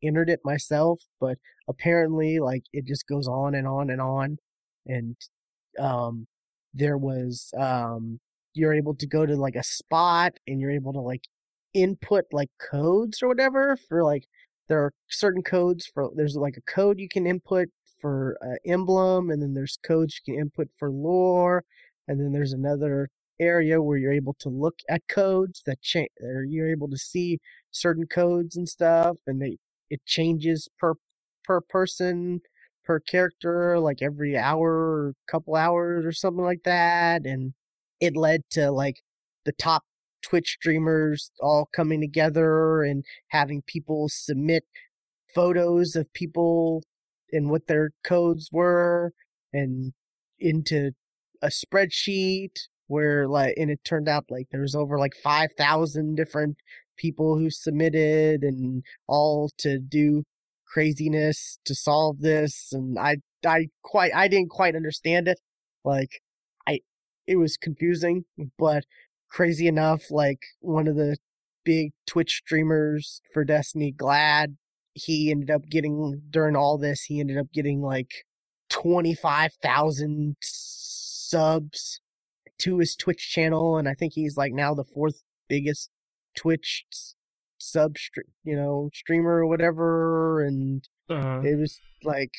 entered 0.03 0.31
it 0.31 0.41
myself 0.45 1.01
but 1.21 1.39
apparently 1.71 2.39
like 2.41 2.65
it 2.73 2.87
just 2.87 3.07
goes 3.07 3.29
on 3.29 3.55
and 3.55 3.67
on 3.67 3.91
and 3.91 4.01
on 4.01 4.37
and 4.87 5.17
um 5.79 6.27
there 6.75 6.99
was 6.99 7.53
um 7.59 8.19
you're 8.55 8.75
able 8.75 8.95
to 8.95 9.07
go 9.07 9.25
to 9.27 9.37
like 9.37 9.57
a 9.57 9.63
spot 9.63 10.33
and 10.47 10.61
you're 10.61 10.71
able 10.71 10.93
to 10.93 11.01
like 11.01 11.23
input 11.75 12.25
like 12.33 12.51
codes 12.61 13.23
or 13.23 13.29
whatever 13.29 13.77
for 13.89 14.03
like 14.05 14.25
there 14.69 14.81
are 14.81 14.93
certain 15.09 15.43
codes 15.43 15.87
for 15.87 16.11
there's 16.17 16.37
like 16.37 16.57
a 16.57 16.73
code 16.73 16.99
you 16.99 17.09
can 17.09 17.27
input 17.27 17.69
for 18.01 18.37
uh, 18.43 18.57
emblem 18.67 19.31
and 19.31 19.43
then 19.43 19.55
there's 19.55 19.79
codes 19.85 20.21
you 20.27 20.33
can 20.33 20.41
input 20.41 20.69
for 20.79 20.91
lore 20.91 21.65
and 22.09 22.21
then 22.21 22.33
there's 22.33 22.53
another 22.53 23.09
area 23.41 23.81
where 23.81 23.97
you're 23.99 24.13
able 24.13 24.35
to 24.35 24.49
look 24.49 24.81
at 24.89 25.03
codes 25.09 25.63
that 25.67 25.81
change 25.81 26.11
or 26.23 26.45
you're 26.45 26.71
able 26.71 26.89
to 26.89 26.99
see 26.99 27.39
certain 27.71 28.07
codes 28.07 28.57
and 28.57 28.69
stuff 28.69 29.17
and 29.27 29.41
they 29.41 29.57
it 29.91 30.01
changes 30.07 30.69
per 30.79 30.95
per 31.51 31.61
person 31.61 32.41
per 32.85 33.01
character 33.01 33.77
like 33.81 34.01
every 34.01 34.39
hour 34.39 34.71
or 34.71 35.15
couple 35.29 35.57
hours 35.57 36.07
or 36.07 36.13
something 36.13 36.45
like 36.45 36.63
that 36.65 37.27
and 37.27 37.55
it 38.01 38.17
led 38.17 38.43
to 38.49 38.71
like 38.71 39.01
the 39.45 39.53
top 39.53 39.83
twitch 40.23 40.57
streamers 40.61 41.33
all 41.41 41.69
coming 41.75 42.01
together 42.01 42.85
and 42.85 43.05
having 43.31 43.63
people 43.67 44.09
submit 44.09 44.63
photos 45.35 45.97
of 45.97 46.13
people 46.13 46.85
and 47.33 47.51
what 47.51 47.67
their 47.67 47.91
codes 48.05 48.49
were 48.53 49.13
and 49.53 49.93
into 50.39 50.93
a 51.43 51.49
spreadsheet 51.49 52.69
where 52.87 53.27
like 53.27 53.55
and 53.57 53.73
it 53.73 53.81
turned 53.85 54.09
out 54.09 54.25
like 54.31 54.47
there 54.53 54.61
was 54.61 54.77
over 54.77 55.01
like 55.01 55.15
5000 55.21 56.15
different 56.15 56.59
people 56.97 57.37
who 57.37 57.51
submitted 57.51 58.45
and 58.45 58.85
all 59.09 59.51
to 59.59 59.81
do 59.81 60.23
craziness 60.71 61.59
to 61.65 61.75
solve 61.75 62.21
this 62.21 62.69
and 62.73 62.99
i 62.99 63.17
i 63.47 63.67
quite 63.83 64.15
i 64.15 64.29
didn't 64.29 64.51
quite 64.51 64.77
understand 64.77 65.27
it 65.27 65.41
like 65.85 66.21
i 66.69 66.81
it 67.27 67.37
was 67.37 67.57
confusing 67.57 68.25
but 68.59 68.85
crazy 69.31 69.67
enough 69.67 70.11
like 70.11 70.41
one 70.61 70.87
of 70.87 70.97
the 70.97 71.17
big 71.65 71.93
twitch 72.07 72.41
streamers 72.45 73.21
for 73.33 73.45
destiny 73.45 73.93
Gladd 73.93 74.57
he 74.95 75.31
ended 75.31 75.51
up 75.51 75.63
getting 75.71 76.23
during 76.31 76.57
all 76.57 76.79
this 76.79 77.03
he 77.05 77.21
ended 77.21 77.39
up 77.39 77.47
getting 77.53 77.81
like 77.81 78.25
25,000 78.71 80.37
subs 80.41 82.01
to 82.59 82.79
his 82.79 82.97
Twitch 82.97 83.31
channel 83.31 83.77
and 83.77 83.89
I 83.89 83.95
think 83.95 84.15
he's 84.15 84.37
like 84.37 84.53
now 84.53 84.75
the 84.75 84.85
fourth 84.85 85.23
biggest 85.49 85.91
Twitch 86.37 86.85
sub 87.61 87.97
you 88.45 88.57
know 88.57 88.91
streamer 88.95 89.39
or 89.39 89.47
whatever 89.47 90.43
and 90.45 90.89
Uh, 91.11 91.41
it 91.45 91.57
was 91.59 91.81
like 92.05 92.33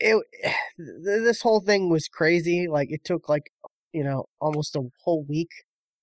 it 0.00 0.16
th- 0.76 1.22
this 1.24 1.42
whole 1.42 1.60
thing 1.60 1.88
was 1.90 2.08
crazy 2.08 2.68
like 2.68 2.90
it 2.90 3.04
took 3.04 3.28
like 3.28 3.50
you 3.92 4.04
know 4.04 4.24
almost 4.40 4.76
a 4.76 4.82
whole 5.04 5.24
week 5.24 5.50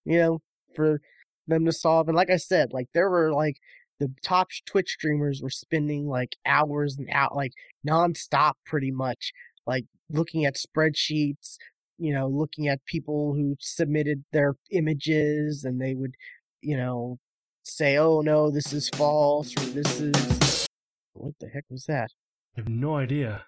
you 0.06 0.18
know 0.20 0.40
for 0.76 1.00
them 1.48 1.66
to 1.66 1.72
solve 1.72 2.08
and 2.08 2.16
like 2.18 2.30
i 2.30 2.38
said 2.38 2.74
like 2.74 2.88
there 2.94 3.10
were 3.10 3.32
like 3.34 3.58
the 4.00 4.12
top 4.24 4.48
twitch 4.66 4.90
streamers 4.90 5.42
were 5.42 5.50
spending 5.50 6.08
like 6.08 6.36
hours 6.46 6.98
and 6.98 7.08
out 7.12 7.36
like 7.36 7.52
nonstop 7.88 8.54
pretty 8.66 8.92
much 8.92 9.32
like 9.66 9.86
looking 10.10 10.46
at 10.46 10.56
spreadsheets 10.56 11.56
you 11.98 12.14
know 12.14 12.28
looking 12.28 12.68
at 12.68 12.84
people 12.86 13.34
who 13.34 13.56
submitted 13.60 14.24
their 14.34 14.56
images 14.72 15.64
and 15.64 15.80
they 15.80 15.94
would 15.94 16.16
you 16.62 16.76
know 16.76 17.18
say, 17.66 17.98
"Oh 17.98 18.22
no, 18.22 18.52
this 18.52 18.72
is 18.74 18.90
false," 18.90 19.54
or 19.58 19.66
"This 19.66 20.00
is 20.00 20.68
what 21.14 21.34
the 21.40 21.48
heck 21.48 21.66
was 21.70 21.86
that?" 21.86 22.12
I 22.56 22.62
have 22.62 22.70
no 22.70 22.96
idea. 22.96 23.46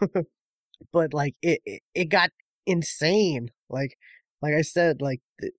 but 0.92 1.12
like 1.12 1.34
it, 1.42 1.60
it, 1.66 1.82
it 1.94 2.04
got 2.06 2.30
insane. 2.66 3.50
Like, 3.68 3.96
like 4.40 4.54
I 4.54 4.62
said, 4.62 5.02
like 5.02 5.20
the, 5.38 5.50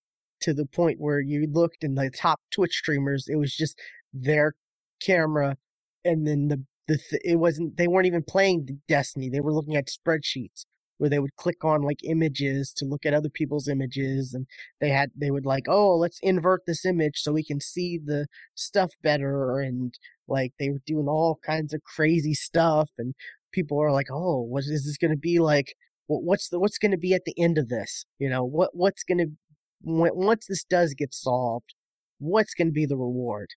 to 0.41 0.53
the 0.53 0.65
point 0.65 0.99
where 0.99 1.19
you 1.19 1.47
looked 1.51 1.83
in 1.83 1.95
the 1.95 2.09
top 2.09 2.39
Twitch 2.51 2.73
streamers, 2.73 3.27
it 3.27 3.35
was 3.35 3.55
just 3.55 3.79
their 4.13 4.55
camera, 5.01 5.57
and 6.03 6.25
then 6.25 6.47
the 6.47 6.63
the 6.87 6.97
th- 6.97 7.21
it 7.23 7.35
wasn't 7.35 7.77
they 7.77 7.87
weren't 7.87 8.07
even 8.07 8.23
playing 8.23 8.81
Destiny. 8.87 9.29
They 9.29 9.41
were 9.41 9.53
looking 9.53 9.75
at 9.75 9.87
spreadsheets 9.87 10.65
where 10.99 11.09
they 11.09 11.19
would 11.19 11.35
click 11.35 11.65
on 11.65 11.81
like 11.81 12.03
images 12.03 12.71
to 12.73 12.85
look 12.85 13.05
at 13.05 13.13
other 13.13 13.29
people's 13.29 13.67
images, 13.67 14.33
and 14.33 14.45
they 14.79 14.89
had 14.89 15.09
they 15.15 15.31
would 15.31 15.45
like, 15.45 15.65
oh, 15.67 15.95
let's 15.95 16.19
invert 16.21 16.61
this 16.67 16.85
image 16.85 17.17
so 17.17 17.31
we 17.31 17.43
can 17.43 17.59
see 17.59 17.97
the 17.97 18.27
stuff 18.55 18.91
better, 19.01 19.59
and 19.59 19.97
like 20.27 20.53
they 20.59 20.69
were 20.69 20.81
doing 20.85 21.07
all 21.07 21.39
kinds 21.43 21.73
of 21.73 21.83
crazy 21.83 22.33
stuff, 22.35 22.89
and 22.97 23.15
people 23.51 23.81
are 23.81 23.91
like, 23.91 24.07
oh, 24.11 24.41
what 24.41 24.63
is 24.65 24.85
this 24.85 24.97
going 24.97 25.11
to 25.11 25.17
be 25.17 25.39
like? 25.39 25.73
What's 26.07 26.49
the 26.49 26.59
what's 26.59 26.77
going 26.77 26.91
to 26.91 26.97
be 26.97 27.13
at 27.13 27.25
the 27.25 27.39
end 27.41 27.57
of 27.57 27.69
this? 27.69 28.05
You 28.19 28.29
know, 28.29 28.43
what 28.43 28.71
what's 28.73 29.03
going 29.03 29.19
to 29.19 29.27
once 29.81 30.47
this 30.47 30.63
does 30.63 30.93
get 30.93 31.13
solved, 31.13 31.73
what's 32.19 32.53
going 32.53 32.67
to 32.67 32.73
be 32.73 32.85
the 32.85 32.97
reward? 32.97 33.49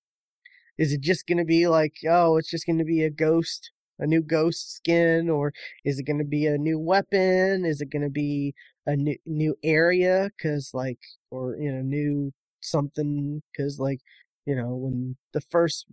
Is 0.78 0.93
it 0.93 1.01
just 1.01 1.26
going 1.26 1.38
to 1.38 1.45
be 1.45 1.66
like, 1.66 1.95
oh, 2.09 2.36
it's 2.36 2.51
just 2.51 2.66
going 2.66 2.78
to 2.78 2.84
be 2.84 3.03
a 3.03 3.11
ghost, 3.11 3.70
a 4.03 4.07
new 4.07 4.22
ghost 4.22 4.74
skin, 4.76 5.30
or 5.30 5.53
is 5.84 5.98
it 5.98 6.05
going 6.05 6.18
to 6.18 6.24
be 6.24 6.46
a 6.46 6.59
new 6.59 6.78
weapon? 6.78 7.64
Is 7.64 7.80
it 7.80 7.90
going 7.90 8.03
to 8.03 8.11
be 8.11 8.55
a 8.86 8.96
new 8.96 9.16
new 9.26 9.57
area? 9.62 10.30
Cause 10.42 10.70
like, 10.74 10.98
or 11.30 11.57
you 11.57 11.72
know, 11.72 11.82
new 11.82 12.32
something? 12.61 13.42
Cause 13.57 13.78
like, 13.78 14.00
you 14.46 14.57
know, 14.57 14.74
when 14.76 15.16
the 15.32 15.40
first 15.42 15.86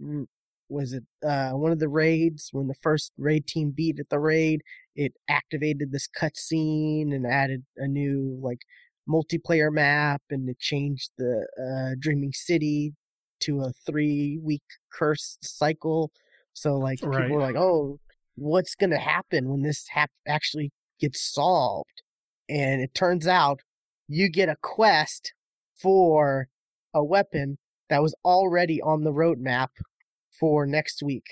was 0.69 0.93
it 0.93 1.03
uh 1.25 1.51
one 1.51 1.71
of 1.71 1.79
the 1.79 1.89
raids 1.89 2.49
when 2.51 2.67
the 2.67 2.75
first 2.83 3.11
raid 3.17 3.47
team 3.47 3.71
beat 3.71 3.99
at 3.99 4.09
the 4.09 4.19
raid, 4.19 4.61
it 4.95 5.13
activated 5.29 5.91
this 5.91 6.07
cutscene 6.19 7.13
and 7.13 7.25
added 7.25 7.63
a 7.77 7.87
new 7.87 8.39
like 8.41 8.61
multiplayer 9.09 9.71
map 9.71 10.21
and 10.29 10.47
it 10.49 10.59
changed 10.59 11.11
the 11.17 11.47
uh, 11.59 11.95
Dreaming 11.99 12.33
City 12.33 12.93
to 13.41 13.61
a 13.61 13.71
three 13.85 14.39
week 14.43 14.63
curse 14.93 15.37
cycle. 15.41 16.11
So 16.53 16.75
like 16.75 16.99
right. 17.03 17.23
people 17.23 17.35
were 17.37 17.41
like, 17.41 17.55
"Oh, 17.55 17.99
what's 18.35 18.75
gonna 18.75 18.99
happen 18.99 19.49
when 19.49 19.61
this 19.61 19.87
hap- 19.89 20.11
actually 20.27 20.71
gets 20.99 21.21
solved?" 21.21 22.03
And 22.47 22.81
it 22.81 22.93
turns 22.93 23.27
out 23.27 23.61
you 24.07 24.29
get 24.29 24.49
a 24.49 24.57
quest 24.61 25.33
for 25.75 26.47
a 26.93 27.03
weapon 27.03 27.57
that 27.89 28.01
was 28.01 28.15
already 28.25 28.81
on 28.81 29.03
the 29.03 29.11
roadmap 29.11 29.69
for 30.39 30.65
next 30.65 31.03
week. 31.03 31.25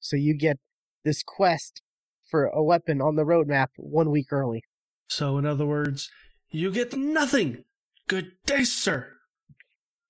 So 0.00 0.16
you 0.16 0.34
get 0.34 0.58
this 1.04 1.22
quest 1.22 1.82
for 2.28 2.46
a 2.46 2.62
weapon 2.62 3.00
on 3.00 3.16
the 3.16 3.24
roadmap 3.24 3.68
one 3.76 4.10
week 4.10 4.32
early. 4.32 4.62
So 5.08 5.38
in 5.38 5.46
other 5.46 5.66
words, 5.66 6.10
you 6.50 6.70
get 6.70 6.96
nothing. 6.96 7.64
Good 8.08 8.32
day, 8.46 8.64
sir. 8.64 9.12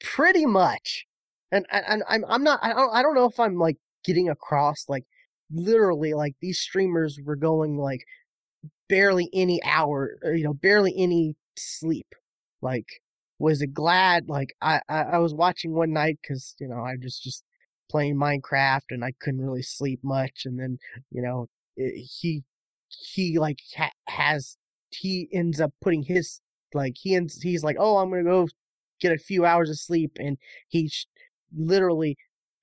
Pretty 0.01 0.47
much. 0.47 1.07
And 1.51 1.67
and, 1.71 2.03
I'm 2.09 2.25
I'm 2.29 2.45
not 2.45 2.61
I 2.63 2.73
don't 2.73 2.95
I 2.95 3.03
don't 3.03 3.15
know 3.15 3.27
if 3.27 3.41
I'm 3.41 3.57
like 3.57 3.77
getting 4.05 4.29
across 4.29 4.85
like 4.89 5.05
literally 5.53 6.15
like 6.15 6.35
these 6.41 6.59
streamers 6.59 7.19
were 7.25 7.37
going 7.37 7.79
like 7.79 8.05
barely 8.89 9.29
any 9.33 9.63
hour 9.65 10.17
you 10.25 10.45
know 10.45 10.55
barely 10.55 10.95
any 10.97 11.37
sleep. 11.57 12.07
Like 12.63 12.87
was 13.39 13.63
it 13.63 13.75
Gladd? 13.75 14.29
Like 14.29 14.55
I, 14.63 14.81
I 14.89 15.03
i 15.03 15.19
was 15.19 15.35
watching 15.35 15.73
one 15.75 15.93
night 15.93 16.19
because 16.23 16.55
you 16.61 16.69
know 16.69 16.81
i 16.81 16.95
was 17.03 17.19
just 17.21 17.45
playing 17.91 18.17
minecraft 18.17 18.91
and 18.91 19.05
i 19.05 19.13
couldn't 19.21 19.41
really 19.41 19.63
sleep 19.63 20.01
much 20.03 20.43
and 20.45 20.59
then 20.61 20.79
you 21.11 21.23
know 21.23 21.47
it, 21.77 21.95
he 22.21 22.43
he 22.89 23.39
like 23.39 23.59
ha- 23.77 23.91
has 24.09 24.57
he 24.91 25.29
ends 25.33 25.61
up 25.61 25.73
putting 25.81 26.03
his 26.03 26.41
like 26.75 26.95
he 27.01 27.15
ends 27.15 27.41
he's 27.43 27.65
like 27.65 27.77
oh 27.79 27.99
i'm 27.99 28.11
gonna 28.11 28.23
go 28.25 28.47
get 29.01 29.13
a 29.13 29.19
few 29.19 29.45
hours 29.45 29.71
of 29.71 29.79
sleep 29.79 30.13
and 30.19 30.37
he 30.69 30.89
sh- 30.89 31.07
literally 31.57 32.17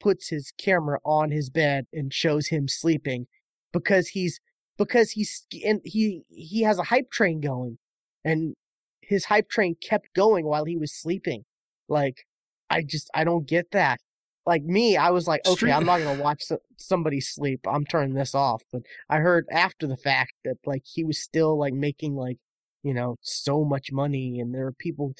puts 0.05 0.29
his 0.29 0.53
camera 0.59 0.99
on 1.03 1.31
his 1.31 1.49
bed 1.49 1.87
and 1.91 2.13
shows 2.13 2.49
him 2.49 2.67
sleeping 2.67 3.25
because 3.73 4.09
he's 4.09 4.39
because 4.77 5.11
he's 5.11 5.47
and 5.65 5.81
he 5.83 6.21
he 6.29 6.61
has 6.61 6.77
a 6.77 6.83
hype 6.83 7.09
train 7.09 7.41
going. 7.41 7.79
And 8.23 8.53
his 9.01 9.25
hype 9.25 9.49
train 9.49 9.75
kept 9.81 10.13
going 10.15 10.45
while 10.45 10.65
he 10.65 10.77
was 10.77 10.93
sleeping. 10.93 11.43
Like 11.89 12.27
i 12.69 12.83
just 12.83 13.09
i 13.15 13.23
don't 13.23 13.47
get 13.47 13.71
that. 13.71 13.99
Like 14.45 14.61
me 14.61 14.95
i 14.95 15.09
was 15.09 15.27
like 15.27 15.41
okay 15.47 15.55
Street. 15.55 15.71
i'm 15.71 15.87
not 15.87 16.01
gonna 16.01 16.21
watch 16.21 16.43
somebody 16.77 17.19
sleep. 17.19 17.61
I'm 17.67 17.83
turning 17.83 18.13
this 18.13 18.35
off. 18.35 18.61
But 18.71 18.83
i 19.09 19.17
heard 19.17 19.47
after 19.51 19.87
the 19.87 19.97
fact 19.97 20.33
that 20.43 20.57
like 20.67 20.83
he 20.85 21.03
was 21.03 21.19
still 21.19 21.57
like 21.57 21.73
making 21.73 22.13
like 22.13 22.37
you 22.83 22.93
know 22.93 23.15
so 23.21 23.65
much 23.65 23.91
money 23.91 24.39
and 24.39 24.53
there 24.53 24.65
were 24.65 24.71
people 24.71 25.13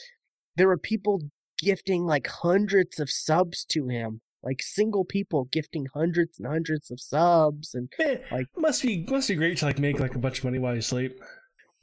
there 0.57 0.67
were 0.67 0.77
people 0.77 1.21
gifting 1.57 2.05
like 2.05 2.27
hundreds 2.27 2.99
of 2.99 3.09
subs 3.09 3.65
to 3.65 3.87
him 3.87 4.21
like 4.45 4.61
single 4.61 5.03
people 5.03 5.45
gifting 5.45 5.87
hundreds 5.93 6.37
and 6.37 6.47
hundreds 6.47 6.91
of 6.91 7.01
subs 7.01 7.73
and 7.73 7.91
Man, 7.97 8.21
like 8.31 8.47
must 8.55 8.83
be 8.83 9.03
must 9.09 9.27
be 9.27 9.35
great 9.35 9.57
to 9.57 9.65
like 9.65 9.79
make 9.79 9.99
like 9.99 10.15
a 10.15 10.19
bunch 10.19 10.37
of 10.37 10.43
money 10.45 10.59
while 10.59 10.75
you 10.75 10.81
sleep. 10.81 11.19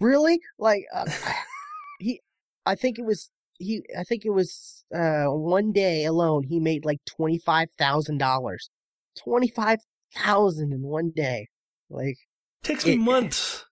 Really? 0.01 0.41
Like 0.59 0.85
uh, 0.95 1.11
he 1.99 2.21
i 2.65 2.75
think 2.77 2.99
it 2.99 3.05
was 3.05 3.31
he 3.59 3.83
i 3.99 4.05
think 4.05 4.25
it 4.25 4.31
was 4.31 4.85
uh 4.95 5.25
one 5.27 5.73
day 5.73 6.05
alone 6.05 6.45
he 6.45 6.61
made 6.61 6.85
like 6.85 7.01
twenty 7.05 7.39
five 7.39 7.69
thousand 7.77 8.19
dollars. 8.19 8.71
twenty 9.19 9.49
five 9.49 9.81
thousand 10.15 10.73
in 10.73 10.83
one 10.83 11.11
day. 11.15 11.49
Like 11.91 12.17
takes 12.63 12.87
me 12.87 12.93
it, 12.93 13.01
months 13.01 13.65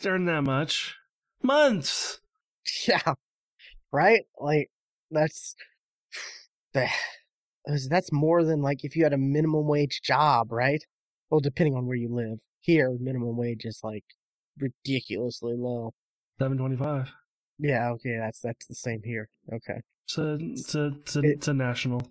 to 0.00 0.10
earn 0.10 0.26
that 0.26 0.42
much. 0.42 0.96
Months! 1.42 2.20
Yeah. 2.88 3.14
Right? 3.92 4.22
Like 4.40 4.70
that's 5.10 5.54
that's 7.88 8.12
more 8.12 8.44
than 8.44 8.62
like 8.62 8.84
if 8.84 8.96
you 8.96 9.04
had 9.04 9.12
a 9.12 9.18
minimum 9.18 9.66
wage 9.66 10.00
job, 10.02 10.52
right? 10.52 10.82
Well, 11.30 11.40
depending 11.40 11.74
on 11.74 11.86
where 11.86 11.96
you 11.96 12.14
live. 12.14 12.38
Here, 12.60 12.90
minimum 12.98 13.36
wage 13.36 13.64
is 13.64 13.80
like 13.82 14.04
ridiculously 14.58 15.54
low. 15.56 15.92
Seven 16.38 16.58
twenty-five. 16.58 17.10
Yeah. 17.58 17.90
Okay. 17.90 18.16
That's 18.18 18.40
that's 18.40 18.66
the 18.66 18.74
same 18.74 19.02
here. 19.04 19.28
Okay. 19.52 19.80
It's 20.06 20.18
a 20.18 20.38
it's 20.40 20.74
a 20.74 20.86
it's 21.00 21.16
a, 21.16 21.20
it, 21.20 21.48
a 21.48 21.54
national. 21.54 22.02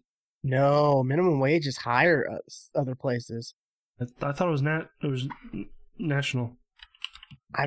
No, 0.43 1.04
minimum 1.04 1.39
wage 1.39 1.68
is 1.68 1.78
higher 1.78 2.28
uh, 2.30 2.80
other 2.80 2.95
places. 2.95 3.54
I, 3.99 4.06
I 4.28 4.32
thought 4.32 4.47
it 4.47 4.51
was 4.51 4.62
nat 4.62 4.89
it 5.01 5.08
was 5.08 5.28
national. 5.97 6.58
I 7.56 7.66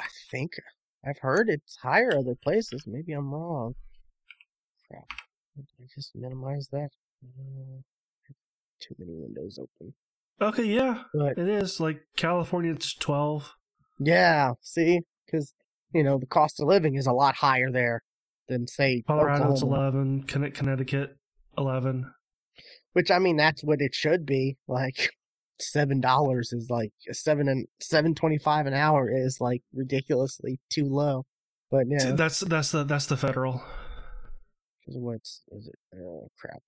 I 0.00 0.06
think 0.30 0.52
I've 1.04 1.18
heard 1.18 1.48
it's 1.48 1.76
higher 1.82 2.16
other 2.16 2.36
places. 2.42 2.84
Maybe 2.86 3.12
I'm 3.12 3.32
wrong 3.32 3.74
crap. 4.92 5.04
I 5.58 5.84
just 5.94 6.14
minimize 6.14 6.68
that? 6.72 6.90
Uh, 7.22 7.82
too 8.80 8.94
many 8.98 9.14
windows 9.14 9.58
open. 9.58 9.94
Okay, 10.40 10.64
yeah, 10.64 11.04
but, 11.14 11.38
it 11.38 11.48
is. 11.48 11.78
Like 11.78 12.02
California, 12.16 12.72
it's 12.72 12.94
twelve. 12.94 13.54
Yeah, 13.98 14.54
see, 14.60 15.00
because 15.24 15.54
you 15.94 16.02
know 16.02 16.18
the 16.18 16.26
cost 16.26 16.60
of 16.60 16.66
living 16.66 16.96
is 16.96 17.06
a 17.06 17.12
lot 17.12 17.36
higher 17.36 17.70
there 17.70 18.02
than 18.48 18.66
say 18.66 19.02
Colorado's 19.06 19.62
eleven, 19.62 20.24
Connecticut 20.24 21.16
eleven. 21.56 22.12
Which 22.92 23.10
I 23.10 23.18
mean, 23.18 23.36
that's 23.36 23.62
what 23.62 23.80
it 23.80 23.94
should 23.94 24.26
be. 24.26 24.56
Like 24.66 25.10
seven 25.60 26.00
dollars 26.00 26.52
is 26.52 26.68
like 26.68 26.92
seven 27.12 27.48
and 27.48 27.66
seven 27.80 28.14
twenty 28.14 28.38
five 28.38 28.66
an 28.66 28.74
hour 28.74 29.10
is 29.10 29.38
like 29.40 29.62
ridiculously 29.72 30.58
too 30.70 30.86
low. 30.86 31.24
But 31.70 31.86
yeah, 31.88 32.12
that's 32.12 32.40
that's 32.40 32.72
the 32.72 32.84
that's 32.84 33.06
the 33.06 33.16
federal. 33.16 33.62
What's 34.86 35.42
is 35.52 35.68
it? 35.68 35.98
Oh 35.98 36.28
crap, 36.38 36.62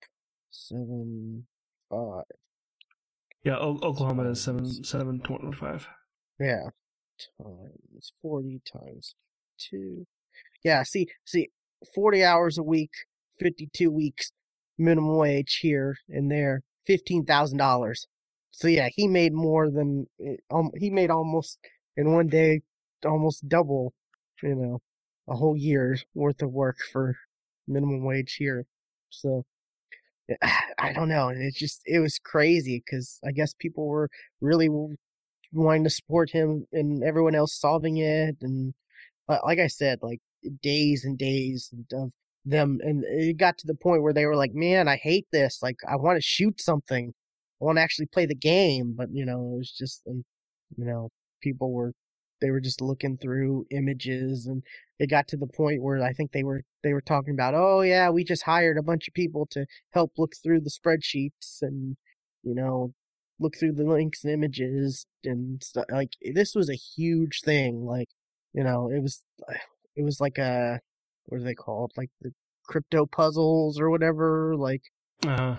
seven 0.55 1.45
five. 1.89 2.23
Yeah, 3.43 3.57
o- 3.57 3.79
Oklahoma 3.83 4.29
is 4.29 4.41
seven 4.41 4.65
seven 4.83 5.19
twenty 5.21 5.51
five. 5.55 5.87
Yeah, 6.39 6.69
times 7.41 8.11
forty 8.21 8.61
times 8.71 9.15
two. 9.57 10.07
Yeah, 10.63 10.83
see, 10.83 11.07
see, 11.25 11.49
forty 11.93 12.23
hours 12.23 12.57
a 12.57 12.63
week, 12.63 12.91
fifty 13.39 13.69
two 13.73 13.91
weeks, 13.91 14.31
minimum 14.77 15.17
wage 15.17 15.59
here 15.61 15.97
and 16.09 16.31
there, 16.31 16.61
fifteen 16.87 17.25
thousand 17.25 17.57
dollars. 17.59 18.07
So 18.51 18.67
yeah, 18.67 18.89
he 18.93 19.07
made 19.07 19.33
more 19.33 19.69
than 19.69 20.07
um, 20.51 20.71
he 20.77 20.89
made 20.89 21.11
almost 21.11 21.59
in 21.97 22.13
one 22.13 22.27
day, 22.27 22.61
almost 23.05 23.47
double, 23.47 23.93
you 24.41 24.55
know, 24.55 24.81
a 25.29 25.35
whole 25.35 25.57
year's 25.57 26.05
worth 26.13 26.41
of 26.41 26.51
work 26.51 26.77
for 26.91 27.15
minimum 27.67 28.03
wage 28.05 28.35
here. 28.39 28.65
So 29.09 29.43
I 30.79 30.93
don't 30.93 31.09
know. 31.09 31.29
And 31.29 31.41
it 31.41 31.55
just, 31.55 31.81
it 31.85 31.99
was 31.99 32.19
crazy 32.19 32.83
because 32.85 33.19
I 33.25 33.31
guess 33.31 33.53
people 33.53 33.87
were 33.87 34.09
really 34.41 34.69
wanting 35.53 35.83
to 35.85 35.89
support 35.89 36.31
him 36.31 36.65
and 36.73 37.03
everyone 37.03 37.35
else 37.35 37.53
solving 37.59 37.97
it. 37.97 38.37
And 38.41 38.73
like 39.29 39.59
I 39.59 39.67
said, 39.67 39.99
like 40.01 40.21
days 40.63 41.05
and 41.05 41.17
days 41.17 41.73
of 41.93 42.11
them 42.45 42.79
and 42.83 43.03
it 43.07 43.37
got 43.37 43.57
to 43.59 43.67
the 43.67 43.75
point 43.75 44.03
where 44.03 44.13
they 44.13 44.25
were 44.25 44.35
like, 44.35 44.53
"Man, 44.53 44.87
I 44.87 44.97
hate 44.97 45.27
this. 45.31 45.59
Like 45.63 45.77
I 45.89 45.95
want 45.97 46.17
to 46.17 46.21
shoot 46.21 46.61
something. 46.61 47.13
I 47.61 47.65
want 47.65 47.77
to 47.77 47.81
actually 47.83 48.07
play 48.07 48.25
the 48.27 48.35
game." 48.35 48.93
But, 48.97 49.09
you 49.13 49.25
know, 49.25 49.53
it 49.55 49.57
was 49.59 49.71
just 49.71 50.03
um, 50.09 50.23
you 50.77 50.85
know, 50.85 51.09
people 51.41 51.71
were 51.73 51.93
they 52.45 52.51
were 52.51 52.61
just 52.61 52.79
looking 52.79 53.17
through 53.17 53.65
images 53.71 54.45
and 54.45 54.61
it 54.99 55.09
got 55.09 55.27
to 55.29 55.37
the 55.37 55.47
point 55.47 55.81
where 55.81 55.99
I 56.03 56.13
think 56.13 56.31
they 56.31 56.43
were 56.43 56.61
they 56.83 56.93
were 56.93 57.01
talking 57.01 57.33
about, 57.33 57.55
"Oh 57.55 57.81
yeah, 57.81 58.11
we 58.11 58.23
just 58.23 58.43
hired 58.43 58.77
a 58.77 58.83
bunch 58.83 59.07
of 59.07 59.15
people 59.15 59.47
to 59.51 59.65
help 59.93 60.11
look 60.15 60.33
through 60.35 60.61
the 60.61 60.69
spreadsheets 60.69 61.63
and, 61.63 61.97
you 62.43 62.53
know, 62.53 62.93
look 63.39 63.55
through 63.57 63.73
the 63.73 63.83
links 63.83 64.23
and 64.23 64.31
images 64.31 65.07
and 65.23 65.63
stuff. 65.63 65.85
Like 65.91 66.11
this 66.21 66.53
was 66.53 66.69
a 66.69 66.75
huge 66.75 67.41
thing. 67.43 67.83
Like, 67.83 68.09
you 68.53 68.63
know, 68.63 68.91
it 68.91 69.01
was 69.01 69.23
it 69.95 70.03
was 70.03 70.21
like 70.21 70.37
a 70.37 70.81
what 71.25 71.41
are 71.41 71.43
they 71.43 71.55
called? 71.55 71.93
Like 71.97 72.11
the 72.21 72.31
crypto 72.67 73.07
puzzles 73.07 73.79
or 73.79 73.89
whatever. 73.89 74.55
Like, 74.55 74.83
Uh, 75.27 75.55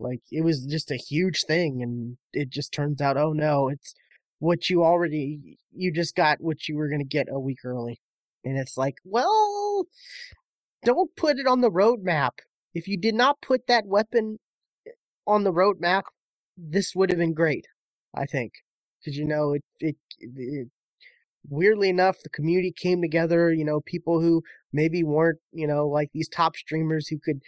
like 0.00 0.22
it 0.32 0.42
was 0.42 0.66
just 0.66 0.90
a 0.90 0.96
huge 0.96 1.44
thing, 1.44 1.80
and 1.82 2.16
it 2.32 2.50
just 2.50 2.72
turns 2.72 3.00
out, 3.00 3.16
oh 3.16 3.32
no, 3.32 3.68
it's 3.68 3.94
what 4.40 4.70
you 4.70 4.84
already 4.84 5.58
you 5.72 5.92
just 5.92 6.14
got 6.16 6.40
what 6.40 6.68
you 6.68 6.76
were 6.76 6.88
gonna 6.88 7.04
get 7.04 7.28
a 7.30 7.40
week 7.40 7.60
early, 7.64 8.00
and 8.44 8.58
it's 8.58 8.76
like, 8.76 8.96
well, 9.04 9.86
don't 10.84 11.14
put 11.16 11.38
it 11.38 11.46
on 11.46 11.60
the 11.60 11.70
roadmap. 11.70 12.32
If 12.74 12.88
you 12.88 12.98
did 12.98 13.14
not 13.14 13.42
put 13.42 13.66
that 13.68 13.86
weapon 13.86 14.38
eh, 14.86 14.92
on 15.26 15.44
the 15.44 15.52
roadmap, 15.52 16.04
this 16.56 16.94
would 16.94 17.10
have 17.10 17.18
been 17.18 17.34
great. 17.34 17.66
I 18.16 18.26
think 18.26 18.52
because 19.00 19.16
you 19.18 19.26
know 19.26 19.54
it, 19.54 19.64
it 19.80 19.96
it 20.20 20.68
weirdly 21.48 21.88
enough 21.90 22.18
the 22.22 22.30
community 22.30 22.72
came 22.76 23.02
together. 23.02 23.52
You 23.52 23.64
know, 23.64 23.80
people 23.82 24.20
who 24.20 24.42
maybe 24.72 25.04
weren't 25.04 25.40
you 25.52 25.66
know 25.66 25.88
like 25.88 26.10
these 26.14 26.28
top 26.28 26.56
streamers 26.56 27.08
who 27.08 27.18
could 27.18 27.40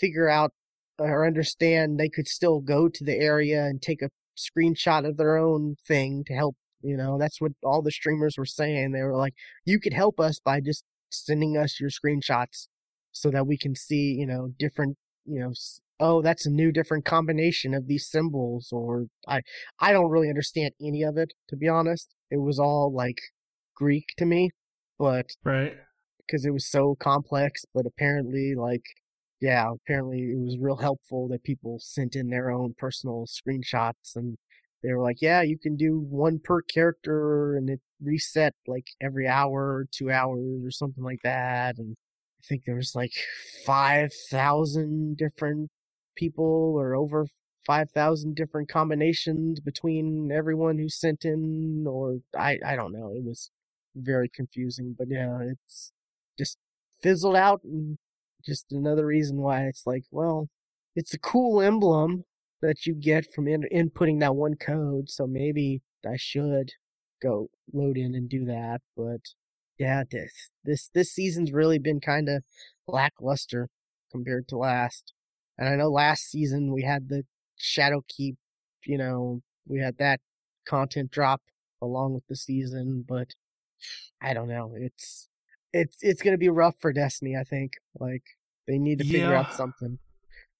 figure 0.00 0.28
out 0.28 0.52
or 0.98 1.26
understand 1.26 1.98
they 1.98 2.08
could 2.08 2.28
still 2.28 2.60
go 2.60 2.88
to 2.88 3.04
the 3.04 3.16
area 3.16 3.64
and 3.66 3.82
take 3.82 4.02
a 4.02 4.10
screenshot 4.38 5.08
of 5.08 5.16
their 5.16 5.36
own 5.36 5.76
thing 5.86 6.22
to 6.26 6.34
help 6.34 6.56
you 6.80 6.96
know 6.96 7.18
that's 7.18 7.40
what 7.40 7.52
all 7.62 7.82
the 7.82 7.90
streamers 7.90 8.36
were 8.38 8.46
saying 8.46 8.92
they 8.92 9.02
were 9.02 9.16
like 9.16 9.34
you 9.64 9.80
could 9.80 9.92
help 9.92 10.20
us 10.20 10.38
by 10.38 10.60
just 10.60 10.84
sending 11.10 11.56
us 11.56 11.80
your 11.80 11.90
screenshots 11.90 12.68
so 13.12 13.30
that 13.30 13.46
we 13.46 13.58
can 13.58 13.74
see 13.74 14.14
you 14.18 14.26
know 14.26 14.50
different 14.58 14.96
you 15.24 15.40
know 15.40 15.52
oh 15.98 16.22
that's 16.22 16.46
a 16.46 16.50
new 16.50 16.70
different 16.70 17.04
combination 17.04 17.74
of 17.74 17.88
these 17.88 18.08
symbols 18.08 18.68
or 18.70 19.06
i 19.26 19.40
i 19.80 19.92
don't 19.92 20.10
really 20.10 20.28
understand 20.28 20.72
any 20.80 21.02
of 21.02 21.16
it 21.16 21.32
to 21.48 21.56
be 21.56 21.68
honest 21.68 22.14
it 22.30 22.40
was 22.40 22.58
all 22.58 22.92
like 22.94 23.18
greek 23.74 24.10
to 24.16 24.24
me 24.24 24.50
but 24.98 25.26
right. 25.44 25.76
because 26.18 26.44
it 26.44 26.50
was 26.50 26.66
so 26.66 26.96
complex, 26.98 27.64
but 27.72 27.86
apparently, 27.86 28.54
like, 28.56 28.82
yeah, 29.40 29.70
apparently 29.72 30.20
it 30.32 30.38
was 30.38 30.58
real 30.60 30.76
helpful 30.78 31.28
that 31.28 31.44
people 31.44 31.78
sent 31.80 32.16
in 32.16 32.30
their 32.30 32.50
own 32.50 32.74
personal 32.78 33.26
screenshots 33.26 34.16
and 34.16 34.36
they 34.82 34.92
were 34.92 35.02
like, 35.02 35.22
yeah, 35.22 35.42
you 35.42 35.58
can 35.58 35.76
do 35.76 35.98
one 36.00 36.40
per 36.42 36.62
character 36.62 37.56
and 37.56 37.70
it 37.70 37.80
reset 38.02 38.54
like 38.66 38.86
every 39.00 39.28
hour 39.28 39.86
two 39.92 40.10
hours 40.10 40.64
or 40.64 40.70
something 40.70 41.04
like 41.04 41.20
that. 41.24 41.78
And 41.78 41.96
I 42.42 42.44
think 42.48 42.64
there 42.66 42.76
was 42.76 42.94
like 42.96 43.12
5,000 43.66 45.16
different 45.18 45.70
people 46.16 46.74
or 46.78 46.94
over 46.96 47.26
5,000 47.66 48.36
different 48.36 48.68
combinations 48.70 49.60
between 49.60 50.30
everyone 50.32 50.78
who 50.78 50.88
sent 50.88 51.24
in 51.24 51.84
or 51.88 52.18
I, 52.36 52.58
I 52.66 52.76
don't 52.76 52.92
know. 52.92 53.12
It 53.14 53.24
was 53.24 53.50
very 53.96 54.30
confusing, 54.34 54.96
but 54.98 55.08
yeah, 55.10 55.38
it's 55.42 55.92
just 56.38 56.58
fizzled 57.02 57.36
out 57.36 57.62
and 57.64 57.98
just 58.46 58.66
another 58.72 59.06
reason 59.06 59.38
why 59.38 59.64
it's 59.66 59.86
like, 59.86 60.04
well, 60.10 60.48
it's 60.96 61.14
a 61.14 61.18
cool 61.20 61.62
emblem 61.62 62.24
that 62.62 62.86
you 62.86 62.94
get 62.94 63.32
from 63.32 63.48
in- 63.48 63.68
inputting 63.72 64.20
that 64.20 64.36
one 64.36 64.56
code, 64.56 65.10
so 65.10 65.26
maybe 65.26 65.82
I 66.06 66.16
should 66.18 66.72
go 67.22 67.48
load 67.72 67.98
in 67.98 68.14
and 68.14 68.28
do 68.28 68.44
that, 68.46 68.80
but 68.96 69.20
yeah, 69.78 70.04
this 70.10 70.50
this 70.64 70.90
this 70.94 71.12
season's 71.12 71.52
really 71.52 71.78
been 71.78 72.00
kind 72.00 72.28
of 72.28 72.44
lackluster 72.88 73.68
compared 74.12 74.48
to 74.48 74.58
last. 74.58 75.12
And 75.58 75.68
I 75.68 75.76
know 75.76 75.90
last 75.90 76.30
season 76.30 76.72
we 76.72 76.82
had 76.84 77.08
the 77.08 77.24
Shadowkeep, 77.60 78.36
you 78.86 78.98
know, 78.98 79.42
we 79.68 79.80
had 79.80 79.98
that 79.98 80.20
content 80.68 81.10
drop 81.10 81.42
along 81.82 82.14
with 82.14 82.24
the 82.28 82.36
season, 82.36 83.04
but 83.08 83.28
I 84.22 84.34
don't 84.34 84.48
know. 84.48 84.74
It's 84.76 85.28
it's 85.72 85.98
it's 86.02 86.22
gonna 86.22 86.38
be 86.38 86.48
rough 86.48 86.76
for 86.80 86.92
Destiny. 86.92 87.36
I 87.36 87.44
think 87.44 87.72
like 87.98 88.22
they 88.66 88.78
need 88.78 88.98
to 88.98 89.04
figure 89.04 89.32
Yeah. 89.32 89.40
out 89.40 89.52
something 89.54 89.98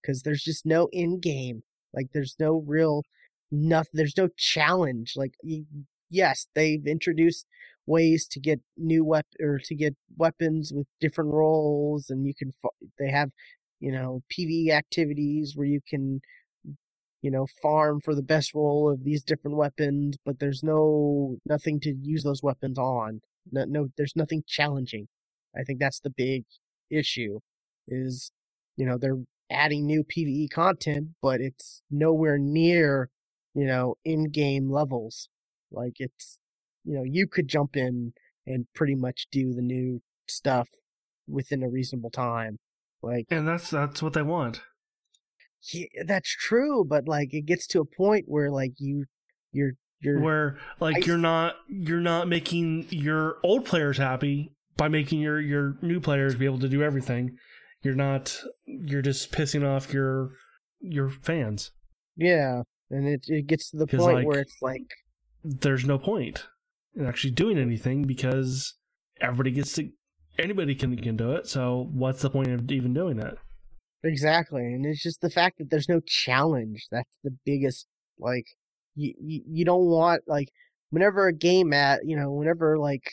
because 0.02 0.22
there's 0.22 0.42
just 0.42 0.66
no 0.66 0.88
in 0.92 1.20
game. 1.20 1.62
Like 1.94 2.08
there's 2.12 2.36
no 2.38 2.58
real 2.66 3.02
nothing. 3.50 3.92
There's 3.94 4.16
no 4.16 4.28
challenge. 4.36 5.14
Like 5.16 5.34
yes, 6.10 6.46
they've 6.54 6.86
introduced 6.86 7.46
ways 7.86 8.26
to 8.28 8.40
get 8.40 8.60
new 8.76 9.04
wep 9.04 9.26
or 9.40 9.58
to 9.64 9.74
get 9.74 9.96
weapons 10.16 10.72
with 10.74 10.86
different 11.00 11.32
rolls, 11.32 12.10
and 12.10 12.26
you 12.26 12.34
can. 12.34 12.52
They 12.98 13.10
have 13.10 13.30
you 13.80 13.92
know 13.92 14.22
PvE 14.32 14.70
activities 14.70 15.54
where 15.56 15.66
you 15.66 15.80
can 15.88 16.20
you 17.22 17.30
know 17.30 17.46
farm 17.62 18.00
for 18.00 18.14
the 18.14 18.22
best 18.22 18.54
roll 18.54 18.90
of 18.90 19.04
these 19.04 19.22
different 19.24 19.56
weapons, 19.56 20.16
but 20.24 20.38
there's 20.38 20.62
no 20.62 21.38
nothing 21.46 21.80
to 21.80 21.94
use 22.02 22.22
those 22.22 22.42
weapons 22.42 22.78
on. 22.78 23.20
No, 23.52 23.64
no 23.64 23.88
there's 23.96 24.16
nothing 24.16 24.42
challenging. 24.46 25.08
I 25.56 25.62
think 25.62 25.80
that's 25.80 26.00
the 26.00 26.10
big 26.10 26.44
issue 26.90 27.40
is 27.86 28.32
you 28.76 28.86
know 28.86 28.98
they're 28.98 29.18
adding 29.50 29.86
new 29.86 30.04
PvE 30.04 30.50
content, 30.50 31.08
but 31.22 31.40
it's 31.40 31.82
nowhere 31.90 32.38
near 32.38 33.10
you 33.54 33.66
know 33.66 33.96
in-game 34.04 34.70
levels. 34.70 35.28
Like 35.70 35.94
it's 35.98 36.38
you 36.84 36.94
know 36.94 37.04
you 37.04 37.26
could 37.26 37.48
jump 37.48 37.76
in 37.76 38.12
and 38.46 38.66
pretty 38.74 38.94
much 38.94 39.26
do 39.30 39.52
the 39.52 39.62
new 39.62 40.00
stuff 40.28 40.68
within 41.26 41.62
a 41.62 41.68
reasonable 41.68 42.10
time. 42.10 42.58
Like 43.02 43.26
And 43.30 43.46
that's 43.46 43.70
that's 43.70 44.02
what 44.02 44.12
they 44.12 44.22
want. 44.22 44.62
yeah, 45.72 45.86
that's 46.06 46.30
true, 46.30 46.84
but 46.84 47.06
like 47.06 47.32
it 47.32 47.46
gets 47.46 47.66
to 47.68 47.80
a 47.80 47.84
point 47.84 48.24
where 48.28 48.50
like 48.50 48.72
you 48.78 49.04
you're 49.52 49.72
you're 50.00 50.20
Where 50.20 50.58
like 50.80 50.96
I- 50.96 51.00
you're 51.06 51.18
not 51.18 51.56
you're 51.68 52.00
not 52.00 52.28
making 52.28 52.86
your 52.90 53.36
old 53.42 53.64
players 53.64 53.98
happy 53.98 54.52
by 54.76 54.88
making 54.88 55.20
your 55.20 55.40
your 55.40 55.76
new 55.82 56.00
players 56.00 56.34
be 56.36 56.44
able 56.44 56.60
to 56.60 56.68
do 56.68 56.82
everything. 56.82 57.36
You're 57.82 57.94
not 57.94 58.36
you're 58.66 59.02
just 59.02 59.32
pissing 59.32 59.66
off 59.66 59.92
your 59.92 60.30
your 60.80 61.10
fans. 61.10 61.72
yeah, 62.16 62.62
and 62.90 63.06
it 63.08 63.24
it 63.28 63.46
gets 63.46 63.70
to 63.70 63.76
the 63.78 63.86
point 63.86 64.14
like- 64.14 64.26
where 64.26 64.40
it's 64.40 64.58
like 64.62 64.86
There's 65.44 65.84
no 65.84 65.98
point 65.98 66.46
in 66.94 67.06
actually 67.06 67.30
doing 67.32 67.58
anything 67.58 68.02
because 68.04 68.74
everybody 69.20 69.50
gets 69.52 69.72
to 69.74 69.90
anybody 70.38 70.74
can 70.74 70.96
can 70.96 71.16
do 71.16 71.32
it. 71.32 71.46
So 71.48 71.88
what's 71.92 72.22
the 72.22 72.30
point 72.30 72.48
of 72.48 72.70
even 72.70 72.94
doing 72.94 73.18
it? 73.18 73.36
Exactly, 74.04 74.62
and 74.62 74.86
it's 74.86 75.02
just 75.02 75.20
the 75.20 75.30
fact 75.30 75.58
that 75.58 75.70
there's 75.70 75.88
no 75.88 76.00
challenge. 76.06 76.86
That's 76.90 77.16
the 77.24 77.36
biggest. 77.44 77.86
Like, 78.20 78.46
you 78.98 79.14
you, 79.20 79.42
you 79.46 79.64
don't 79.64 79.86
want 79.86 80.22
like 80.26 80.50
whenever 80.90 81.26
a 81.28 81.32
game 81.32 81.72
at 81.72 82.00
you 82.04 82.16
know 82.16 82.30
whenever 82.32 82.78
like 82.78 83.10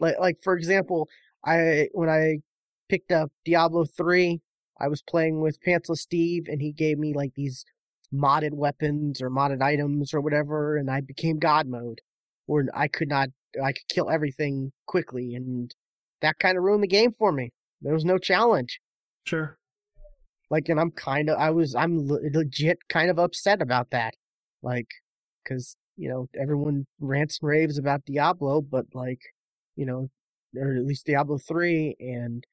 like 0.00 0.18
like 0.18 0.36
for 0.42 0.54
example, 0.56 1.08
I 1.44 1.88
when 1.92 2.08
I 2.08 2.38
picked 2.88 3.12
up 3.12 3.30
Diablo 3.44 3.84
three, 3.84 4.40
I 4.80 4.88
was 4.88 5.02
playing 5.02 5.40
with 5.40 5.62
Pantsless 5.66 5.98
Steve, 5.98 6.44
and 6.48 6.60
he 6.60 6.72
gave 6.72 6.98
me 6.98 7.14
like 7.14 7.32
these 7.34 7.64
modded 8.12 8.52
weapons 8.52 9.22
or 9.22 9.30
modded 9.30 9.62
items 9.62 10.12
or 10.12 10.20
whatever, 10.20 10.76
and 10.76 10.90
I 10.90 11.00
became 11.00 11.38
God 11.38 11.66
mode, 11.66 12.00
where 12.46 12.66
I 12.74 12.88
could 12.88 13.08
not 13.08 13.28
I 13.62 13.72
could 13.72 13.88
kill 13.88 14.10
everything 14.10 14.72
quickly, 14.86 15.34
and 15.34 15.74
that 16.20 16.38
kind 16.38 16.58
of 16.58 16.64
ruined 16.64 16.82
the 16.82 16.88
game 16.88 17.12
for 17.12 17.32
me. 17.32 17.52
There 17.80 17.94
was 17.94 18.04
no 18.04 18.18
challenge 18.18 18.80
Sure. 19.24 19.56
like 20.50 20.68
and 20.68 20.78
i'm 20.80 20.90
kind 20.92 21.28
of 21.30 21.38
i 21.38 21.50
was 21.50 21.74
i'm 21.74 22.06
legit 22.08 22.78
kind 22.88 23.10
of 23.10 23.18
upset 23.18 23.60
about 23.62 23.90
that 23.90 24.14
like 24.62 24.88
because 25.44 25.76
you 25.96 26.08
know 26.08 26.28
everyone 26.40 26.86
rants 27.00 27.38
and 27.42 27.48
raves 27.50 27.78
about 27.78 28.04
diablo 28.06 28.60
but 28.62 28.86
like 28.94 29.20
you 29.76 29.86
know 29.86 30.08
or 30.56 30.76
at 30.76 30.86
least 30.86 31.06
diablo 31.06 31.38
3 31.38 31.96
and 32.00 32.44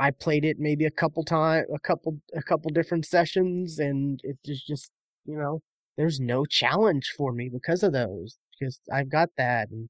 i 0.00 0.10
played 0.10 0.44
it 0.44 0.58
maybe 0.58 0.86
a 0.86 0.90
couple 0.90 1.24
time 1.24 1.64
a 1.74 1.78
couple 1.80 2.18
a 2.34 2.42
couple 2.42 2.70
different 2.72 3.06
sessions 3.06 3.78
and 3.78 4.20
it 4.24 4.38
just 4.46 4.66
just 4.66 4.90
you 5.26 5.36
know 5.38 5.60
there's 5.96 6.20
no 6.20 6.44
challenge 6.46 7.12
for 7.16 7.32
me 7.32 7.48
because 7.52 7.82
of 7.82 7.92
those 7.92 8.38
because 8.58 8.80
i've 8.92 9.10
got 9.10 9.30
that 9.38 9.70
and 9.70 9.88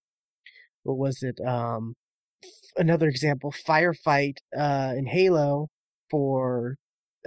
what 0.84 0.98
was 0.98 1.22
it 1.22 1.40
um 1.46 1.94
another 2.78 3.08
example 3.08 3.52
firefight 3.52 4.38
uh 4.58 4.94
in 4.96 5.06
halo 5.06 5.68
for 6.10 6.76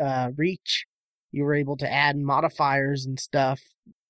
uh, 0.01 0.29
reach, 0.37 0.85
you 1.31 1.43
were 1.43 1.55
able 1.55 1.77
to 1.77 1.91
add 1.91 2.17
modifiers 2.17 3.05
and 3.05 3.19
stuff 3.19 3.61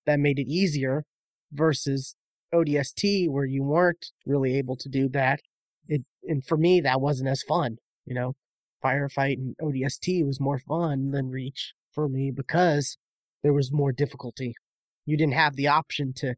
that 0.05 0.19
made 0.19 0.39
it 0.39 0.47
easier 0.47 1.03
versus 1.51 2.15
ODST 2.53 3.27
where 3.29 3.45
you 3.45 3.63
weren't 3.63 4.07
really 4.25 4.57
able 4.57 4.75
to 4.77 4.89
do 4.89 5.09
that. 5.09 5.41
It 5.87 6.03
and 6.27 6.45
for 6.45 6.57
me 6.57 6.81
that 6.81 7.01
wasn't 7.01 7.29
as 7.29 7.43
fun, 7.43 7.77
you 8.05 8.15
know. 8.15 8.35
Firefight 8.83 9.35
and 9.37 9.55
ODST 9.61 10.23
was 10.23 10.39
more 10.39 10.59
fun 10.59 11.11
than 11.11 11.29
Reach 11.29 11.73
for 11.93 12.09
me 12.09 12.31
because 12.31 12.97
there 13.43 13.53
was 13.53 13.71
more 13.71 13.91
difficulty. 13.91 14.53
You 15.05 15.17
didn't 15.17 15.33
have 15.35 15.55
the 15.55 15.67
option 15.67 16.13
to 16.15 16.35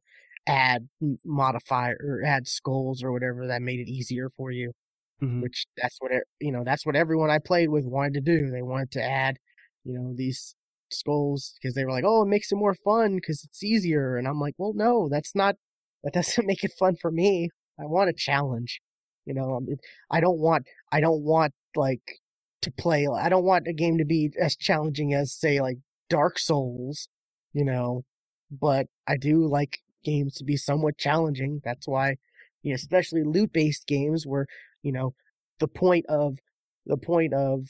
add 0.48 0.90
modify 1.24 1.92
or 1.92 2.22
add 2.26 2.48
skulls 2.48 3.04
or 3.04 3.12
whatever 3.12 3.48
that 3.48 3.62
made 3.62 3.80
it 3.80 3.88
easier 3.90 4.30
for 4.30 4.52
you. 4.52 4.74
Mhm. 5.22 5.42
Which 5.42 5.66
that's 5.78 5.98
what 6.02 6.12
e- 6.12 6.22
you 6.40 6.52
know. 6.52 6.64
That's 6.64 6.86
what 6.86 6.96
everyone 6.96 7.30
I 7.30 7.40
played 7.40 7.70
with 7.70 7.86
wanted 7.86 8.14
to 8.16 8.22
do. 8.22 8.50
They 8.52 8.62
wanted 8.62 8.92
to 8.92 9.04
add, 9.04 9.38
you 9.86 9.94
know, 9.94 10.14
these 10.16 10.56
skulls 10.94 11.56
because 11.62 11.76
they 11.76 11.86
were 11.86 11.92
like, 11.92 12.06
"Oh, 12.06 12.24
it 12.24 12.28
makes 12.28 12.52
it 12.52 12.56
more 12.56 12.76
fun 12.76 13.16
because 13.16 13.44
it's 13.44 13.64
easier." 13.64 14.18
And 14.18 14.28
I'm 14.28 14.40
like, 14.40 14.56
"Well, 14.58 14.74
no, 14.74 15.10
that's 15.10 15.36
not. 15.36 15.56
That 16.04 16.14
doesn't 16.14 16.48
make 16.48 16.64
it 16.64 16.74
fun 16.78 16.96
for 16.96 17.12
me. 17.12 17.50
I 17.80 17.86
want 17.86 18.10
a 18.10 18.14
challenge. 18.14 18.82
You 19.26 19.34
know, 19.34 19.56
um, 19.56 19.68
I 20.12 20.20
don't 20.22 20.40
want. 20.40 20.66
I 20.92 21.00
don't 21.02 21.24
want 21.24 21.54
like 21.76 22.20
to 22.62 22.72
play. 22.72 23.08
I 23.08 23.30
don't 23.30 23.46
want 23.46 23.68
a 23.68 23.74
game 23.74 23.98
to 23.98 24.06
be 24.06 24.32
as 24.40 24.56
challenging 24.56 25.14
as 25.14 25.34
say 25.34 25.62
like 25.62 25.78
Dark 26.10 26.40
Souls. 26.40 27.08
You 27.54 27.66
know, 27.66 28.04
but 28.52 28.88
I 29.08 29.18
do 29.18 29.48
like 29.48 29.80
games 30.04 30.36
to 30.36 30.44
be 30.44 30.58
somewhat 30.58 30.98
challenging. 30.98 31.62
That's 31.64 31.88
why, 31.88 32.18
you 32.62 32.72
know, 32.72 32.76
especially 32.76 33.24
loot-based 33.24 33.88
games 33.88 34.26
where 34.26 34.48
you 34.82 34.92
know 34.92 35.14
the 35.60 35.68
point 35.68 36.06
of 36.08 36.38
the 36.86 36.98
point 36.98 37.34
of 37.34 37.70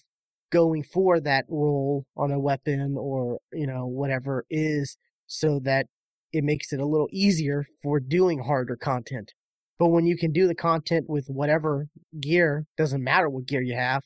going 0.53 0.83
for 0.83 1.19
that 1.19 1.45
roll 1.49 2.05
on 2.15 2.31
a 2.31 2.39
weapon 2.39 2.95
or 2.97 3.39
you 3.51 3.67
know 3.67 3.87
whatever 3.87 4.45
is 4.51 4.97
so 5.27 5.59
that 5.63 5.87
it 6.31 6.43
makes 6.43 6.71
it 6.71 6.79
a 6.79 6.85
little 6.85 7.09
easier 7.11 7.65
for 7.81 7.99
doing 7.99 8.39
harder 8.39 8.75
content. 8.75 9.33
But 9.79 9.87
when 9.89 10.05
you 10.05 10.15
can 10.15 10.31
do 10.31 10.47
the 10.47 10.55
content 10.55 11.09
with 11.09 11.25
whatever 11.27 11.87
gear, 12.19 12.65
doesn't 12.77 13.03
matter 13.03 13.29
what 13.29 13.47
gear 13.47 13.61
you 13.61 13.75
have, 13.75 14.03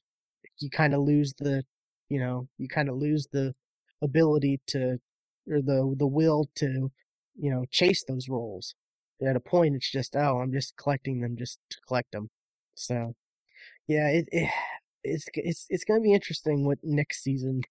you 0.60 0.70
kind 0.70 0.94
of 0.94 1.02
lose 1.02 1.34
the, 1.38 1.64
you 2.10 2.20
know, 2.20 2.48
you 2.58 2.68
kind 2.70 2.90
of 2.90 2.96
lose 2.96 3.28
the 3.34 3.54
ability 4.02 4.62
to, 4.68 5.00
or 5.52 5.62
the 5.62 5.96
the 5.98 6.08
will 6.08 6.50
to, 6.56 6.92
you 7.38 7.52
know, 7.52 7.66
chase 7.72 8.04
those 8.08 8.30
rolls. 8.30 8.74
At 9.22 9.36
a 9.36 9.42
point, 9.42 9.76
it's 9.76 9.92
just, 9.92 10.16
oh, 10.16 10.40
I'm 10.40 10.54
just 10.54 10.78
collecting 10.78 11.22
them 11.22 11.36
just 11.38 11.60
to 11.72 11.78
collect 11.88 12.12
them. 12.14 12.30
So, 12.76 13.16
yeah, 13.88 14.10
it, 14.10 14.30
it 14.32 14.50
it's 15.04 15.26
it's 15.34 15.66
it's 15.70 15.84
gonna 15.86 16.02
be 16.02 16.14
interesting 16.14 16.66
what 16.66 16.80
next 16.84 17.24
season 17.24 17.62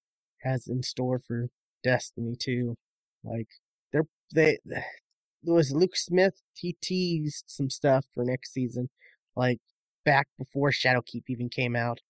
has 0.42 0.66
in 0.68 0.82
store 0.82 1.18
for 1.18 1.48
Destiny 1.82 2.36
2. 2.38 2.76
Like, 3.24 3.48
they're 3.92 4.06
they 4.34 4.58
there 5.42 5.54
was 5.54 5.72
Luke 5.72 5.96
Smith. 5.96 6.42
He 6.54 6.76
teased 6.82 7.44
some 7.48 7.70
stuff 7.70 8.06
for 8.14 8.24
next 8.24 8.52
season, 8.52 8.88
like 9.36 9.60
back 10.04 10.28
before 10.38 10.70
Shadowkeep 10.70 11.24
even 11.28 11.48
came 11.48 11.76
out, 11.76 12.00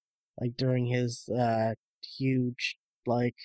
like 0.41 0.57
during 0.57 0.87
his 0.87 1.29
uh 1.29 1.75
huge 2.19 2.77
like 3.07 3.37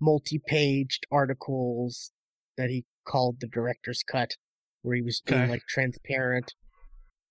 multi-paged 0.00 1.06
articles 1.10 2.12
that 2.56 2.70
he 2.70 2.84
called 3.04 3.40
the 3.40 3.46
director's 3.48 4.02
cut, 4.02 4.36
where 4.82 4.96
he 4.96 5.02
was 5.02 5.20
being 5.24 5.42
Okay. 5.42 5.50
like 5.52 5.62
transparent. 5.68 6.54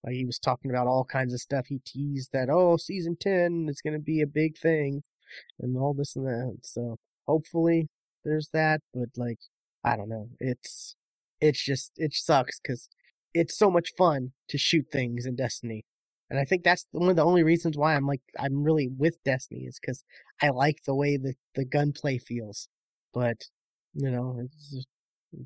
Like 0.07 0.15
he 0.15 0.25
was 0.25 0.39
talking 0.39 0.71
about 0.71 0.87
all 0.87 1.03
kinds 1.03 1.33
of 1.33 1.41
stuff. 1.41 1.67
He 1.67 1.79
teased 1.85 2.31
that 2.31 2.49
oh, 2.49 2.77
season 2.77 3.17
ten 3.19 3.67
is 3.69 3.81
gonna 3.81 3.99
be 3.99 4.21
a 4.21 4.27
big 4.27 4.57
thing, 4.57 5.03
and 5.59 5.77
all 5.77 5.93
this 5.93 6.15
and 6.15 6.25
that. 6.25 6.59
So 6.63 6.97
hopefully 7.27 7.89
there's 8.23 8.49
that, 8.53 8.81
but 8.93 9.09
like 9.17 9.39
I 9.83 9.97
don't 9.97 10.07
know. 10.09 10.29
It's 10.39 10.95
it's 11.41 11.61
just 11.63 11.91
it 11.97 12.13
sucks 12.13 12.59
because 12.61 12.87
it's 13.33 13.57
so 13.57 13.69
much 13.69 13.91
fun 13.97 14.31
to 14.47 14.57
shoot 14.57 14.85
things 14.93 15.25
in 15.25 15.35
Destiny, 15.35 15.83
and 16.29 16.39
I 16.39 16.45
think 16.45 16.63
that's 16.63 16.85
one 16.91 17.09
of 17.09 17.17
the 17.17 17.25
only 17.25 17.43
reasons 17.43 17.77
why 17.77 17.95
I'm 17.95 18.07
like 18.07 18.21
I'm 18.39 18.63
really 18.63 18.87
with 18.87 19.21
Destiny 19.25 19.65
is 19.65 19.77
because 19.79 20.05
I 20.41 20.49
like 20.49 20.83
the 20.85 20.95
way 20.95 21.17
the 21.17 21.33
the 21.55 21.65
gunplay 21.65 22.17
feels. 22.17 22.69
But 23.13 23.43
you 23.93 24.09
know, 24.09 24.39
it's 24.41 24.71
just 24.71 24.87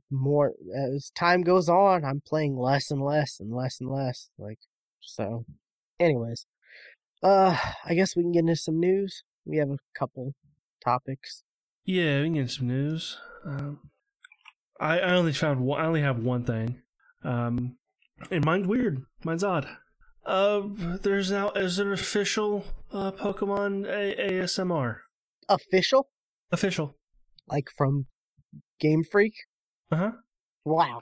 more 0.09 0.53
as 0.93 1.11
time 1.15 1.41
goes 1.41 1.67
on, 1.69 2.03
I'm 2.05 2.21
playing 2.25 2.57
less 2.57 2.91
and 2.91 3.01
less 3.01 3.39
and 3.39 3.53
less 3.53 3.79
and 3.79 3.89
less. 3.89 4.29
Like 4.37 4.59
so. 5.01 5.45
Anyways, 5.99 6.45
uh, 7.23 7.57
I 7.85 7.93
guess 7.93 8.15
we 8.15 8.23
can 8.23 8.31
get 8.31 8.39
into 8.41 8.55
some 8.55 8.79
news. 8.79 9.23
We 9.45 9.57
have 9.57 9.69
a 9.69 9.77
couple 9.97 10.33
topics. 10.83 11.43
Yeah, 11.85 12.19
we 12.21 12.25
can 12.27 12.33
get 12.33 12.51
some 12.51 12.67
news. 12.67 13.17
Um, 13.45 13.79
I, 14.79 14.99
I 14.99 15.11
only 15.13 15.33
found 15.33 15.61
one, 15.61 15.81
I 15.81 15.85
only 15.85 16.01
have 16.01 16.19
one 16.19 16.43
thing. 16.45 16.81
Um, 17.23 17.77
and 18.29 18.45
mine's 18.45 18.67
weird. 18.67 19.03
Mine's 19.23 19.43
odd. 19.43 19.67
Uh, 20.25 20.61
there's 21.01 21.31
now 21.31 21.49
is 21.51 21.79
an 21.79 21.91
official 21.91 22.65
uh, 22.91 23.11
Pokemon 23.11 23.87
A- 23.87 24.31
ASMR. 24.31 24.97
Official, 25.49 26.09
Official. 26.51 26.95
like 27.47 27.67
from 27.75 28.05
Game 28.79 29.03
Freak. 29.03 29.33
Uh 29.91 29.95
huh. 29.95 30.11
Wow, 30.65 30.99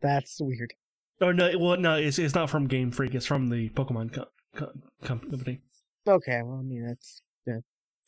that's 0.00 0.38
weird. 0.40 0.72
Oh 1.20 1.30
no, 1.32 1.52
well 1.58 1.76
no, 1.76 1.94
it's 1.96 2.18
it's 2.18 2.34
not 2.34 2.50
from 2.50 2.66
Game 2.66 2.90
Freak. 2.90 3.14
It's 3.14 3.26
from 3.26 3.48
the 3.48 3.68
Pokemon 3.70 4.12
co- 4.12 4.26
co- 4.56 4.72
company. 5.04 5.60
Okay, 6.06 6.40
well, 6.42 6.58
I 6.58 6.62
mean 6.62 6.86
that's 6.86 7.22
yeah. 7.46 7.58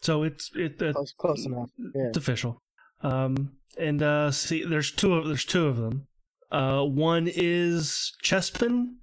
So 0.03 0.23
it's 0.25 0.51
it, 0.55 0.79
close, 0.79 1.15
close 1.17 1.47
enough. 1.47 1.71
Yeah. 1.95 2.09
It's 2.09 2.19
official. 2.19 2.59
Um, 3.03 3.53
and 3.79 4.03
uh, 4.03 4.31
see, 4.31 4.65
there's 4.65 4.91
two 4.91 5.15
of 5.15 5.27
there's 5.27 5.45
two 5.45 5.67
of 5.67 5.77
them. 5.77 6.07
Uh, 6.51 6.83
one 6.83 7.29
is 7.33 8.13
Chespin 8.23 8.95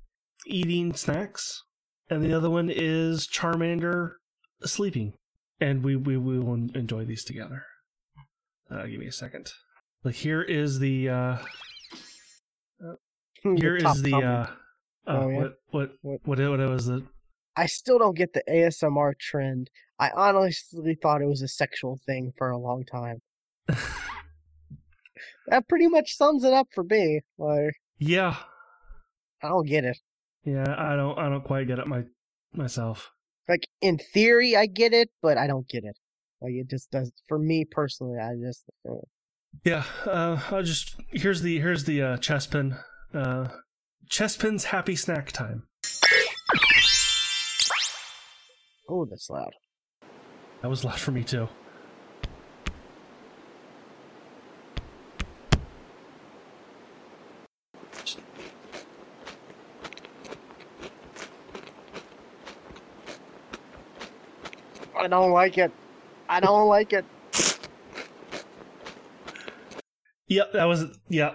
eating 0.45 0.93
snacks, 0.93 1.63
and 2.09 2.23
the 2.23 2.33
other 2.33 2.49
one 2.49 2.69
is 2.69 3.27
Charmander 3.27 4.13
sleeping. 4.63 5.13
And 5.59 5.83
we 5.83 5.95
we, 5.95 6.17
we 6.17 6.39
will 6.39 6.55
enjoy 6.75 7.05
these 7.05 7.23
together. 7.23 7.65
Uh, 8.69 8.85
give 8.87 8.99
me 8.99 9.07
a 9.07 9.11
second. 9.11 9.51
Like 10.03 10.15
here 10.15 10.41
is 10.41 10.79
the 10.79 11.09
uh, 11.09 11.37
here 13.43 13.77
top 13.77 13.95
is 13.95 14.01
the 14.01 14.15
uh, 14.15 14.19
uh 14.19 14.47
Oh, 15.07 15.29
yeah? 15.29 15.37
what 15.37 15.53
what 15.71 15.91
What? 16.01 16.19
what 16.25 16.39
it, 16.39 16.49
what 16.49 16.59
was 16.59 16.85
the 16.87 17.05
I 17.55 17.65
still 17.65 17.99
don't 17.99 18.15
get 18.17 18.33
the 18.33 18.43
ASMR 18.49 19.17
trend. 19.19 19.69
I 19.99 20.09
honestly 20.15 20.95
thought 21.01 21.21
it 21.21 21.27
was 21.27 21.41
a 21.41 21.47
sexual 21.47 21.99
thing 22.05 22.33
for 22.37 22.49
a 22.49 22.57
long 22.57 22.83
time. 22.85 23.21
That 25.47 25.67
pretty 25.67 25.87
much 25.87 26.15
sums 26.15 26.43
it 26.43 26.53
up 26.53 26.67
for 26.73 26.83
me. 26.83 27.21
Like 27.37 27.73
yeah 27.97 28.37
I 29.43 29.49
don't 29.49 29.67
get 29.67 29.83
it. 29.85 29.97
yeah 30.45 30.75
I 30.77 30.95
don't 30.95 31.17
I 31.17 31.29
don't 31.29 31.43
quite 31.43 31.67
get 31.67 31.79
it 31.79 31.87
my 31.87 32.03
myself. 32.53 33.11
Like 33.49 33.67
in 33.81 33.97
theory, 33.97 34.55
I 34.55 34.65
get 34.65 34.93
it, 34.93 35.09
but 35.21 35.37
I 35.37 35.47
don't 35.47 35.67
get 35.67 35.83
it. 35.83 35.97
Like 36.41 36.53
it 36.53 36.69
just 36.69 36.89
does 36.91 37.11
for 37.27 37.37
me 37.37 37.65
personally. 37.65 38.17
I 38.19 38.35
just 38.41 38.63
uh, 38.89 38.93
Yeah, 39.63 39.83
uh, 40.05 40.39
I'll 40.49 40.63
just 40.63 40.95
here's 41.11 41.41
the 41.41 41.59
here's 41.59 41.83
the 41.83 42.01
uh, 42.01 42.17
Chespin. 42.17 42.79
Uh, 43.13 43.49
Chespin's 44.09 44.65
happy 44.65 44.95
snack 44.95 45.31
time. 45.31 45.67
oh, 48.89 49.05
that's 49.05 49.29
loud. 49.29 49.53
That 50.61 50.69
was 50.69 50.83
loud 50.83 50.99
for 50.99 51.11
me 51.11 51.23
too. 51.23 51.47
I 64.97 65.07
don't 65.07 65.31
like 65.31 65.57
it. 65.57 65.71
I 66.29 66.39
don't 66.39 66.67
like 66.67 66.93
it. 66.93 67.05
Yep, 70.31 70.53
that 70.53 70.63
was 70.63 70.85
yeah. 71.09 71.33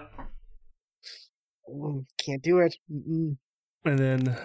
Mm, 1.71 2.03
Can't 2.17 2.41
do 2.41 2.57
it. 2.57 2.75
Mm-mm. 2.91 3.37
And 3.85 3.99
then 3.99 4.35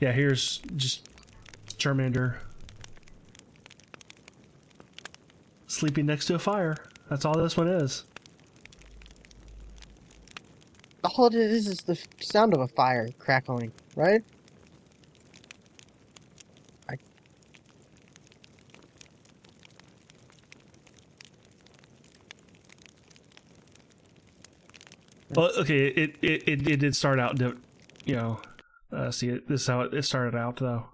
yeah, 0.00 0.10
here's 0.10 0.58
just 0.74 1.08
Charmander 1.78 2.38
sleeping 5.68 6.04
next 6.06 6.26
to 6.26 6.34
a 6.34 6.40
fire. 6.40 6.78
That's 7.08 7.24
all 7.24 7.34
this 7.38 7.56
one 7.56 7.68
is. 7.68 8.02
All 11.04 11.26
it 11.26 11.34
is 11.36 11.68
is 11.68 11.78
the 11.82 11.96
sound 12.20 12.54
of 12.54 12.60
a 12.60 12.66
fire 12.66 13.08
crackling, 13.20 13.70
right? 13.94 14.24
Well, 25.40 25.52
okay, 25.56 25.86
it 25.86 26.16
it 26.20 26.42
it, 26.46 26.68
it 26.68 26.80
did 26.80 26.94
start 26.94 27.18
out, 27.18 27.40
you 27.40 28.14
know. 28.14 28.42
Uh, 28.92 29.10
see, 29.10 29.30
this 29.48 29.62
is 29.62 29.66
how 29.66 29.80
it, 29.80 29.94
it 29.94 30.04
started 30.04 30.36
out 30.36 30.56
though. 30.56 30.88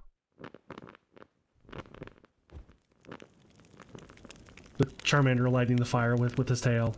With 4.78 5.02
Charmander 5.02 5.50
lighting 5.50 5.74
the 5.74 5.84
fire 5.84 6.14
with 6.14 6.38
with 6.38 6.48
his 6.48 6.60
tail. 6.60 6.94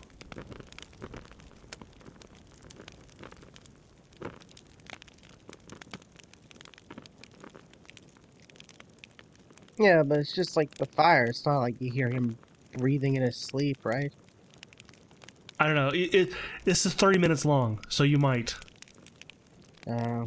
Yeah, 9.79 10.03
but 10.03 10.19
it's 10.19 10.35
just 10.35 10.55
like 10.55 10.75
the 10.75 10.85
fire. 10.85 11.25
It's 11.25 11.47
not 11.47 11.61
like 11.61 11.81
you 11.81 11.91
hear 11.91 12.11
him 12.11 12.37
breathing 12.77 13.17
in 13.17 13.23
his 13.23 13.39
sleep, 13.39 13.79
right? 13.87 14.13
I 15.61 15.67
don't 15.67 15.75
know. 15.75 15.89
It, 15.89 16.15
it 16.15 16.35
this 16.65 16.87
is 16.87 16.95
thirty 16.95 17.19
minutes 17.19 17.45
long, 17.45 17.81
so 17.89 18.05
you 18.05 18.19
might. 18.19 18.55
Uh, 19.87 20.27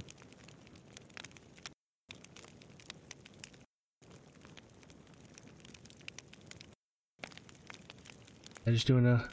I'm 8.65 8.73
just 8.73 8.87
doing 8.87 9.05
a. 9.05 9.27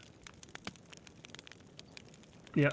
Yeah. 2.55 2.71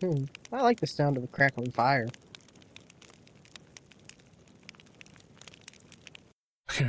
hmm. 0.00 0.24
I 0.52 0.62
like 0.62 0.80
the 0.80 0.86
sound 0.86 1.16
of 1.16 1.24
a 1.24 1.26
crackling 1.28 1.70
fire. 1.70 2.08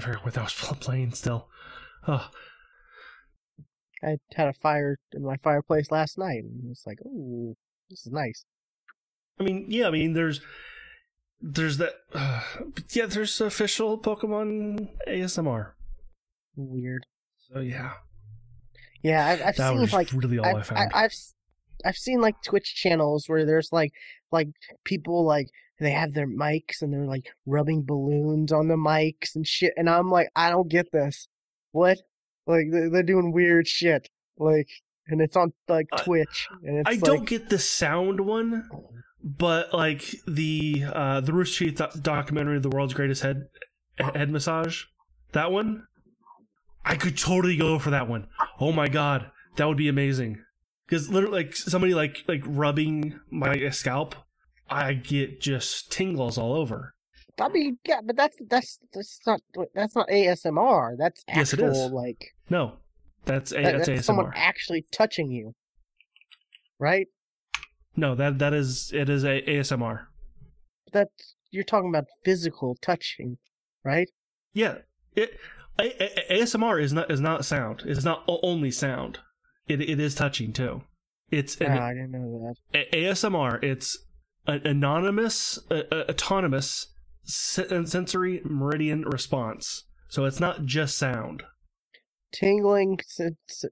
I 0.02 0.12
can't 0.14 0.26
what 0.26 0.34
that 0.34 0.43
was 0.43 0.54
playing 0.80 1.14
still. 1.14 1.47
Oh, 2.08 2.30
I 4.04 4.18
had 4.36 4.47
a 4.47 4.54
fire 4.54 4.97
in 5.14 5.24
my 5.24 5.38
fireplace 5.38 5.91
last 5.91 6.18
night, 6.18 6.43
and 6.43 6.72
it's 6.72 6.86
like, 6.88 6.99
oh, 7.06 7.56
this 7.89 8.06
is 8.06 8.12
nice. 8.12 8.45
I 9.39 9.43
mean, 9.43 9.66
yeah. 9.70 9.88
I 9.88 9.91
mean, 9.91 10.14
there's, 10.14 10.41
there's 11.39 11.78
that. 11.78 11.93
Uh, 12.14 12.41
yeah, 12.91 13.06
there's 13.06 13.39
official 13.41 13.99
Pokemon 13.99 14.89
ASMR. 15.08 15.72
Weird. 16.56 17.06
So 17.38 17.60
yeah, 17.60 17.93
Yeah, 19.04 19.26
I've, 19.26 19.41
I've 19.41 19.56
that 19.58 19.70
seen 19.70 19.82
was 19.82 19.93
like 19.93 20.12
really 20.14 20.39
all 20.39 20.45
I, 20.45 20.60
I've, 20.60 20.68
found. 20.68 20.91
I, 20.93 21.04
I've 21.04 21.16
I've 21.86 21.97
seen 21.97 22.22
like 22.22 22.36
Twitch 22.43 22.76
channels 22.76 23.28
where 23.28 23.45
there's 23.45 23.72
like 23.72 23.91
like 24.32 24.49
people 24.84 25.26
like 25.26 25.47
they 25.82 25.91
have 25.91 26.13
their 26.13 26.27
mics 26.27 26.82
and 26.82 26.93
they're 26.93 27.07
like 27.07 27.34
rubbing 27.45 27.84
balloons 27.84 28.51
on 28.51 28.67
the 28.67 28.75
mics 28.75 29.36
and 29.36 29.45
shit, 29.45 29.73
and 29.75 29.89
I'm 29.89 30.09
like, 30.09 30.29
I 30.36 30.49
don't 30.49 30.69
get 30.69 30.91
this. 30.91 31.27
What? 31.71 31.97
Like 32.47 32.67
they're, 32.71 33.03
doing 33.03 33.32
weird 33.32 33.67
shit. 33.67 34.09
Like, 34.38 34.69
and 35.07 35.21
it's 35.21 35.36
on 35.36 35.53
like 35.67 35.88
Twitch, 35.97 36.47
and 36.63 36.77
it's 36.77 36.88
I 36.88 36.91
like, 36.91 37.01
don't 37.01 37.27
get 37.27 37.49
the 37.49 37.59
sound 37.59 38.21
one, 38.21 38.69
but 39.23 39.73
like 39.73 40.03
the 40.27 40.84
uh 40.91 41.21
the 41.21 41.34
Rooster 41.34 41.65
Teeth 41.65 41.77
doc- 41.77 42.01
documentary, 42.01 42.59
"The 42.59 42.69
World's 42.69 42.93
Greatest 42.93 43.23
Head 43.23 43.47
Head 43.97 44.29
Massage," 44.29 44.86
that 45.34 45.51
one, 45.51 45.88
I 46.86 46.95
could 46.95 47.17
totally 47.17 47.57
go 47.57 47.79
for 47.79 47.91
that 47.91 48.07
one. 48.07 48.27
Oh 48.59 48.71
my 48.71 48.88
god, 48.88 49.32
that 49.57 49.67
would 49.67 49.77
be 49.77 49.88
amazing. 49.88 50.43
Because 50.86 51.09
literally, 51.09 51.43
like 51.43 51.55
somebody 51.55 51.93
like 51.93 52.23
like 52.27 52.41
rubbing 52.45 53.19
my 53.29 53.69
scalp, 53.69 54.15
I 54.72 54.93
get 54.93 55.41
just 55.41 55.91
tingles 55.91 56.38
all 56.38 56.53
over. 56.53 56.93
I 57.39 57.49
mean, 57.49 57.78
yeah, 57.88 58.01
but 58.03 58.15
that's 58.15 58.38
that's 58.49 58.80
that's 58.93 59.19
not 59.26 59.41
that's 59.74 59.95
not 59.95 60.07
ASMR. 60.09 60.95
That's 60.97 61.24
Yes, 61.28 61.53
it 61.53 61.61
actual 61.61 61.93
like 61.95 62.24
No, 62.49 62.74
that's 63.26 63.51
a, 63.51 63.55
that- 63.61 63.74
that's, 63.78 63.88
that's 63.88 64.05
someone 64.05 64.32
actually 64.36 64.86
touching 64.91 65.32
you, 65.32 65.53
right? 66.80 67.07
No, 67.95 68.15
that 68.15 68.39
that 68.39 68.53
is 68.53 68.91
it 68.93 69.09
is 69.09 69.24
a 69.24 69.41
ASMR. 69.41 70.05
That 70.93 71.09
you're 71.51 71.63
talking 71.63 71.89
about 71.89 72.05
physical 72.24 72.78
touching, 72.82 73.38
right? 73.84 74.09
Yeah, 74.53 74.80
it 75.15 75.38
a, 75.80 76.34
a, 76.34 76.41
ASMR 76.41 76.82
is 76.82 76.93
not 76.93 77.09
is 77.11 77.19
not 77.22 77.43
sound. 77.45 77.84
It's 77.86 78.03
not 78.05 78.24
only 78.28 78.72
sound. 78.72 79.19
It 79.67 79.82
it 79.82 79.99
is 79.99 80.15
touching 80.15 80.53
too. 80.53 80.84
It's 81.32 81.55
an, 81.57 81.72
Ah, 81.72 81.86
I 81.88 81.93
didn't 81.93 82.11
know 82.11 82.53
that. 82.74 82.80
a- 82.93 83.03
ASMR. 83.05 83.63
It's 83.63 83.97
an 84.47 84.65
anonymous, 84.65 85.59
uh, 85.69 85.83
autonomous 85.91 86.87
sen- 87.23 87.85
sensory 87.85 88.41
meridian 88.43 89.03
response. 89.03 89.85
So 90.07 90.25
it's 90.25 90.39
not 90.39 90.65
just 90.65 90.97
sound. 90.97 91.43
Tingling 92.33 92.99
sens- 93.05 93.65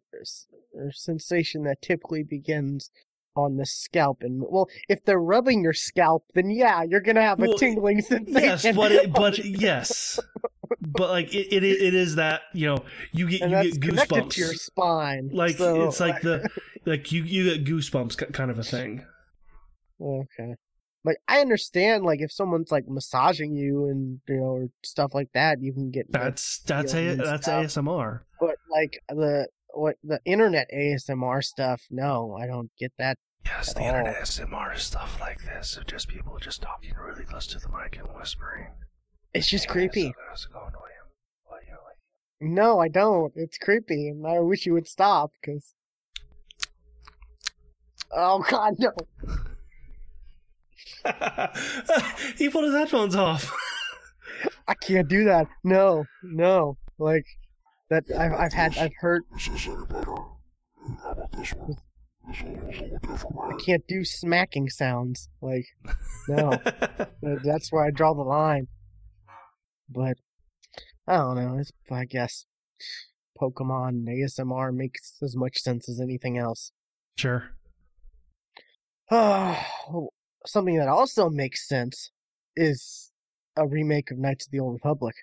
sensation 0.91 1.63
that 1.63 1.81
typically 1.81 2.23
begins 2.23 2.91
on 3.35 3.57
the 3.57 3.65
scalp, 3.65 4.21
and 4.21 4.43
well, 4.49 4.67
if 4.89 5.03
they're 5.05 5.19
rubbing 5.19 5.63
your 5.63 5.73
scalp, 5.73 6.25
then 6.33 6.49
yeah, 6.49 6.83
you're 6.83 6.99
gonna 6.99 7.21
have 7.21 7.39
a 7.39 7.47
Well, 7.47 7.57
tingling 7.57 8.01
sensation. 8.01 8.43
Yes, 8.43 8.75
but 8.75 8.91
it, 8.91 9.13
but 9.13 9.37
yes, 9.45 10.19
but 10.81 11.09
like 11.09 11.33
it, 11.33 11.47
it 11.53 11.63
it 11.63 11.93
is 11.93 12.15
that 12.15 12.41
you 12.53 12.67
know 12.67 12.83
you 13.11 13.29
get 13.29 13.41
and 13.41 13.51
you 13.51 13.71
get 13.71 13.81
connected 13.81 14.31
to 14.31 14.41
your 14.41 14.53
spine. 14.53 15.29
Like 15.31 15.57
so, 15.57 15.87
it's 15.87 15.99
like 15.99 16.21
the 16.21 16.49
like 16.85 17.11
you 17.11 17.23
you 17.23 17.55
get 17.55 17.65
goosebumps 17.65 18.33
kind 18.33 18.51
of 18.51 18.59
a 18.59 18.63
thing. 18.63 19.05
Okay. 20.01 20.55
Like 21.05 21.17
I 21.27 21.39
understand, 21.39 22.03
like 22.03 22.19
if 22.21 22.31
someone's 22.31 22.71
like 22.71 22.87
massaging 22.87 23.55
you 23.55 23.85
and 23.85 24.19
you 24.27 24.37
know 24.37 24.43
or 24.43 24.67
stuff 24.83 25.13
like 25.13 25.29
that, 25.33 25.61
you 25.61 25.73
can 25.73 25.91
get. 25.91 26.11
that. 26.11 26.21
That's 26.21 26.59
that's 26.59 26.93
a 26.93 27.15
that's 27.15 27.43
stuff. 27.43 27.65
ASMR. 27.65 28.21
But 28.39 28.55
like 28.69 28.99
the 29.07 29.47
what 29.73 29.95
the 30.03 30.19
internet 30.25 30.67
ASMR 30.73 31.43
stuff, 31.43 31.83
no, 31.89 32.37
I 32.39 32.47
don't 32.47 32.71
get 32.77 32.91
that. 32.97 33.17
Yes, 33.45 33.73
the 33.73 33.83
internet 33.83 34.17
ASMR 34.17 34.77
stuff 34.77 35.17
like 35.21 35.43
this 35.45 35.77
of 35.77 35.87
just 35.87 36.09
people 36.09 36.37
just 36.39 36.61
talking 36.61 36.93
really 37.01 37.23
close 37.23 37.47
to 37.47 37.59
the 37.59 37.69
mic 37.69 37.97
and 37.97 38.07
whispering. 38.15 38.67
It's 39.33 39.47
just 39.47 39.69
creepy. 39.69 40.13
How's 40.27 40.45
it 40.45 40.53
going, 40.53 40.73
William? 40.73 40.99
No, 42.41 42.79
I 42.79 42.87
don't. 42.87 43.33
It's 43.35 43.57
creepy, 43.57 44.07
and 44.07 44.25
I 44.25 44.39
wish 44.39 44.65
you 44.65 44.73
would 44.73 44.87
stop 44.87 45.31
because. 45.41 45.73
Oh 48.11 48.43
God, 48.49 48.73
no! 48.79 48.91
he 52.37 52.49
pulled 52.49 52.65
his 52.65 52.75
headphones 52.75 53.15
off. 53.15 53.51
I 54.67 54.73
can't 54.73 55.07
do 55.07 55.25
that. 55.25 55.47
No, 55.63 56.05
no. 56.23 56.77
Like 56.97 57.25
that. 57.89 58.03
I've 58.17 58.33
I've 58.33 58.53
had 58.53 58.77
I've 58.77 58.95
heard. 58.99 59.23
I 62.27 63.53
can't 63.65 63.87
do 63.87 64.03
smacking 64.05 64.69
sounds. 64.69 65.29
Like 65.41 65.65
no. 66.27 66.51
That's 67.43 67.71
where 67.71 67.85
I 67.85 67.91
draw 67.91 68.13
the 68.13 68.21
line. 68.21 68.67
But 69.89 70.17
I 71.07 71.17
don't 71.17 71.35
know. 71.35 71.57
It's, 71.57 71.71
I 71.91 72.05
guess 72.05 72.45
Pokemon 73.41 74.07
ASMR 74.07 74.73
makes 74.73 75.15
as 75.23 75.35
much 75.35 75.57
sense 75.57 75.89
as 75.89 75.99
anything 75.99 76.37
else. 76.37 76.71
sure. 77.17 77.51
Oh, 79.11 80.09
Something 80.45 80.77
that 80.77 80.87
also 80.87 81.29
makes 81.29 81.67
sense 81.67 82.11
is 82.55 83.11
a 83.55 83.67
remake 83.67 84.11
of 84.11 84.17
Knights 84.17 84.45
of 84.47 84.51
the 84.51 84.59
Old 84.59 84.73
Republic, 84.73 85.15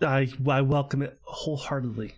I 0.00 0.28
I 0.48 0.60
welcome 0.62 1.02
it 1.02 1.18
wholeheartedly. 1.22 2.14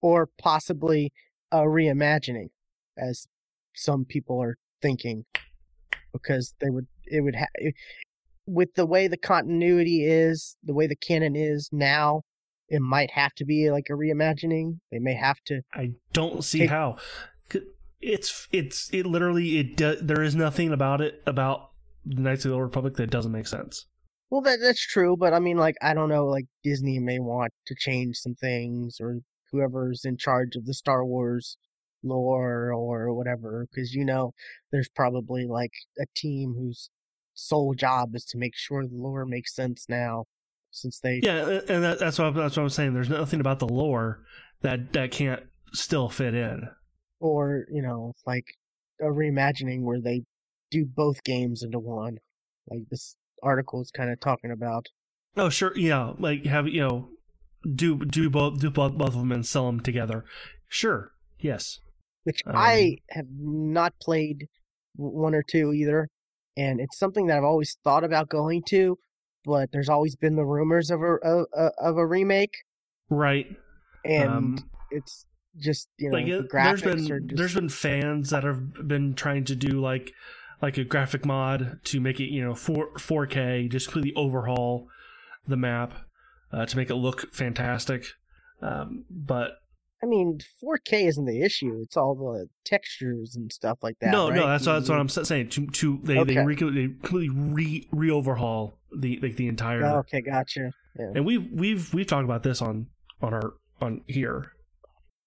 or 0.00 0.28
possibly 0.38 1.12
a 1.50 1.58
reimagining, 1.58 2.48
as 2.96 3.26
some 3.74 4.04
people 4.04 4.40
are 4.42 4.56
thinking, 4.80 5.24
because 6.12 6.54
they 6.60 6.70
would 6.70 6.86
it 7.04 7.22
would 7.22 7.36
have 7.36 7.48
with 8.46 8.74
the 8.74 8.86
way 8.86 9.08
the 9.08 9.16
continuity 9.16 10.04
is, 10.04 10.56
the 10.62 10.74
way 10.74 10.86
the 10.86 10.96
canon 10.96 11.36
is 11.36 11.68
now, 11.72 12.22
it 12.68 12.80
might 12.80 13.10
have 13.12 13.34
to 13.34 13.44
be 13.44 13.70
like 13.70 13.86
a 13.90 13.92
reimagining. 13.92 14.78
They 14.90 14.98
may 14.98 15.14
have 15.14 15.40
to. 15.46 15.62
I 15.74 15.92
don't 16.12 16.44
see 16.44 16.60
Take- 16.60 16.70
how. 16.70 16.96
It's 18.00 18.48
it's 18.50 18.90
it 18.92 19.06
literally 19.06 19.58
it 19.58 19.76
do, 19.76 19.94
there 19.94 20.22
is 20.22 20.34
nothing 20.34 20.72
about 20.72 21.00
it 21.00 21.22
about 21.24 21.70
the 22.04 22.20
Knights 22.20 22.44
of 22.44 22.50
the 22.50 22.54
Old 22.54 22.64
Republic 22.64 22.94
that 22.94 23.10
doesn't 23.10 23.32
make 23.32 23.46
sense. 23.46 23.86
Well, 24.30 24.40
that 24.42 24.60
that's 24.60 24.86
true, 24.86 25.16
but 25.16 25.34
I 25.34 25.40
mean, 25.40 25.58
like, 25.58 25.74
I 25.82 25.92
don't 25.92 26.08
know, 26.08 26.26
like 26.26 26.46
Disney 26.64 26.98
may 26.98 27.18
want 27.18 27.52
to 27.66 27.74
change 27.78 28.16
some 28.16 28.34
things, 28.34 28.96
or 29.00 29.18
whoever's 29.50 30.04
in 30.04 30.16
charge 30.16 30.56
of 30.56 30.64
the 30.64 30.74
Star 30.74 31.04
Wars 31.04 31.58
lore 32.02 32.72
or 32.72 33.14
whatever, 33.14 33.66
because 33.70 33.92
you 33.92 34.04
know, 34.04 34.32
there's 34.70 34.88
probably 34.88 35.46
like 35.46 35.72
a 36.00 36.06
team 36.16 36.54
whose 36.56 36.90
sole 37.34 37.74
job 37.74 38.14
is 38.14 38.24
to 38.24 38.38
make 38.38 38.56
sure 38.56 38.82
the 38.82 38.90
lore 38.92 39.26
makes 39.26 39.54
sense 39.54 39.84
now, 39.88 40.24
since 40.70 40.98
they 40.98 41.20
Yeah, 41.22 41.60
and 41.68 41.84
that, 41.84 41.98
that's 41.98 42.18
what 42.18 42.34
that's 42.34 42.56
what 42.56 42.62
I'm 42.62 42.70
saying. 42.70 42.94
There's 42.94 43.10
nothing 43.10 43.40
about 43.40 43.58
the 43.58 43.68
lore 43.68 44.22
that 44.62 44.94
that 44.94 45.10
can't 45.10 45.42
still 45.74 46.08
fit 46.08 46.34
in. 46.34 46.68
or 47.20 47.66
you 47.70 47.82
know, 47.82 48.14
like 48.26 48.46
a 49.00 49.04
reimagining 49.04 49.82
where 49.82 50.00
they 50.00 50.22
do 50.72 50.84
both 50.84 51.22
games 51.22 51.62
into 51.62 51.78
one, 51.78 52.18
like 52.68 52.88
this 52.90 53.16
article 53.42 53.80
is 53.82 53.90
kind 53.90 54.10
of 54.10 54.18
talking 54.18 54.50
about. 54.50 54.86
Oh, 55.36 55.48
sure. 55.48 55.72
Yeah, 55.76 56.14
like 56.18 56.46
have 56.46 56.66
you 56.66 56.80
know, 56.80 57.08
do 57.74 58.04
do 58.04 58.28
both 58.28 58.58
do 58.58 58.70
both, 58.70 58.94
both 58.94 59.08
of 59.10 59.14
them 59.14 59.30
and 59.32 59.46
sell 59.46 59.66
them 59.66 59.80
together. 59.80 60.24
Sure. 60.68 61.12
Yes. 61.38 61.78
which 62.24 62.40
Um, 62.46 62.54
I 62.56 62.96
have 63.10 63.26
not 63.38 63.92
played 64.00 64.48
one 64.96 65.34
or 65.34 65.42
two 65.42 65.72
either, 65.72 66.08
and 66.56 66.80
it's 66.80 66.98
something 66.98 67.26
that 67.26 67.36
I've 67.38 67.44
always 67.44 67.76
thought 67.84 68.04
about 68.04 68.28
going 68.28 68.62
to, 68.68 68.98
but 69.44 69.70
there's 69.72 69.88
always 69.88 70.16
been 70.16 70.36
the 70.36 70.44
rumors 70.44 70.90
of 70.90 71.00
a 71.00 71.14
of, 71.22 71.46
of 71.78 71.96
a 71.96 72.06
remake, 72.06 72.54
Right. 73.10 73.46
and 74.04 74.30
Um, 74.30 74.70
it's 74.90 75.26
just 75.58 75.88
you 75.98 76.10
know 76.10 76.16
like 76.16 76.26
the 76.26 76.38
it, 76.38 76.46
there's 76.52 76.82
graphics 76.82 76.84
been 77.06 77.12
are 77.12 77.20
just 77.20 77.36
there's 77.36 77.54
been 77.54 77.68
fans 77.68 78.30
that 78.30 78.42
have 78.44 78.88
been 78.88 79.14
trying 79.14 79.44
to 79.44 79.54
do 79.56 79.80
like 79.80 80.12
like 80.62 80.78
a 80.78 80.84
graphic 80.84 81.26
mod 81.26 81.80
to 81.84 82.00
make 82.00 82.20
it 82.20 82.32
you 82.32 82.42
know 82.42 82.54
4 82.54 82.94
4K, 82.94 83.70
just 83.70 83.88
completely 83.88 84.14
overhaul 84.14 84.86
the 85.46 85.56
map 85.56 85.92
uh, 86.52 86.64
to 86.64 86.76
make 86.76 86.88
it 86.88 86.94
look 86.94 87.34
fantastic. 87.34 88.04
Um, 88.62 89.04
but 89.10 89.58
I 90.02 90.06
mean, 90.06 90.38
4K 90.62 91.08
isn't 91.08 91.24
the 91.24 91.42
issue. 91.42 91.80
It's 91.82 91.96
all 91.96 92.14
the 92.14 92.48
textures 92.64 93.36
and 93.36 93.52
stuff 93.52 93.78
like 93.82 93.96
that. 94.00 94.10
no, 94.10 94.28
right? 94.28 94.36
no, 94.36 94.46
that's 94.48 94.66
what, 94.66 94.74
that's 94.74 94.88
what 94.88 94.98
I'm 94.98 95.08
saying. 95.08 95.48
To 95.50 95.66
to 95.66 96.00
they 96.02 96.22
they, 96.24 96.38
re, 96.38 96.54
they 96.54 96.88
completely 96.88 97.30
re 97.30 97.88
re 97.92 98.10
overhaul 98.10 98.78
the 98.96 99.18
like 99.22 99.36
the 99.36 99.48
entire. 99.48 99.84
Oh, 99.84 99.98
okay, 99.98 100.20
gotcha. 100.20 100.72
Yeah. 100.98 101.12
And 101.16 101.24
we've 101.24 101.48
we've 101.52 101.92
we've 101.94 102.06
talked 102.06 102.24
about 102.24 102.42
this 102.42 102.60
on 102.62 102.86
on 103.20 103.34
our 103.34 103.54
on 103.80 104.02
here. 104.06 104.52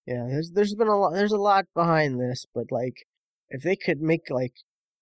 Yeah, 0.05 0.27
there's 0.29 0.51
there's 0.51 0.75
been 0.75 0.87
a 0.87 0.99
lot 0.99 1.13
there's 1.13 1.31
a 1.31 1.37
lot 1.37 1.65
behind 1.73 2.19
this, 2.19 2.45
but 2.53 2.65
like 2.69 3.05
if 3.49 3.63
they 3.63 3.75
could 3.75 4.01
make 4.01 4.29
like 4.29 4.53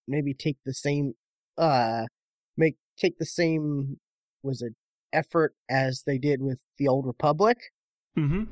maybe 0.07 0.33
take 0.33 0.57
the 0.65 0.73
same 0.73 1.13
uh 1.57 2.03
make 2.57 2.75
take 2.97 3.17
the 3.17 3.25
same 3.25 3.99
was 4.41 4.61
it 4.61 4.73
effort 5.13 5.53
as 5.69 6.03
they 6.05 6.17
did 6.17 6.41
with 6.41 6.59
the 6.77 6.87
old 6.87 7.05
Republic 7.05 7.57
Mm-hmm. 8.17 8.43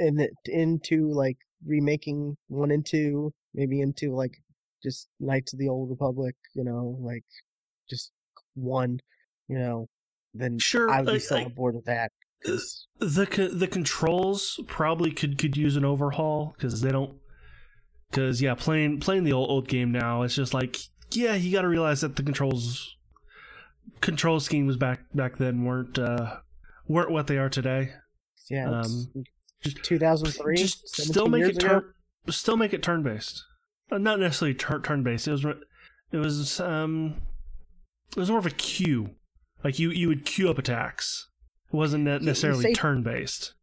and 0.00 0.20
it 0.20 0.32
into 0.46 1.12
like 1.12 1.36
remaking 1.66 2.36
one 2.48 2.70
and 2.70 2.86
two, 2.86 3.32
maybe 3.52 3.80
into 3.80 4.14
like 4.14 4.38
just 4.82 5.08
Knights 5.20 5.52
of 5.52 5.58
the 5.58 5.68
Old 5.68 5.90
Republic, 5.90 6.36
you 6.54 6.62
know, 6.64 6.96
like 7.00 7.24
just 7.90 8.12
one, 8.54 9.00
you 9.48 9.58
know, 9.58 9.88
then 10.32 10.58
Sure, 10.58 10.88
I 10.90 11.00
would 11.02 11.12
be 11.14 11.18
so 11.18 11.36
on 11.36 11.52
board 11.52 11.74
with 11.74 11.84
that. 11.86 12.12
'cause- 12.44 12.86
the 13.00 13.50
the 13.52 13.66
controls 13.68 14.60
probably 14.66 15.10
could 15.10 15.36
could 15.38 15.56
use 15.56 15.76
an 15.76 15.84
overhaul 15.84 16.54
because 16.56 16.80
they 16.80 16.92
don't 16.92 17.18
because 18.10 18.40
yeah 18.42 18.54
playing 18.54 19.00
playing 19.00 19.24
the 19.24 19.32
old, 19.32 19.50
old 19.50 19.68
game 19.68 19.92
now 19.92 20.22
it's 20.22 20.34
just 20.34 20.54
like 20.54 20.76
yeah 21.12 21.34
you 21.34 21.52
got 21.52 21.62
to 21.62 21.68
realize 21.68 22.00
that 22.00 22.16
the 22.16 22.22
controls 22.22 22.96
control 24.00 24.40
schemes 24.40 24.76
back 24.76 25.00
back 25.14 25.38
then 25.38 25.64
weren't 25.64 25.98
uh 25.98 26.36
weren't 26.86 27.10
what 27.10 27.26
they 27.26 27.38
are 27.38 27.48
today 27.48 27.90
yeah, 28.50 28.70
um, 28.70 29.08
just 29.62 29.82
2003. 29.82 30.56
just 30.56 30.88
still 30.88 31.26
make 31.26 31.42
it 31.42 31.56
ago. 31.56 31.68
turn 31.68 31.92
still 32.30 32.56
make 32.56 32.72
it 32.72 32.82
turn 32.82 33.02
based 33.02 33.44
uh, 33.90 33.98
not 33.98 34.18
necessarily 34.18 34.54
turn 34.54 34.82
turn 34.82 35.02
based 35.02 35.28
it 35.28 35.32
was 35.32 35.44
it 35.44 36.16
was 36.16 36.60
um 36.60 37.16
it 38.10 38.16
was 38.16 38.30
more 38.30 38.38
of 38.38 38.46
a 38.46 38.50
queue 38.50 39.10
like 39.64 39.78
you 39.78 39.90
you 39.90 40.08
would 40.08 40.24
queue 40.24 40.48
up 40.48 40.58
attacks 40.58 41.28
it 41.70 41.76
wasn't 41.76 42.04
necessarily 42.04 42.72
turn 42.72 43.02
based 43.02 43.54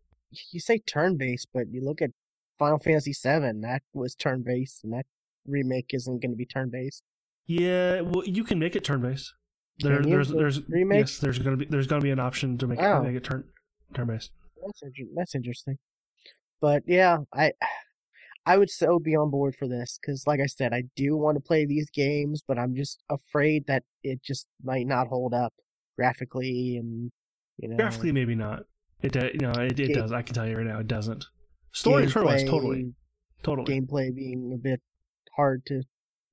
you 0.52 0.60
say 0.60 0.80
turn 0.80 1.18
based, 1.18 1.48
but 1.54 1.72
you 1.72 1.84
look 1.84 2.02
at 2.02 2.12
Final 2.58 2.80
Fantasy 2.80 3.12
VII, 3.12 3.62
that 3.62 3.82
was 3.94 4.16
turn 4.16 4.44
based, 4.46 4.84
and 4.84 4.94
that 4.94 5.06
remake 5.46 5.92
isn't 5.94 6.22
going 6.22 6.32
to 6.32 6.38
be 6.38 6.46
turn 6.46 6.70
based. 6.72 7.04
Yeah, 7.46 8.02
well, 8.02 8.24
you 8.26 8.44
can 8.44 8.58
make 8.60 8.76
it 8.76 8.84
turn 8.84 9.02
based. 9.02 9.34
There, 9.80 10.02
there's, 10.02 10.30
there's, 10.30 10.62
remake? 10.70 11.00
yes, 11.00 11.18
there's 11.20 11.38
gonna 11.38 11.58
be, 11.58 11.66
there's 11.66 11.86
gonna 11.88 12.02
be 12.02 12.10
an 12.12 12.20
option 12.20 12.58
to 12.60 12.66
make 12.68 12.80
Oh. 12.82 13.02
it, 13.02 13.04
make 13.04 13.16
it 13.16 13.24
turn, 13.26 13.44
turn 13.94 14.08
based. 14.08 14.32
That's 14.66 14.82
inter- 14.82 15.12
that's 15.16 15.36
interesting. 15.36 15.78
But 16.62 16.84
yeah, 16.88 17.18
I 17.34 17.52
I 18.48 18.58
would 18.58 18.70
so 18.70 19.00
be 19.00 19.16
on 19.16 19.30
board 19.32 19.56
for 19.56 19.68
this 19.68 20.00
because, 20.02 20.26
like 20.28 20.40
I 20.40 20.46
said, 20.46 20.72
I 20.74 20.84
do 20.96 21.18
want 21.18 21.36
to 21.36 21.42
play 21.42 21.66
these 21.66 21.90
games, 21.90 22.42
but 22.48 22.58
I'm 22.58 22.74
just 22.76 23.04
afraid 23.10 23.66
that 23.68 23.84
it 24.04 24.24
just 24.24 24.48
might 24.64 24.88
not 24.88 25.08
hold 25.08 25.34
up 25.34 25.54
graphically 25.98 26.78
and 26.78 27.12
you 27.58 27.68
know 27.70 27.76
Graphically, 27.76 28.12
maybe 28.14 28.34
not. 28.36 28.64
It, 29.02 29.12
do- 29.12 29.30
you 29.34 29.40
know, 29.40 29.52
it, 29.62 29.78
it 29.80 29.88
Ga- 29.94 30.02
does. 30.02 30.12
I 30.14 30.22
can 30.22 30.34
tell 30.36 30.48
you 30.48 30.56
right 30.58 30.66
now, 30.66 30.80
it 30.80 30.88
doesn't. 30.88 31.26
Story 31.76 32.08
turn 32.08 32.26
based, 32.26 32.46
gameplay- 32.46 32.50
totally, 32.50 32.94
totally. 33.44 33.82
gameplay 33.82 34.16
being 34.16 34.54
a 34.54 34.58
bit 34.58 34.82
hard 35.36 35.66
to, 35.66 35.84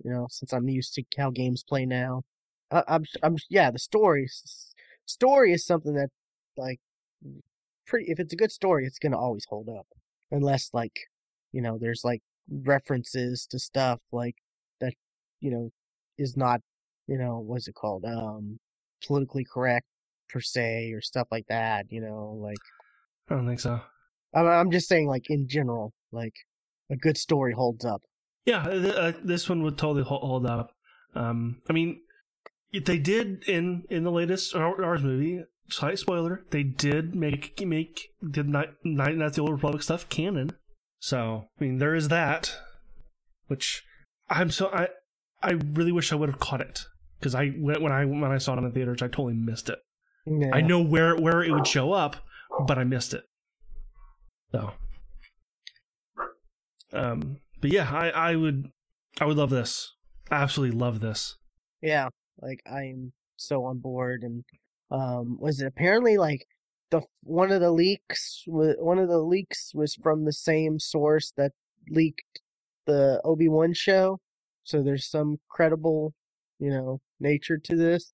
you 0.04 0.10
know, 0.10 0.28
since 0.30 0.52
I'm 0.52 0.68
used 0.68 0.94
to 0.94 1.02
how 1.18 1.30
games 1.30 1.64
play 1.68 1.84
now. 1.84 2.22
I, 2.70 2.84
I'm, 2.86 3.04
I'm, 3.24 3.36
yeah, 3.50 3.70
the 3.72 3.78
story, 3.80 4.28
story 5.04 5.52
is 5.52 5.66
something 5.66 5.94
that, 5.94 6.10
like, 6.56 6.78
pretty. 7.86 8.10
If 8.10 8.20
it's 8.20 8.32
a 8.32 8.36
good 8.36 8.52
story, 8.52 8.86
it's 8.86 9.00
gonna 9.00 9.18
always 9.18 9.44
hold 9.48 9.68
up, 9.68 9.86
unless 10.30 10.70
like, 10.72 10.96
you 11.50 11.60
know, 11.60 11.76
there's 11.76 12.04
like 12.04 12.22
references 12.48 13.46
to 13.50 13.58
stuff 13.58 14.00
like 14.12 14.36
that, 14.80 14.94
you 15.40 15.50
know, 15.50 15.70
is 16.18 16.36
not, 16.36 16.60
you 17.08 17.18
know, 17.18 17.40
what's 17.40 17.66
it 17.66 17.74
called, 17.74 18.04
um, 18.04 18.60
politically 19.04 19.44
correct 19.44 19.86
per 20.30 20.40
se 20.40 20.92
or 20.92 21.00
stuff 21.00 21.26
like 21.32 21.46
that. 21.48 21.86
You 21.90 22.00
know, 22.00 22.38
like. 22.40 22.58
I 23.28 23.34
don't 23.34 23.46
think 23.46 23.60
so. 23.60 23.80
I'm, 24.34 24.70
just 24.70 24.88
saying, 24.88 25.08
like 25.08 25.28
in 25.28 25.46
general, 25.48 25.92
like 26.10 26.34
a 26.90 26.96
good 26.96 27.18
story 27.18 27.52
holds 27.52 27.84
up. 27.84 28.02
Yeah, 28.44 28.64
th- 28.64 28.94
uh, 28.94 29.12
this 29.22 29.48
one 29.48 29.62
would 29.62 29.78
totally 29.78 30.02
hold, 30.02 30.46
up. 30.46 30.70
Um, 31.14 31.60
I 31.68 31.72
mean, 31.72 32.00
they 32.72 32.98
did 32.98 33.44
in 33.48 33.84
in 33.90 34.04
the 34.04 34.10
latest 34.10 34.54
Wars 34.54 35.02
movie. 35.02 35.44
Slight 35.68 35.98
spoiler: 35.98 36.44
they 36.50 36.62
did 36.62 37.14
make 37.14 37.60
make 37.64 38.08
did 38.28 38.48
not 38.48 38.70
Night 38.84 39.16
Night 39.16 39.34
the 39.34 39.42
Old 39.42 39.52
Republic 39.52 39.82
stuff 39.82 40.08
canon. 40.08 40.52
So 40.98 41.48
I 41.58 41.64
mean, 41.64 41.78
there 41.78 41.94
is 41.94 42.08
that. 42.08 42.56
Which 43.48 43.84
I'm 44.30 44.50
so 44.50 44.68
I 44.68 44.88
I 45.42 45.52
really 45.52 45.92
wish 45.92 46.12
I 46.12 46.16
would 46.16 46.28
have 46.28 46.38
caught 46.38 46.60
it 46.60 46.84
because 47.18 47.34
I 47.34 47.48
when 47.48 47.92
I 47.92 48.04
when 48.04 48.24
I 48.24 48.38
saw 48.38 48.54
it 48.54 48.58
in 48.58 48.64
the 48.64 48.70
theaters, 48.70 49.02
I 49.02 49.06
totally 49.06 49.34
missed 49.34 49.68
it. 49.68 49.78
Yeah. 50.26 50.50
I 50.52 50.60
know 50.60 50.80
where 50.80 51.16
where 51.16 51.42
it 51.42 51.52
would 51.52 51.66
show 51.66 51.92
up, 51.92 52.16
but 52.66 52.78
I 52.78 52.84
missed 52.84 53.14
it. 53.14 53.24
So, 54.52 54.72
um, 56.92 57.38
but 57.60 57.70
yeah, 57.72 57.90
I 57.90 58.10
I 58.10 58.36
would 58.36 58.70
I 59.20 59.24
would 59.24 59.36
love 59.36 59.50
this. 59.50 59.92
I 60.30 60.36
Absolutely 60.36 60.76
love 60.78 61.00
this. 61.00 61.36
Yeah, 61.80 62.08
like 62.40 62.60
I'm 62.70 63.12
so 63.36 63.64
on 63.64 63.78
board, 63.78 64.22
and 64.22 64.44
um, 64.90 65.38
was 65.40 65.60
it 65.60 65.66
apparently 65.66 66.16
like 66.18 66.46
the 66.90 67.02
one 67.22 67.50
of 67.50 67.60
the 67.60 67.70
leaks? 67.72 68.44
One 68.46 68.98
of 68.98 69.08
the 69.08 69.18
leaks 69.18 69.72
was 69.74 69.94
from 69.94 70.24
the 70.24 70.32
same 70.32 70.78
source 70.78 71.32
that 71.36 71.52
leaked 71.88 72.40
the 72.86 73.20
Obi 73.24 73.48
Wan 73.48 73.72
show. 73.72 74.20
So 74.64 74.82
there's 74.82 75.06
some 75.10 75.38
credible, 75.48 76.14
you 76.58 76.70
know, 76.70 77.00
nature 77.18 77.58
to 77.58 77.76
this. 77.76 78.12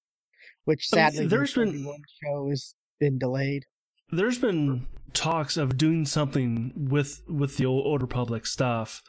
Which 0.64 0.88
I 0.92 0.96
mean, 0.96 1.10
sadly, 1.12 1.26
there's 1.26 1.54
the 1.54 1.64
been- 1.66 2.02
show 2.22 2.48
has 2.48 2.74
been 3.00 3.18
delayed. 3.18 3.64
There's 4.10 4.38
been 4.38 4.86
talks 5.12 5.56
of 5.56 5.76
doing 5.76 6.04
something 6.04 6.72
with 6.76 7.22
with 7.28 7.56
the 7.56 7.66
old, 7.66 7.86
old 7.86 8.02
Republic 8.02 8.46
stuff, 8.46 9.02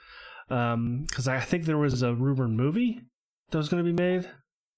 because 0.47 1.27
I 1.27 1.39
think 1.39 1.65
there 1.65 1.77
was 1.77 2.01
a 2.01 2.13
rumored 2.13 2.51
movie 2.51 3.01
that 3.51 3.57
was 3.57 3.69
going 3.69 3.83
to 3.83 3.91
be 3.91 4.01
made. 4.01 4.29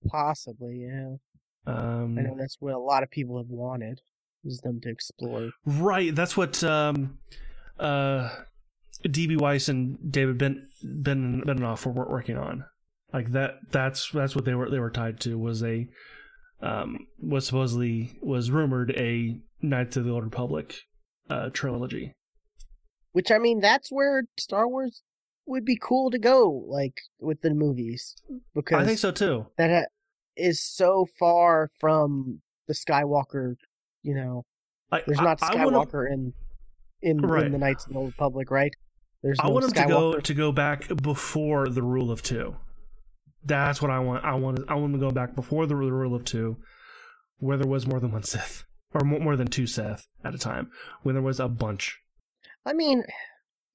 Possibly, 0.08 0.88
yeah. 0.88 1.16
Um, 1.68 2.18
I 2.18 2.24
know 2.24 2.36
that's 2.38 2.58
what 2.60 2.74
a 2.74 2.80
lot 2.80 3.04
of 3.04 3.12
people 3.12 3.38
have 3.38 3.50
wanted, 3.50 4.02
is 4.44 4.60
them 4.62 4.80
to 4.82 4.90
explore. 4.90 5.52
Right, 5.66 6.14
that's 6.14 6.36
what 6.36 6.64
um, 6.64 7.20
uh, 7.80 8.30
DB 9.04 9.40
Weiss 9.40 9.70
and 9.70 10.12
David 10.12 10.38
ben, 10.38 10.68
ben 10.84 11.44
Benioff 11.46 11.86
were 11.86 12.10
working 12.10 12.38
on. 12.38 12.66
Like 13.14 13.32
that, 13.34 13.56
that's 13.72 14.10
that's 14.12 14.36
what 14.36 14.46
they 14.46 14.56
were 14.56 14.70
they 14.70 14.80
were 14.80 14.90
tied 14.90 15.20
to 15.22 15.38
was 15.38 15.62
a 15.64 15.88
um, 16.62 17.08
was 17.20 17.46
supposedly 17.46 18.18
was 18.22 18.52
rumored 18.52 18.92
a 18.92 19.40
Knights 19.62 19.98
of 19.98 20.06
the 20.06 20.12
Old 20.12 20.24
Republic 20.24 20.80
uh, 21.32 21.50
trilogy. 21.52 22.14
Which 23.14 23.32
I 23.32 23.38
mean, 23.40 23.60
that's 23.60 23.92
where 23.92 24.24
Star 24.38 24.68
Wars 24.68 25.04
would 25.46 25.66
be 25.66 25.78
cool 25.82 26.12
to 26.12 26.20
go, 26.20 26.66
like 26.68 26.94
with 27.20 27.42
the 27.42 27.54
movies, 27.54 28.16
because 28.56 28.82
I 28.84 28.86
think 28.86 29.00
so 29.00 29.12
too. 29.12 29.48
that 29.58 29.70
ha- 29.70 29.88
is 30.38 30.62
so 30.62 31.06
far 31.20 31.70
from 31.80 32.42
the 32.68 32.74
Skywalker. 32.74 33.56
You 34.04 34.16
know, 34.16 34.44
Like, 34.92 35.06
there's 35.06 35.20
I- 35.20 35.24
not 35.24 35.44
I 35.44 35.64
wanna- 35.66 35.78
Skywalker 35.86 36.12
in 36.12 36.34
in, 37.02 37.18
Right. 37.20 37.46
in 37.48 37.52
the 37.52 37.58
Knights 37.58 37.86
of 37.88 37.94
the 37.94 37.98
Old 38.00 38.10
Republic, 38.12 38.52
right? 38.52 38.72
There's 39.24 39.40
I 39.40 39.48
no 39.48 39.54
want 39.54 39.66
them 39.74 39.84
to 39.84 39.90
go 39.90 40.20
to 40.20 40.34
go 40.34 40.52
back 40.52 40.88
before 41.02 41.68
the 41.68 41.82
rule 41.84 42.12
of 42.12 42.22
two. 42.22 42.56
That's 43.44 43.82
what 43.82 43.90
I 43.92 44.00
want. 44.00 44.24
I 44.24 44.36
want. 44.36 44.60
I 44.70 44.76
want 44.76 44.94
to 44.94 45.00
go 45.00 45.10
back 45.12 45.36
before 45.36 45.66
the, 45.66 45.76
the 45.76 45.92
rule 45.92 46.14
of 46.16 46.24
two, 46.24 46.58
where 47.38 47.58
there 47.58 47.68
was 47.68 47.88
more 47.88 48.00
than 48.00 48.12
one 48.12 48.24
Sith, 48.24 48.64
or 48.94 49.02
more, 49.02 49.20
more 49.20 49.36
than 49.36 49.48
two 49.48 49.68
Sith 49.68 50.06
at 50.24 50.36
a 50.36 50.38
time, 50.38 50.70
when 51.04 51.16
there 51.16 51.22
was 51.22 51.39
a 51.39 51.48
bunch. 51.48 51.98
I 52.66 52.74
mean, 52.74 53.04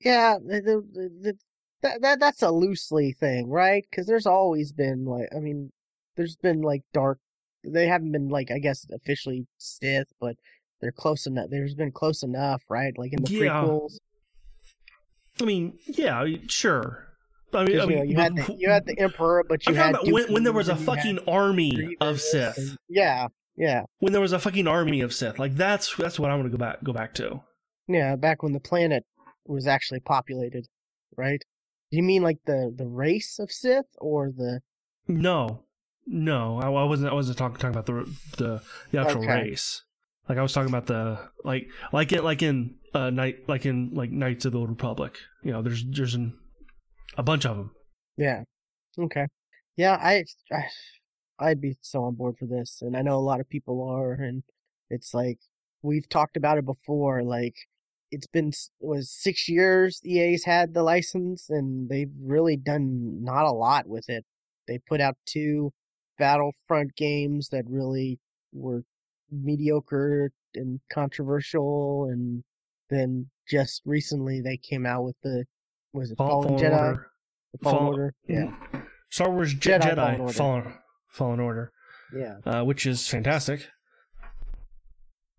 yeah, 0.04 0.36
the, 0.38 0.60
the, 0.60 1.10
the, 1.22 1.34
that 1.82 2.00
that 2.02 2.20
that's 2.20 2.42
a 2.42 2.50
loosely 2.50 3.12
thing, 3.12 3.48
right? 3.48 3.84
Because 3.90 4.06
there's 4.06 4.26
always 4.26 4.72
been 4.72 5.04
like, 5.04 5.28
I 5.34 5.40
mean, 5.40 5.72
there's 6.16 6.36
been 6.36 6.62
like 6.62 6.82
dark. 6.92 7.18
They 7.64 7.86
haven't 7.88 8.12
been 8.12 8.28
like, 8.28 8.50
I 8.50 8.58
guess, 8.58 8.86
officially 8.92 9.46
Sith, 9.58 10.08
but 10.20 10.36
they're 10.80 10.92
close 10.92 11.26
enough. 11.26 11.46
There's 11.50 11.74
been 11.74 11.92
close 11.92 12.22
enough, 12.22 12.62
right? 12.68 12.92
Like 12.96 13.12
in 13.12 13.22
the 13.22 13.32
Yeah. 13.32 13.40
prequels, 13.62 13.98
I 15.40 15.44
mean, 15.44 15.78
yeah, 15.86 16.24
sure. 16.48 17.02
I 17.52 17.64
mean, 17.64 17.68
I 17.68 17.72
you 17.72 17.78
know, 17.78 17.86
mean, 17.86 18.10
you 18.10 18.16
had 18.16 18.36
the 18.36 18.54
you 18.58 18.70
had 18.70 18.86
the 18.86 18.98
Emperor, 18.98 19.44
but 19.48 19.66
you 19.66 19.70
I'm 19.72 19.76
had 19.76 19.90
about 19.90 20.06
when, 20.12 20.32
when 20.32 20.42
there 20.44 20.52
was 20.52 20.68
a 20.68 20.74
Dooku, 20.74 20.78
and 20.78 20.86
you 20.86 20.92
had 20.92 20.96
fucking 21.02 21.18
army 21.28 21.96
of 22.00 22.20
Sith. 22.20 22.58
and- 22.58 22.76
yeah, 22.88 23.28
yeah, 23.56 23.82
When 23.98 24.12
there 24.12 24.20
was 24.20 24.32
a 24.32 24.38
fucking 24.38 24.66
army 24.68 25.00
of 25.00 25.12
Sith, 25.14 25.38
like 25.38 25.54
that's 25.56 25.94
that's 25.96 26.18
what 26.18 26.30
I 26.30 26.34
want 26.34 26.46
to 26.46 26.56
go 26.56 26.58
back 26.58 26.82
go 26.84 26.92
back 26.92 27.14
to. 27.14 27.40
yeah. 27.88 28.16
Back 28.16 28.42
when 28.42 28.52
the 28.52 28.60
planet 28.60 29.04
was 29.46 29.66
actually 29.66 30.00
populated, 30.00 30.66
right? 31.16 31.40
Do 31.90 31.96
You 31.96 32.02
mean 32.02 32.22
like 32.22 32.38
the 32.46 32.72
the 32.76 32.86
race 32.86 33.38
of 33.38 33.50
Sith 33.50 33.86
or 33.98 34.30
the 34.36 34.60
No, 35.08 35.62
no, 36.06 36.58
I, 36.60 36.66
I 36.70 36.84
wasn't. 36.84 37.10
I 37.10 37.14
wasn't 37.14 37.38
talking 37.38 37.56
talking 37.58 37.70
about 37.76 37.86
the 37.86 38.04
the, 38.36 38.62
the 38.90 39.00
actual 39.00 39.22
Okay. 39.22 39.42
race. 39.42 39.82
Like 40.28 40.38
I 40.38 40.42
was 40.42 40.52
talking 40.52 40.68
about 40.68 40.86
the 40.86 41.18
like 41.44 41.68
like 41.92 42.12
in 42.12 42.24
like 42.24 42.42
in 42.42 42.74
uh 42.94 43.10
night 43.10 43.48
like 43.48 43.64
in 43.64 43.90
like 43.94 44.10
Knights 44.10 44.44
of 44.44 44.52
the 44.52 44.58
Old 44.58 44.68
Republic. 44.70 45.16
You 45.44 45.52
know, 45.52 45.62
there's 45.62 45.84
there's 45.88 46.14
an, 46.14 46.36
a 47.16 47.22
bunch 47.22 47.46
of 47.46 47.56
them. 47.56 47.70
Yeah. 48.16 48.42
Okay. 48.98 49.26
Yeah, 49.76 49.96
I, 50.00 50.24
I 50.50 50.64
I'd 51.38 51.60
be 51.60 51.76
so 51.82 52.04
on 52.04 52.14
board 52.14 52.36
for 52.38 52.46
this, 52.46 52.80
and 52.82 52.96
I 52.96 53.02
know 53.02 53.16
a 53.16 53.20
lot 53.20 53.40
of 53.40 53.48
people 53.48 53.82
are, 53.82 54.12
and 54.12 54.42
it's 54.90 55.12
like 55.14 55.38
we've 55.82 56.08
talked 56.08 56.36
about 56.36 56.58
it 56.58 56.64
before. 56.66 57.22
Like 57.22 57.54
it's 58.10 58.26
been 58.26 58.52
was 58.80 59.10
six 59.10 59.48
years 59.48 60.00
EA's 60.04 60.44
had 60.44 60.74
the 60.74 60.82
license, 60.82 61.50
and 61.50 61.88
they've 61.88 62.12
really 62.22 62.56
done 62.56 63.22
not 63.22 63.44
a 63.46 63.52
lot 63.52 63.86
with 63.86 64.08
it. 64.08 64.24
They 64.66 64.78
put 64.78 65.00
out 65.00 65.16
two 65.26 65.72
Battlefront 66.18 66.96
games 66.96 67.48
that 67.50 67.64
really 67.68 68.18
were 68.52 68.82
mediocre 69.30 70.30
and 70.54 70.80
controversial, 70.92 72.08
and 72.10 72.42
then 72.90 73.28
just 73.48 73.82
recently 73.84 74.40
they 74.40 74.56
came 74.56 74.86
out 74.86 75.04
with 75.04 75.16
the 75.22 75.44
was 75.92 76.10
it 76.10 76.18
Fall- 76.18 76.42
Fallen, 76.42 76.58
Jedi? 76.58 76.78
Order. 76.80 77.06
The 77.52 77.58
Fallen 77.62 77.78
Fall- 77.78 77.88
Order. 77.88 78.14
Yeah. 78.28 78.52
Star 79.10 79.30
Wars 79.30 79.54
Je- 79.54 79.70
Jedi 79.70 79.80
Jedi, 79.82 79.94
Fallen 79.96 80.20
Order. 80.20 80.32
Fallen 80.32 80.74
Fallen 81.16 81.40
Order, 81.40 81.72
Yeah. 82.14 82.36
uh, 82.44 82.62
which 82.64 82.86
is 82.86 83.08
fantastic. 83.08 83.66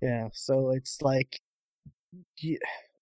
Yeah, 0.01 0.28
so 0.34 0.71
it's 0.71 1.01
like 1.01 1.39
it, 2.38 2.59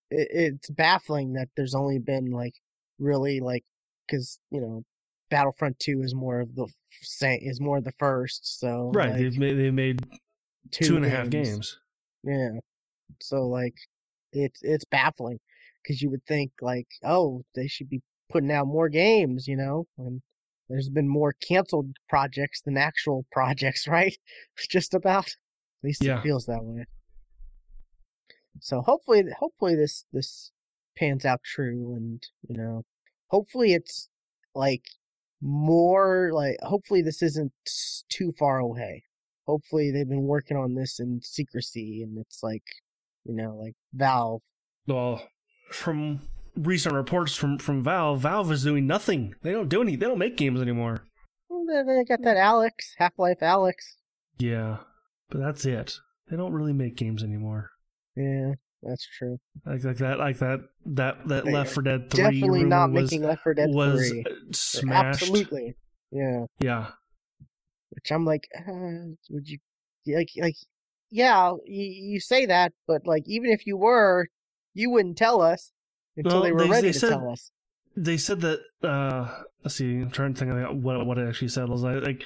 it's 0.09 0.69
baffling 0.69 1.33
that 1.33 1.49
there's 1.55 1.75
only 1.75 1.99
been 1.99 2.31
like 2.31 2.53
really 2.99 3.39
like 3.39 3.63
because 4.07 4.39
you 4.51 4.61
know 4.61 4.83
Battlefront 5.29 5.79
Two 5.79 6.01
is 6.01 6.13
more 6.15 6.39
of 6.39 6.55
the 6.55 6.67
same 7.01 7.39
is 7.41 7.59
more 7.59 7.77
of 7.77 7.83
the 7.83 7.91
first, 7.93 8.59
so 8.59 8.91
Right, 8.93 9.11
like, 9.11 9.19
they've 9.19 9.37
made, 9.37 9.53
they've 9.55 9.73
made 9.73 10.05
two 10.71 10.95
and 10.95 11.05
a 11.05 11.09
half 11.09 11.29
games. 11.29 11.77
Yeah, 12.23 12.59
so 13.21 13.47
like 13.47 13.75
it's 14.31 14.59
it's 14.63 14.85
baffling 14.85 15.39
because 15.83 16.01
you 16.01 16.09
would 16.09 16.25
think 16.25 16.51
like 16.61 16.87
oh 17.03 17.43
they 17.55 17.67
should 17.67 17.89
be 17.89 18.01
putting 18.31 18.51
out 18.51 18.67
more 18.67 18.89
games, 18.89 19.47
you 19.47 19.57
know, 19.57 19.85
and 19.97 20.21
there's 20.69 20.89
been 20.89 21.07
more 21.07 21.33
canceled 21.33 21.95
projects 22.09 22.61
than 22.61 22.77
actual 22.77 23.25
projects, 23.31 23.87
right? 23.87 24.15
Just 24.69 24.93
about. 24.93 25.27
At 25.27 25.83
least 25.83 26.03
Yeah. 26.03 26.19
it 26.19 26.23
feels 26.23 26.45
that 26.45 26.63
way. 26.63 26.85
So 28.61 28.81
hopefully, 28.81 29.23
hopefully 29.37 29.75
this 29.75 30.05
this 30.13 30.51
pans 30.97 31.25
out 31.25 31.41
true, 31.43 31.93
and 31.93 32.23
you 32.47 32.55
know, 32.57 32.83
hopefully 33.27 33.73
it's 33.73 34.09
like 34.55 34.83
more 35.41 36.31
like 36.33 36.57
hopefully 36.61 37.01
this 37.01 37.21
isn't 37.21 37.51
too 38.09 38.31
far 38.39 38.57
away. 38.59 39.03
Hopefully 39.45 39.91
they've 39.91 40.07
been 40.09 40.23
working 40.23 40.57
on 40.57 40.73
this 40.75 40.99
in 40.99 41.19
secrecy, 41.21 42.01
and 42.01 42.17
it's 42.17 42.41
like 42.41 42.63
you 43.25 43.35
know, 43.35 43.55
like 43.55 43.75
Valve. 43.93 44.41
Well, 44.87 45.27
from 45.71 46.21
recent 46.55 46.95
reports 46.95 47.35
from 47.35 47.57
from 47.57 47.83
Valve, 47.83 48.21
Valve 48.21 48.51
is 48.51 48.63
doing 48.63 48.87
nothing. 48.87 49.35
They 49.41 49.51
don't 49.51 49.69
do 49.69 49.81
any. 49.81 49.95
They 49.95 50.05
don't 50.05 50.17
make 50.19 50.37
games 50.37 50.61
anymore. 50.61 51.03
They, 51.49 52.03
got 52.07 52.21
that 52.23 52.37
Alyx 52.37 52.71
Half 52.97 53.13
Life 53.17 53.39
Alyx. 53.41 53.73
Yeah, 54.37 54.77
but 55.29 55.39
that's 55.39 55.65
it. 55.65 55.99
They 56.29 56.37
don't 56.37 56.53
really 56.53 56.73
make 56.73 56.95
games 56.95 57.23
anymore. 57.23 57.71
Yeah, 58.15 58.53
that's 58.83 59.07
true. 59.17 59.39
Like 59.65 59.83
like 59.83 59.97
that 59.97 60.19
like 60.19 60.39
that 60.39 60.61
that 60.85 61.27
that 61.27 61.45
They 61.45 61.53
Left 61.53 61.73
4 61.73 61.83
Dead 61.83 62.09
Three 62.09 62.23
Definitely 62.23 62.63
not 62.65 62.91
was 62.91 63.11
making 63.11 63.27
Left 63.27 63.43
4 63.43 63.53
Dead 63.53 63.69
was 63.71 64.09
3. 64.09 64.25
uh, 64.27 64.33
smashed. 64.51 65.21
Absolutely. 65.23 65.75
Yeah. 66.11 66.45
Yeah, 66.59 66.87
which 67.89 68.11
I'm 68.11 68.25
like, 68.25 68.47
uh, 68.57 69.15
would 69.29 69.47
you 69.49 69.57
like 70.07 70.29
like 70.37 70.55
yeah, 71.09 71.53
you, 71.65 71.83
you 72.13 72.19
say 72.19 72.45
that, 72.45 72.73
but 72.87 73.07
like 73.07 73.23
even 73.25 73.49
if 73.49 73.65
you 73.65 73.77
were, 73.77 74.27
you 74.73 74.91
wouldn't 74.91 75.17
tell 75.17 75.41
us 75.41 75.71
until 76.17 76.31
Well, 76.33 76.43
they 76.43 76.51
were 76.51 76.63
they- 76.63 76.69
ready 76.69 76.87
they 76.87 76.93
to 76.93 76.99
said- 76.99 77.09
tell 77.09 77.29
us. 77.29 77.51
they 77.95 78.17
said 78.17 78.41
that. 78.41 78.59
uh 78.83 79.43
Let's 79.63 79.75
see. 79.75 79.95
I'm 80.01 80.11
trying 80.11 80.33
to 80.35 80.39
think 80.39 80.51
of 80.51 80.77
what 80.83 81.05
what 81.07 81.17
it 81.17 81.27
actually 81.27 81.47
said. 81.47 81.63
I 81.63 81.71
was 81.71 81.81
like, 81.81 82.03
like 82.03 82.23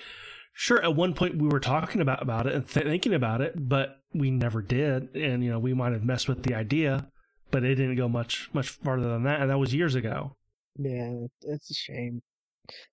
sure, 0.53 0.83
at 0.83 0.93
one 0.95 1.13
point 1.13 1.37
we 1.41 1.47
were 1.47 1.61
talking 1.61 2.01
about 2.01 2.21
about 2.21 2.47
it 2.47 2.53
and 2.53 2.67
th- 2.67 2.85
thinking 2.85 3.13
about 3.13 3.39
it, 3.39 3.53
but 3.69 3.95
we 4.13 4.29
never 4.29 4.61
did. 4.61 5.15
And 5.15 5.41
you 5.43 5.49
know, 5.49 5.59
we 5.59 5.73
might 5.73 5.93
have 5.93 6.03
messed 6.03 6.27
with 6.27 6.43
the 6.43 6.53
idea, 6.53 7.07
but 7.49 7.63
it 7.63 7.75
didn't 7.75 7.95
go 7.95 8.09
much 8.09 8.49
much 8.53 8.67
farther 8.69 9.07
than 9.07 9.23
that, 9.23 9.39
and 9.39 9.49
that 9.49 9.57
was 9.57 9.73
years 9.73 9.95
ago. 9.95 10.35
Yeah, 10.77 11.27
it's 11.43 11.71
a 11.71 11.73
shame. 11.73 12.21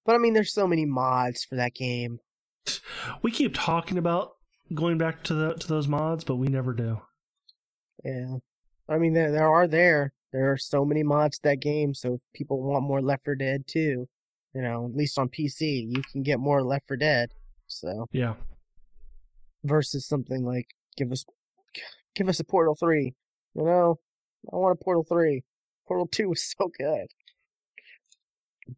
But 0.04 0.14
I 0.14 0.18
mean, 0.18 0.32
there's 0.34 0.52
so 0.54 0.66
many 0.68 0.86
mods 0.86 1.42
for 1.44 1.56
that 1.56 1.74
game. 1.74 2.20
We 3.22 3.30
keep 3.32 3.52
talking 3.54 3.98
about 3.98 4.30
going 4.74 4.96
back 4.96 5.24
to 5.24 5.34
the 5.34 5.54
to 5.54 5.66
those 5.66 5.88
mods, 5.88 6.22
but 6.22 6.36
we 6.36 6.46
never 6.46 6.72
do. 6.72 7.00
Yeah, 8.04 8.36
I 8.88 8.98
mean, 8.98 9.12
there 9.14 9.32
there 9.32 9.48
are 9.48 9.66
there 9.66 10.12
there 10.36 10.52
are 10.52 10.56
so 10.58 10.84
many 10.84 11.02
mods 11.02 11.38
to 11.38 11.48
that 11.48 11.60
game. 11.60 11.94
So 11.94 12.14
if 12.14 12.20
people 12.34 12.60
want 12.62 12.84
more 12.84 13.00
Left 13.00 13.24
4 13.24 13.36
Dead 13.36 13.66
too, 13.66 14.06
you 14.54 14.60
know, 14.62 14.84
at 14.84 14.94
least 14.94 15.18
on 15.18 15.28
PC, 15.30 15.86
you 15.88 16.02
can 16.12 16.22
get 16.22 16.38
more 16.38 16.62
Left 16.62 16.86
4 16.86 16.96
Dead. 16.98 17.30
So 17.66 18.06
Yeah. 18.12 18.34
versus 19.64 20.06
something 20.06 20.44
like 20.44 20.66
give 20.96 21.10
us 21.10 21.24
give 22.14 22.28
us 22.28 22.38
a 22.40 22.44
Portal 22.44 22.74
Three. 22.74 23.14
You 23.54 23.64
know, 23.64 23.98
I 24.52 24.56
want 24.56 24.78
a 24.78 24.84
Portal 24.84 25.04
Three. 25.04 25.42
Portal 25.88 26.06
Two 26.06 26.28
was 26.28 26.42
so 26.58 26.70
good. 26.78 27.06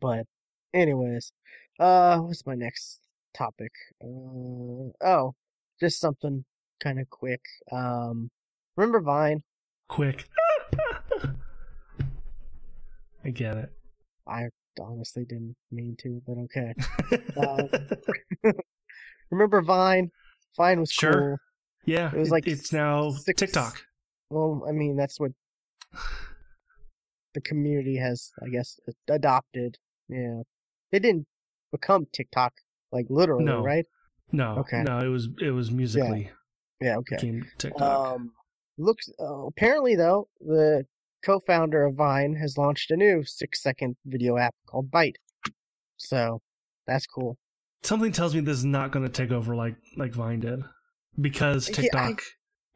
But, 0.01 0.27
anyways, 0.73 1.33
uh, 1.81 2.19
what's 2.19 2.47
my 2.47 2.55
next 2.55 3.01
topic? 3.35 3.73
Uh, 4.03 4.91
oh, 5.05 5.35
just 5.81 5.99
something 5.99 6.45
kind 6.81 7.01
of 7.01 7.09
quick. 7.11 7.41
Um, 7.73 8.31
remember 8.77 9.01
Vine? 9.01 9.43
Quick. 9.89 10.27
I 13.29 13.31
get 13.31 13.59
it. 13.59 13.71
I 14.27 14.49
honestly 14.81 15.27
didn't 15.27 15.55
mean 15.71 15.97
to, 16.01 16.23
but 16.27 16.39
okay. 16.45 16.73
Uh, 17.37 18.53
Remember 19.31 19.61
Vine? 19.61 20.11
Vine 20.57 20.81
was 20.81 20.91
Sure. 20.91 21.13
cool. 21.13 21.37
yeah, 21.85 22.11
it 22.11 22.19
was 22.19 22.31
like 22.31 22.47
it's 22.47 22.73
now 22.73 23.11
six- 23.11 23.39
TikTok. 23.41 23.85
Well, 24.31 24.65
I 24.67 24.73
mean, 24.73 24.97
that's 24.97 25.21
what 25.21 25.33
the 27.35 27.41
community 27.43 27.97
has, 27.99 28.31
I 28.43 28.49
guess, 28.49 28.81
adopted. 29.09 29.77
Yeah. 30.09 30.41
It 30.91 31.01
didn't 31.01 31.27
become 31.71 32.07
TikTok, 32.13 32.55
like 32.93 33.07
literally, 33.11 33.45
No. 33.45 33.63
right? 33.63 33.85
No, 34.33 34.59
Okay. 34.61 34.83
no, 34.85 35.01
it 35.01 35.09
was 35.09 35.29
it 35.41 35.51
was 35.51 35.71
Musical.ly 35.71 36.31
Yeah, 36.81 36.97
okay. 36.99 37.17
became 37.17 37.45
TikTok. 37.59 37.83
Um, 38.17 38.33
looks, 38.79 39.11
uh, 39.21 39.47
apparently, 39.47 39.97
though, 39.97 40.29
the 40.41 40.87
co 41.25 41.41
founder 41.41 41.85
of 41.85 41.95
Vine 41.95 42.37
has 42.37 42.57
launched 42.59 42.91
a 42.91 42.97
new 42.97 43.23
six 43.25 43.63
second 43.63 43.97
video 44.07 44.37
app 44.37 44.55
called 44.67 44.91
Byte. 44.91 45.17
So, 45.97 46.41
that's 46.87 47.07
cool. 47.07 47.37
Something 47.83 48.13
tells 48.13 48.35
me 48.35 48.41
this 48.41 48.59
is 48.59 48.65
not 48.65 48.93
going 48.93 49.05
to 49.05 49.13
take 49.13 49.31
over 49.31 49.55
like 49.55 49.77
like 49.97 50.13
Vine 50.13 50.41
did, 50.41 50.61
because 51.21 51.69
uh, 51.69 51.73
Yeah, 51.73 51.79
I- 51.79 51.83
TikTok 51.83 52.23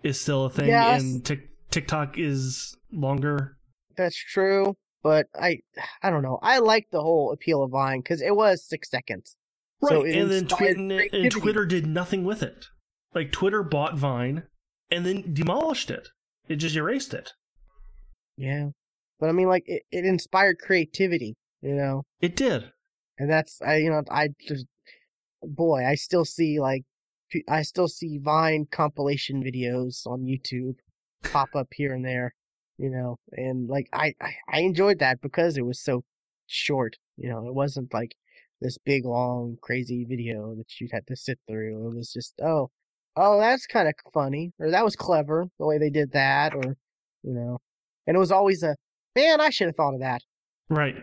is 0.03 0.21
still 0.21 0.45
a 0.47 0.51
thing, 0.51 0.71
and 0.71 1.25
Tik 1.25 1.49
TikTok 1.71 2.19
is 2.19 2.77
longer. 2.93 3.57
That's 3.97 4.17
true, 4.17 4.77
but 5.03 5.27
I, 5.35 5.59
I 6.03 6.11
don't 6.11 6.23
know. 6.23 6.39
I 6.43 6.59
like 6.59 6.87
the 6.91 7.01
whole 7.03 7.33
appeal 7.33 7.63
of 7.63 7.71
Vine 7.71 8.01
because 8.01 8.23
it 8.23 8.35
was 8.35 8.65
six 8.67 8.91
seconds. 8.91 9.37
Right, 9.83 9.91
So 9.91 10.05
and 10.05 10.31
then 10.31 10.39
inspired 10.45 10.75
Twi- 10.75 10.83
and, 10.83 10.93
and. 10.93 11.31
Twitter 11.33 11.67
did 11.67 11.87
nothing 11.87 12.25
with 12.25 12.43
it. 12.43 12.67
Like 13.15 13.33
Twitter 13.33 13.63
bought 13.63 13.97
Vine 13.99 14.45
and 14.91 15.05
then 15.05 15.35
demolished 15.35 15.91
it. 15.91 16.09
It 16.49 16.57
just 16.57 16.77
erased 16.77 17.13
it. 17.15 17.33
Yeah. 18.43 18.71
But 19.21 19.29
I 19.29 19.33
mean, 19.33 19.47
like, 19.47 19.63
it, 19.67 19.85
it 19.93 20.05
inspired 20.05 20.59
creativity, 20.59 21.37
you 21.61 21.75
know? 21.77 22.03
It 22.21 22.35
did. 22.35 22.73
And 23.17 23.31
that's, 23.31 23.63
I, 23.63 23.77
you 23.77 23.89
know, 23.89 24.03
I 24.11 24.31
just, 24.49 24.67
boy, 25.45 25.87
I 25.87 25.95
still 25.95 26.25
see, 26.25 26.59
like, 26.59 26.83
I 27.49 27.63
still 27.63 27.87
see 27.87 28.19
Vine 28.21 28.67
compilation 28.69 29.45
videos 29.45 30.05
on 30.07 30.27
YouTube 30.27 30.75
pop 31.33 31.51
up 31.55 31.69
here 31.73 31.95
and 31.95 32.05
there, 32.05 32.35
you 32.79 32.91
know? 32.91 33.17
And, 33.31 33.69
like, 33.69 33.89
I, 33.93 34.15
I, 34.21 34.35
I 34.53 34.61
enjoyed 34.63 34.99
that 34.99 35.21
because 35.21 35.57
it 35.57 35.65
was 35.65 35.81
so 35.81 36.03
short, 36.49 36.97
you 37.17 37.31
know? 37.31 37.47
It 37.47 37.55
wasn't 37.55 37.95
like 37.95 38.17
this 38.61 38.77
big, 38.85 39.05
long, 39.05 39.57
crazy 39.63 40.05
video 40.05 40.57
that 40.57 40.81
you 40.81 40.89
had 40.91 41.07
to 41.07 41.15
sit 41.15 41.39
through. 41.49 41.93
It 41.93 41.95
was 41.95 42.13
just, 42.13 42.35
oh, 42.43 42.73
oh, 43.15 43.39
that's 43.39 43.69
kind 43.69 43.87
of 43.87 43.95
funny, 44.13 44.51
or 44.59 44.73
that 44.73 44.85
was 44.85 44.97
clever 44.97 45.47
the 45.61 45.67
way 45.67 45.79
they 45.79 45.91
did 45.91 46.11
that, 46.11 46.57
or, 46.57 46.77
you 47.23 47.35
know? 47.35 47.59
And 48.07 48.17
it 48.17 48.21
was 48.21 48.33
always 48.33 48.63
a, 48.63 48.77
man, 49.15 49.41
I 49.41 49.51
should 49.51 49.69
have 49.69 49.77
thought 49.77 49.95
of 49.95 50.01
that 50.01 50.23
Right. 50.69 50.97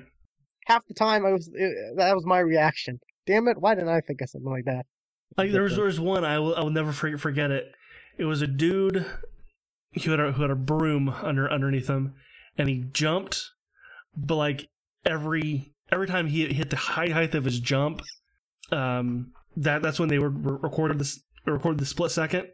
half 0.66 0.86
the 0.88 0.94
time 0.94 1.26
I 1.26 1.32
was 1.32 1.50
it, 1.54 1.74
that 1.98 2.16
was 2.16 2.26
my 2.26 2.40
reaction. 2.40 3.00
Damn 3.28 3.48
it! 3.48 3.58
Why 3.60 3.76
didn't 3.76 3.90
I 3.90 4.02
think 4.02 4.22
of 4.22 4.30
something 4.30 4.50
like 4.50 4.66
that? 4.66 4.86
Like 5.38 5.52
there 5.52 5.62
was 5.64 5.76
there 5.76 5.86
was 5.86 6.00
one 6.00 6.26
I 6.26 6.40
will 6.40 6.56
I 6.56 6.62
will 6.62 6.72
never 6.72 6.92
forget, 6.92 7.20
forget 7.20 7.52
it. 7.52 7.74
It 8.18 8.26
was 8.26 8.42
a 8.42 8.48
dude 8.48 9.06
who 10.04 10.12
had 10.12 10.20
a, 10.20 10.32
who 10.32 10.42
had 10.42 10.52
a 10.52 10.56
broom 10.56 11.10
under 11.10 11.52
underneath 11.52 11.88
him, 11.88 12.16
and 12.58 12.68
he 12.68 12.86
jumped, 12.92 13.52
but 14.18 14.36
like 14.36 14.68
every 15.06 15.74
every 15.92 16.08
time 16.08 16.28
he 16.28 16.52
hit 16.54 16.70
the 16.72 16.76
high 16.76 17.10
height 17.10 17.36
of 17.36 17.46
his 17.46 17.60
jump, 17.60 18.02
um, 18.72 19.32
that 19.56 19.82
that's 19.82 20.00
when 20.00 20.10
they 20.10 20.20
were 20.20 20.30
re- 20.30 20.58
recorded 20.62 20.98
this 21.00 21.22
recorded 21.46 21.80
the 21.80 21.86
split 21.86 22.12
second. 22.12 22.48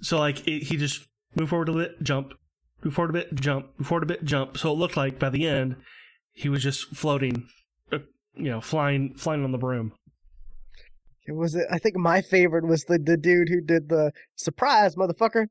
So 0.00 0.18
like 0.18 0.46
it, 0.48 0.64
he 0.64 0.76
just 0.76 1.06
moved 1.36 1.50
forward 1.50 1.68
a 1.68 1.72
little 1.72 1.88
bit, 1.90 2.02
jump, 2.02 2.32
move 2.84 2.94
forward 2.94 3.10
a 3.10 3.12
bit, 3.12 3.34
jump, 3.34 3.66
move 3.78 3.86
forward 3.86 4.04
a 4.04 4.06
bit, 4.06 4.24
jump. 4.24 4.58
So 4.58 4.72
it 4.72 4.76
looked 4.76 4.96
like 4.96 5.18
by 5.18 5.30
the 5.30 5.46
end 5.46 5.76
he 6.32 6.48
was 6.48 6.62
just 6.62 6.86
floating, 6.96 7.46
uh, 7.92 7.98
you 8.34 8.50
know, 8.50 8.60
flying 8.60 9.14
flying 9.14 9.44
on 9.44 9.52
the 9.52 9.58
broom. 9.58 9.92
It 11.26 11.32
was 11.32 11.56
I 11.70 11.78
think 11.78 11.96
my 11.96 12.20
favorite 12.20 12.66
was 12.66 12.84
the 12.84 12.98
the 12.98 13.16
dude 13.16 13.48
who 13.48 13.60
did 13.60 13.88
the 13.88 14.12
surprise 14.34 14.96
motherfucker. 14.96 15.46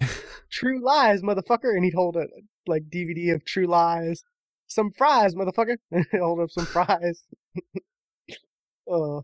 True 0.50 0.80
Lies, 0.82 1.22
motherfucker, 1.22 1.74
and 1.74 1.84
he'd 1.84 1.94
hold 1.94 2.16
a 2.16 2.26
like 2.66 2.84
DVD 2.92 3.34
of 3.34 3.44
True 3.44 3.66
Lies. 3.66 4.22
Some 4.68 4.90
fries, 4.96 5.34
motherfucker. 5.34 5.76
and 5.90 6.06
hold 6.12 6.40
up 6.40 6.50
some 6.50 6.66
fries. 6.66 7.24
oh, 8.88 9.22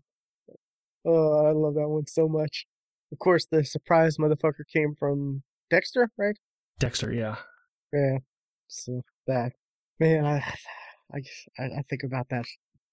oh, 1.05 1.45
I 1.45 1.51
love 1.51 1.75
that 1.75 1.87
one 1.87 2.07
so 2.07 2.27
much. 2.27 2.65
Of 3.11 3.19
course, 3.19 3.45
the 3.49 3.63
surprise 3.63 4.17
motherfucker 4.17 4.65
came 4.71 4.95
from 4.97 5.43
Dexter, 5.69 6.09
right? 6.17 6.37
Dexter, 6.79 7.13
yeah. 7.13 7.35
Yeah. 7.93 8.19
So 8.67 9.03
that 9.27 9.53
man, 9.99 10.25
I, 10.25 10.39
I, 11.13 11.21
I 11.63 11.81
think 11.89 12.03
about 12.03 12.29
that. 12.29 12.45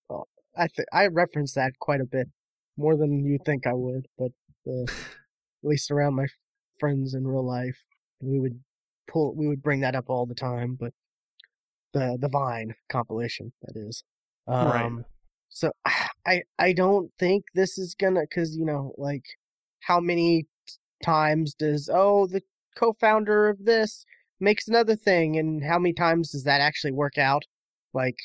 Well, 0.08 0.28
I 0.56 0.68
th- 0.68 0.88
I 0.92 1.06
reference 1.08 1.54
that 1.54 1.72
quite 1.80 2.00
a 2.00 2.06
bit, 2.06 2.28
more 2.76 2.96
than 2.96 3.24
you 3.24 3.38
think 3.44 3.66
I 3.66 3.74
would. 3.74 4.06
But 4.18 4.32
uh, 4.66 4.82
at 4.84 4.88
least 5.64 5.90
around 5.90 6.14
my 6.14 6.26
friends 6.80 7.14
in 7.14 7.26
real 7.26 7.46
life, 7.46 7.78
we 8.20 8.40
would 8.40 8.60
pull, 9.08 9.34
we 9.34 9.48
would 9.48 9.62
bring 9.62 9.80
that 9.80 9.96
up 9.96 10.06
all 10.10 10.26
the 10.26 10.34
time. 10.36 10.76
But 10.80 10.94
the 11.92 12.16
the 12.20 12.28
Vine 12.28 12.74
compilation, 12.88 13.52
that 13.62 13.76
is. 13.76 14.04
Um, 14.46 14.66
Right. 14.68 15.04
So 15.48 15.72
I 16.26 16.42
I 16.58 16.72
don't 16.72 17.10
think 17.18 17.44
this 17.54 17.78
is 17.78 17.94
gonna, 17.94 18.26
cause 18.26 18.56
you 18.56 18.64
know, 18.64 18.94
like 18.96 19.24
how 19.80 20.00
many 20.00 20.46
times 21.04 21.54
does 21.54 21.90
oh 21.92 22.26
the 22.26 22.42
co-founder 22.76 23.48
of 23.48 23.64
this 23.64 24.04
makes 24.40 24.68
another 24.68 24.96
thing 24.96 25.36
and 25.36 25.62
how 25.64 25.78
many 25.78 25.92
times 25.92 26.30
does 26.32 26.44
that 26.44 26.60
actually 26.60 26.92
work 26.92 27.18
out 27.18 27.42
like 27.92 28.16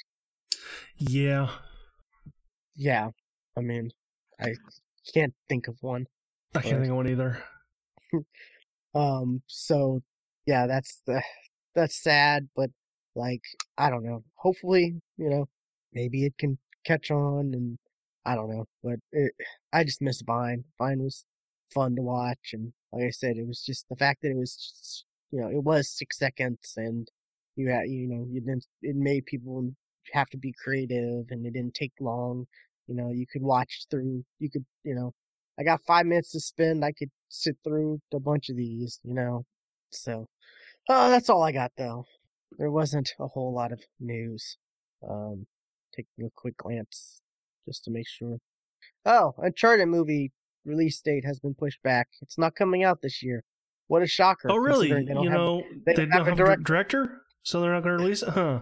Yeah. 0.97 1.49
yeah 2.75 3.09
i 3.57 3.61
mean 3.61 3.91
i 4.39 4.53
can't 5.13 5.33
think 5.49 5.67
of 5.67 5.77
one 5.81 6.05
I 6.55 6.61
can't 6.61 6.79
think 6.79 6.91
of 6.91 6.95
one 6.97 7.09
either. 7.09 7.43
um 8.95 9.41
so 9.47 10.01
yeah 10.45 10.67
that's 10.67 11.01
the 11.05 11.21
that's 11.75 12.01
sad 12.01 12.47
but 12.55 12.69
like 13.15 13.41
i 13.77 13.89
don't 13.89 14.05
know 14.05 14.23
hopefully 14.35 15.01
you 15.17 15.29
know 15.29 15.45
maybe 15.93 16.25
it 16.25 16.33
can 16.37 16.57
catch 16.85 17.11
on 17.11 17.51
and 17.53 17.77
i 18.25 18.35
don't 18.35 18.49
know 18.49 18.65
but 18.83 18.99
it, 19.11 19.33
i 19.73 19.83
just 19.83 20.01
miss 20.01 20.21
vine 20.21 20.63
vine 20.77 21.01
was 21.01 21.25
fun 21.73 21.95
to 21.95 22.01
watch 22.01 22.51
and 22.53 22.71
like 22.93 23.03
i 23.03 23.09
said 23.09 23.35
it 23.37 23.47
was 23.47 23.61
just 23.65 23.85
the 23.89 23.95
fact 23.95 24.21
that 24.21 24.29
it 24.31 24.37
was 24.37 24.55
just, 24.55 25.05
you 25.31 25.39
know 25.39 25.47
it 25.49 25.63
was 25.63 25.89
six 25.89 26.17
seconds 26.17 26.73
and 26.77 27.09
you 27.55 27.69
had 27.69 27.87
you 27.87 28.07
know 28.07 28.25
you 28.29 28.41
didn't 28.41 28.65
it 28.81 28.95
made 28.95 29.25
people 29.25 29.69
have 30.13 30.29
to 30.29 30.37
be 30.37 30.53
creative 30.63 31.25
and 31.29 31.45
it 31.45 31.53
didn't 31.53 31.73
take 31.73 31.93
long 31.99 32.45
you 32.87 32.95
know 32.95 33.11
you 33.11 33.25
could 33.31 33.41
watch 33.41 33.85
through 33.89 34.23
you 34.39 34.49
could 34.49 34.65
you 34.83 34.93
know 34.93 35.13
i 35.59 35.63
got 35.63 35.81
five 35.87 36.05
minutes 36.05 36.31
to 36.31 36.39
spend 36.39 36.85
i 36.85 36.91
could 36.91 37.09
sit 37.29 37.55
through 37.63 37.99
a 38.13 38.19
bunch 38.19 38.49
of 38.49 38.55
these 38.55 38.99
you 39.03 39.13
know 39.13 39.43
so 39.89 40.27
uh, 40.89 41.09
that's 41.09 41.29
all 41.29 41.43
i 41.43 41.51
got 41.51 41.71
though. 41.77 42.05
There 42.57 42.71
wasn't 42.71 43.13
a 43.19 43.27
whole 43.27 43.53
lot 43.53 43.71
of 43.71 43.81
news 43.99 44.57
um 45.07 45.45
taking 45.95 46.25
a 46.25 46.29
quick 46.35 46.57
glance 46.57 47.21
just 47.67 47.83
to 47.85 47.91
make 47.91 48.07
sure. 48.07 48.37
Oh 49.05 49.33
uncharted 49.39 49.87
movie 49.87 50.31
release 50.65 51.01
date 51.01 51.25
has 51.25 51.39
been 51.39 51.55
pushed 51.55 51.81
back. 51.83 52.07
It's 52.21 52.37
not 52.37 52.55
coming 52.55 52.83
out 52.83 53.01
this 53.01 53.23
year 53.23 53.43
what 53.87 54.01
a 54.01 54.07
shocker 54.07 54.49
Oh, 54.51 54.57
really? 54.57 54.87
considering 54.87 55.05
they 55.07 55.13
don't 55.13 55.23
You 55.23 55.29
have- 55.29 55.39
know, 55.39 55.63
they 55.85 55.93
they, 55.93 56.05
don't 56.05 56.11
have 56.11 56.21
a 56.21 56.29
have 56.29 56.33
a 56.33 56.35
director. 56.37 56.63
director, 56.63 57.21
so 57.43 57.61
they're 57.61 57.73
not 57.73 57.83
going 57.83 57.97
to 57.97 58.03
release 58.03 58.23
it, 58.23 58.29
huh? 58.29 58.61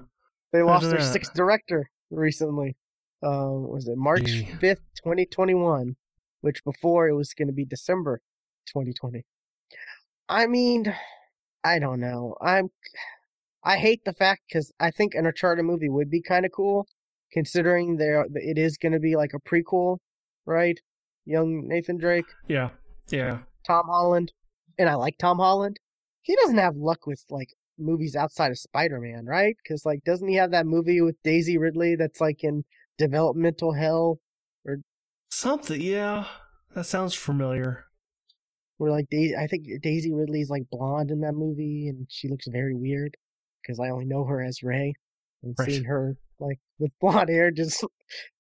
They 0.52 0.62
lost 0.62 0.90
their 0.90 1.02
sixth 1.02 1.34
director 1.34 1.90
recently. 2.12 2.76
Um, 3.24 3.70
was 3.70 3.88
it 3.88 3.98
March 3.98 4.30
fifth, 4.60 4.84
twenty 5.02 5.26
twenty 5.26 5.54
one? 5.56 5.96
Which 6.42 6.64
before 6.66 7.08
it 7.08 7.14
was 7.14 7.34
going 7.34 7.48
to 7.48 7.54
be 7.54 7.66
December, 7.66 8.22
twenty 8.72 8.94
twenty. 8.94 9.24
I 10.30 10.46
mean, 10.48 10.94
I 11.64 11.80
don't 11.80 12.00
know. 12.00 12.36
I'm, 12.42 12.70
I 13.64 13.78
hate 13.78 14.04
the 14.06 14.14
fact 14.14 14.42
because 14.50 14.72
I 14.80 14.92
think 14.92 15.16
an 15.16 15.26
Uncharted 15.26 15.64
movie 15.66 15.90
would 15.90 16.10
be 16.10 16.22
kind 16.22 16.46
of 16.46 16.52
cool, 16.52 16.86
considering 17.32 17.96
there 17.98 18.26
it 18.36 18.58
is 18.58 18.78
going 18.78 18.92
to 18.92 19.00
be 19.00 19.16
like 19.16 19.32
a 19.34 19.40
prequel, 19.40 19.98
right? 20.46 20.80
Young 21.26 21.68
Nathan 21.68 21.98
Drake, 21.98 22.26
Yeah, 22.48 22.70
yeah. 23.10 23.40
Tom 23.66 23.86
Holland, 23.88 24.34
and 24.78 24.90
I 24.90 24.96
like 24.96 25.18
Tom 25.18 25.38
Holland. 25.38 25.80
He 26.22 26.36
doesn't 26.36 26.58
have 26.58 26.76
luck 26.76 27.06
with 27.08 27.24
like 27.30 27.50
movies 27.78 28.16
outside 28.16 28.52
of 28.52 28.58
Spider-Man, 28.60 29.26
right? 29.26 29.56
Because 29.62 29.86
like, 29.86 30.04
doesn't 30.04 30.28
he 30.28 30.36
have 30.36 30.52
that 30.52 30.66
movie 30.66 31.02
with 31.02 31.22
Daisy 31.24 31.58
Ridley 31.58 31.96
that's 31.96 32.22
like 32.22 32.44
in 32.44 32.64
developmental 32.98 33.74
hell, 33.74 34.20
or 34.66 34.78
Something, 35.30 35.82
yeah. 35.82 36.26
That 36.76 36.86
sounds 36.86 37.14
familiar. 37.14 37.86
where 38.78 38.92
like 38.92 39.10
Daisy, 39.10 39.36
I 39.36 39.48
think 39.48 39.66
Daisy 39.82 40.14
Ridley's 40.14 40.50
like 40.50 40.70
blonde 40.72 41.12
in 41.12 41.22
that 41.22 41.34
movie, 41.34 41.88
and 41.88 42.08
she 42.10 42.28
looks 42.30 42.48
very 42.48 42.76
weird 42.76 43.16
because 43.62 43.80
I 43.80 43.90
only 43.90 44.06
know 44.06 44.26
her 44.26 44.42
as 44.42 44.64
Rey, 44.64 44.94
and 45.42 45.56
Right. 45.58 45.70
seeing 45.70 45.84
her 45.86 46.16
like 46.40 46.60
with 46.80 46.92
blonde 47.02 47.30
hair 47.30 47.52
just, 47.52 47.84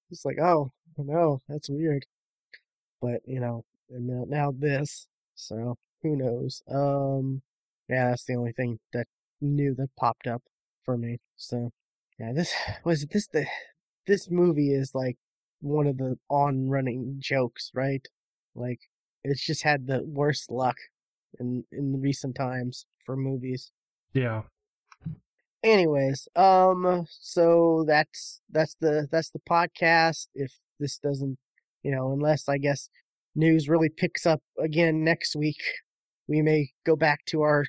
just 0.10 0.26
like 0.26 0.38
oh 0.39 0.72
no, 0.97 1.41
that's 1.49 1.69
weird. 1.69 2.05
But 3.01 3.22
you 3.26 3.39
know, 3.39 3.65
and 3.89 4.07
now, 4.07 4.26
now 4.27 4.53
this, 4.57 5.07
so 5.35 5.77
who 6.03 6.15
knows? 6.17 6.61
Um, 6.69 7.41
yeah, 7.89 8.09
that's 8.09 8.25
the 8.25 8.35
only 8.35 8.51
thing 8.51 8.80
that 8.91 9.07
new 9.41 9.73
that 9.75 9.89
popped 9.97 10.27
up 10.27 10.43
for 10.84 10.97
me. 10.97 11.19
So 11.35 11.71
yeah, 12.19 12.34
this 12.34 12.53
was 12.84 13.05
this 13.05 13.27
the 13.27 13.45
this 14.05 14.30
movie 14.30 14.73
is 14.73 14.91
like 14.93 15.17
one 15.61 15.88
of 15.88 15.97
the 15.97 16.17
on 16.30 16.69
running 16.69 17.15
jokes, 17.19 17.71
right? 17.73 18.05
Like 18.55 18.80
it's 19.23 19.43
just 19.43 19.63
had 19.63 19.88
the 19.88 20.03
worst 20.05 20.51
luck 20.51 20.75
in 21.39 21.63
in 21.71 22.01
recent 22.01 22.35
times 22.35 22.85
for 23.05 23.15
movies. 23.15 23.71
Yeah. 24.13 24.43
Anyways, 25.63 26.27
um 26.35 27.07
so 27.09 27.85
that's 27.88 28.41
that's 28.49 28.75
the 28.80 29.07
that's 29.11 29.30
the 29.30 29.39
podcast. 29.39 30.27
If 30.35 30.51
this 30.80 30.97
doesn't, 30.97 31.38
you 31.84 31.91
know, 31.91 32.11
unless 32.11 32.49
I 32.49 32.57
guess 32.57 32.89
news 33.35 33.69
really 33.69 33.89
picks 33.89 34.25
up 34.25 34.41
again 34.59 35.03
next 35.03 35.35
week, 35.35 35.61
we 36.28 36.41
may 36.41 36.70
go 36.86 36.95
back 36.95 37.26
to 37.28 37.41
our 37.41 37.66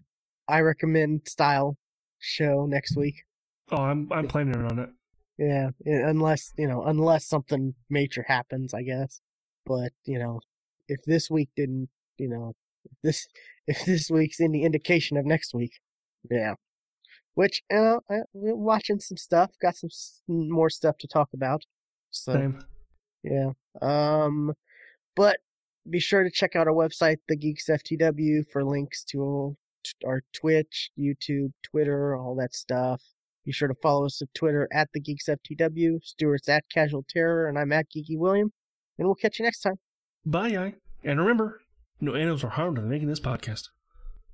I 0.49 0.61
recommend 0.61 1.23
style 1.27 1.77
show 2.19 2.67
next 2.67 2.97
week. 2.97 3.25
Oh, 3.71 3.79
I'm 3.79 4.13
I'm 4.13 4.29
planning 4.29 4.65
on 4.65 4.79
it. 4.79 4.91
Yeah, 5.39 5.71
unless 5.85 6.53
you 6.57 6.69
know, 6.69 6.85
unless 6.85 7.27
something 7.27 7.75
major 7.91 8.25
happens, 8.29 8.73
I 8.75 8.83
guess. 8.83 9.21
But 9.67 9.93
you 10.05 10.19
know, 10.19 10.41
if 10.89 11.03
this 11.05 11.31
week 11.31 11.51
didn't, 11.57 11.89
you 12.19 12.29
know, 12.29 12.53
if 12.85 12.93
this 13.03 13.27
if 13.67 13.85
this 13.85 14.11
week's 14.11 14.41
any 14.41 14.65
indication 14.65 15.17
of 15.17 15.25
next 15.25 15.55
week, 15.55 15.73
yeah. 16.31 16.55
Which 17.35 17.63
you 17.69 17.77
know, 17.77 18.01
I, 18.09 18.19
we're 18.33 18.55
watching 18.55 19.01
some 19.01 19.17
stuff, 19.17 19.51
got 19.61 19.75
some 19.77 19.91
more 20.29 20.71
stuff 20.71 20.99
to 20.99 21.09
talk 21.09 21.31
about. 21.35 21.63
So 22.11 22.33
Same. 22.33 22.59
yeah. 23.25 23.51
Um, 23.83 24.55
but 25.17 25.39
be 25.89 26.01
sure 26.01 26.25
to 26.25 26.31
check 26.31 26.57
out 26.57 26.67
our 26.67 26.75
website, 26.75 27.19
The 27.29 27.37
Geeks 27.37 27.69
FTW, 27.69 28.45
for 28.51 28.65
links 28.65 29.05
to 29.05 29.57
our 30.07 30.23
Twitch, 30.33 30.91
YouTube, 30.99 31.53
Twitter, 31.63 32.17
all 32.17 32.35
that 32.37 32.55
stuff. 32.55 33.03
Be 33.45 33.53
sure 33.53 33.69
to 33.69 33.75
follow 33.83 34.07
us 34.07 34.23
on 34.23 34.29
Twitter 34.35 34.67
at 34.73 34.89
The 34.95 35.01
Geeks 35.01 35.29
FTW. 35.29 36.03
Stuart's 36.03 36.49
at 36.49 36.65
Casual 36.73 37.05
Terror, 37.09 37.47
and 37.47 37.59
I'm 37.59 37.73
at 37.73 37.87
Geeky 37.95 38.19
William. 38.19 38.51
And 38.99 39.07
we'll 39.07 39.15
catch 39.15 39.39
you 39.39 39.45
next 39.45 39.61
time. 39.61 39.75
Bye, 40.25 40.53
guy. 40.53 40.75
And 41.03 41.21
remember, 41.21 41.61
no 42.01 42.15
animals 42.15 42.43
were 42.43 42.51
harmed 42.51 42.79
in 42.79 42.89
making 42.89 43.09
this 43.09 43.21
podcast. 43.21 43.69